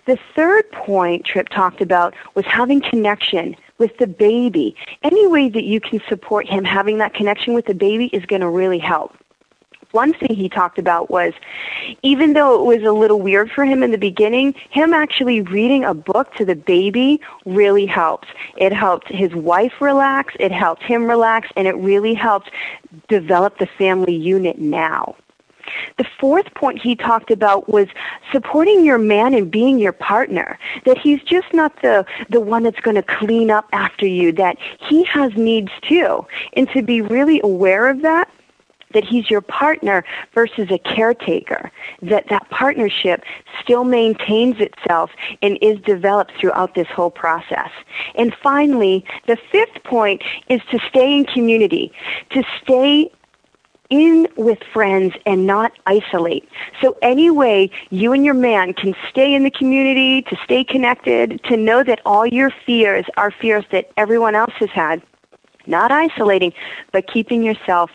The 0.07 0.19
third 0.35 0.71
point 0.71 1.25
Tripp 1.25 1.49
talked 1.49 1.81
about 1.81 2.15
was 2.35 2.45
having 2.47 2.81
connection 2.81 3.57
with 3.79 3.99
the 3.99 4.07
baby. 4.07 4.77
Any 5.03 5.27
way 5.27 5.49
that 5.49 5.65
you 5.65 5.81
can 5.81 6.01
support 6.09 6.49
him 6.49 6.65
having 6.65 6.99
that 6.99 7.13
connection 7.13 7.55
with 7.55 7.67
the 7.67 7.75
baby 7.75 8.07
is 8.07 8.25
going 8.25 8.43
to 8.43 8.49
really 8.49 8.79
help. 8.79 9.17
One 9.97 10.13
thing 10.13 10.37
he 10.37 10.51
talked 10.51 10.79
about 10.79 11.09
was 11.09 11.33
even 12.03 12.35
though 12.35 12.61
it 12.61 12.67
was 12.67 12.87
a 12.87 12.93
little 12.93 13.19
weird 13.19 13.51
for 13.51 13.65
him 13.65 13.83
in 13.83 13.93
the 13.93 13.97
beginning, 13.97 14.55
him 14.69 14.93
actually 14.93 15.41
reading 15.41 15.85
a 15.85 15.95
book 15.95 16.35
to 16.35 16.45
the 16.45 16.55
baby 16.55 17.19
really 17.47 17.87
helped. 17.87 18.27
It 18.59 18.75
helped 18.75 19.09
his 19.09 19.35
wife 19.35 19.81
relax, 19.81 20.35
it 20.39 20.53
helped 20.53 20.83
him 20.83 21.07
relax, 21.07 21.49
and 21.57 21.67
it 21.67 21.75
really 21.77 22.13
helped 22.13 22.51
develop 23.09 23.57
the 23.59 23.67
family 23.67 24.15
unit 24.15 24.59
now. 24.59 25.17
The 25.97 26.05
fourth 26.21 26.53
point 26.53 26.83
he 26.83 26.95
talked 26.95 27.31
about 27.31 27.71
was 27.71 27.89
supporting 28.31 28.85
your 28.85 28.99
man 28.99 29.33
and 29.33 29.51
being 29.51 29.79
your 29.79 29.93
partner. 29.93 30.59
That 30.85 30.99
he's 30.99 31.23
just 31.23 31.55
not 31.55 31.73
the, 31.81 32.05
the 32.29 32.41
one 32.43 32.65
that's 32.65 32.81
going 32.81 32.97
to 32.97 33.03
clean 33.03 33.51
up 33.51 33.67
after 33.73 34.07
you, 34.07 34.31
that 34.33 34.59
he 34.79 35.05
has 35.05 35.33
needs 35.37 35.73
too. 35.81 36.27
And 36.53 36.69
to 36.73 36.83
be 36.83 37.01
really 37.01 37.41
aware 37.43 37.89
of 37.89 38.03
that, 38.03 38.29
that 38.97 39.05
he's 39.05 39.29
your 39.29 39.43
partner 39.43 40.03
versus 40.33 40.71
a 40.71 40.79
caretaker, 40.79 41.71
that 42.01 42.27
that 42.31 42.49
partnership 42.49 43.23
still 43.63 43.85
maintains 43.85 44.59
itself 44.59 45.11
and 45.43 45.59
is 45.61 45.79
developed 45.81 46.33
throughout 46.41 46.75
this 46.75 46.89
whole 46.89 47.11
process. 47.11 47.69
And 48.15 48.35
finally, 48.43 49.05
the 49.27 49.37
fifth 49.53 49.85
point 49.85 50.23
is 50.49 50.63
to 50.71 50.79
stay 50.89 51.15
in 51.15 51.27
community, 51.27 51.93
to 52.31 52.43
stay 52.63 53.13
in 53.91 54.27
with 54.37 54.59
friends 54.73 55.15
and 55.27 55.47
not 55.47 55.73
isolate. 55.85 56.49
So 56.81 56.97
any 57.03 57.31
way 57.31 57.71
you 57.91 58.15
and 58.15 58.25
your 58.25 58.35
man 58.35 58.73
can 58.73 58.97
stay 59.11 59.35
in 59.35 59.43
the 59.43 59.51
community, 59.51 60.23
to 60.23 60.37
stay 60.43 60.65
connected, 60.65 61.39
to 61.45 61.57
know 61.59 61.85
that 61.85 62.01
all 62.07 62.27
your 62.27 62.51
fears 62.65 63.05
are 63.19 63.31
fears 63.31 63.67
that 63.73 63.91
everyone 63.99 64.35
else 64.35 64.55
has 64.59 64.71
had, 64.71 65.03
not 65.67 65.93
isolating, 65.93 66.53
but 66.93 67.07
keeping 67.07 67.43
yourself 67.43 67.91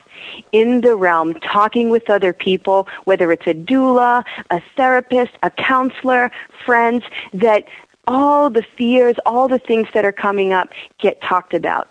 in 0.52 0.82
the 0.82 0.96
realm, 0.96 1.34
talking 1.36 1.90
with 1.90 2.10
other 2.10 2.34
people, 2.34 2.88
whether 3.06 3.32
it's 3.32 3.48
a 3.48 3.54
doula, 3.54 4.24
a 4.50 4.62
therapist, 4.76 5.32
a 5.44 5.52
counselor, 5.52 6.32
friends, 6.66 7.04
that 7.34 7.66
all 8.08 8.50
the 8.50 8.64
fears, 8.78 9.16
all 9.26 9.48
the 9.48 9.60
things 9.60 9.88
that 9.94 10.04
are 10.06 10.12
coming 10.12 10.54
up 10.54 10.70
get 11.00 11.22
talked 11.22 11.54
about. 11.54 11.88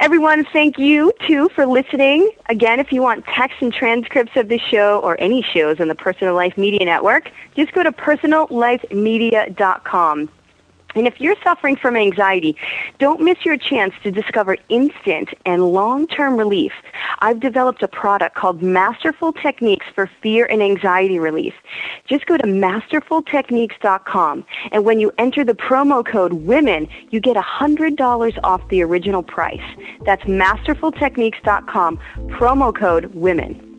Everyone, 0.00 0.44
thank 0.52 0.76
you 0.76 1.12
too 1.26 1.48
for 1.54 1.66
listening. 1.66 2.28
Again, 2.48 2.80
if 2.80 2.92
you 2.92 3.00
want 3.00 3.24
text 3.26 3.58
and 3.60 3.72
transcripts 3.72 4.36
of 4.36 4.48
the 4.48 4.58
show 4.58 4.98
or 5.00 5.16
any 5.20 5.40
shows 5.40 5.78
on 5.78 5.86
the 5.86 5.94
Personal 5.94 6.34
Life 6.34 6.58
Media 6.58 6.84
Network, 6.84 7.30
just 7.54 7.72
go 7.72 7.84
to 7.84 7.92
personallifemedia.com. 7.92 10.28
And 10.94 11.06
if 11.06 11.20
you're 11.20 11.36
suffering 11.42 11.76
from 11.76 11.96
anxiety, 11.96 12.56
don't 12.98 13.20
miss 13.20 13.44
your 13.44 13.56
chance 13.56 13.94
to 14.02 14.10
discover 14.10 14.56
instant 14.68 15.30
and 15.44 15.72
long-term 15.72 16.36
relief. 16.36 16.72
I've 17.20 17.40
developed 17.40 17.82
a 17.82 17.88
product 17.88 18.36
called 18.36 18.62
Masterful 18.62 19.32
Techniques 19.32 19.86
for 19.94 20.10
Fear 20.22 20.46
and 20.46 20.62
Anxiety 20.62 21.18
Relief. 21.18 21.54
Just 22.06 22.26
go 22.26 22.36
to 22.36 22.44
masterfultechniques.com 22.44 24.44
and 24.72 24.84
when 24.84 25.00
you 25.00 25.12
enter 25.18 25.44
the 25.44 25.54
promo 25.54 26.06
code 26.06 26.32
WOMEN, 26.32 26.88
you 27.10 27.20
get 27.20 27.36
$100 27.36 28.38
off 28.44 28.68
the 28.68 28.82
original 28.82 29.22
price. 29.22 29.62
That's 30.04 30.22
masterfultechniques.com, 30.24 31.98
promo 32.28 32.74
code 32.74 33.14
WOMEN. 33.14 33.73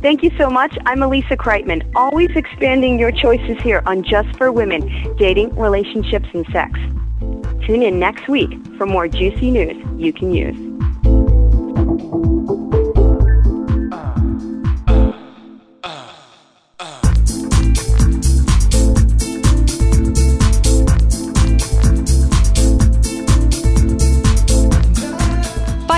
Thank 0.00 0.22
you 0.22 0.30
so 0.38 0.48
much. 0.48 0.76
I'm 0.86 0.98
Alissa 0.98 1.36
Kriteman, 1.36 1.90
always 1.94 2.30
expanding 2.36 2.98
your 2.98 3.12
choices 3.12 3.60
here 3.62 3.82
on 3.86 4.02
Just 4.02 4.36
for 4.36 4.52
Women, 4.52 5.16
dating, 5.16 5.54
relationships, 5.56 6.28
and 6.32 6.46
sex. 6.52 6.78
Tune 7.66 7.82
in 7.82 7.98
next 7.98 8.28
week 8.28 8.50
for 8.76 8.86
more 8.86 9.08
juicy 9.08 9.50
news 9.50 9.76
you 9.98 10.12
can 10.12 10.32
use. 10.32 10.56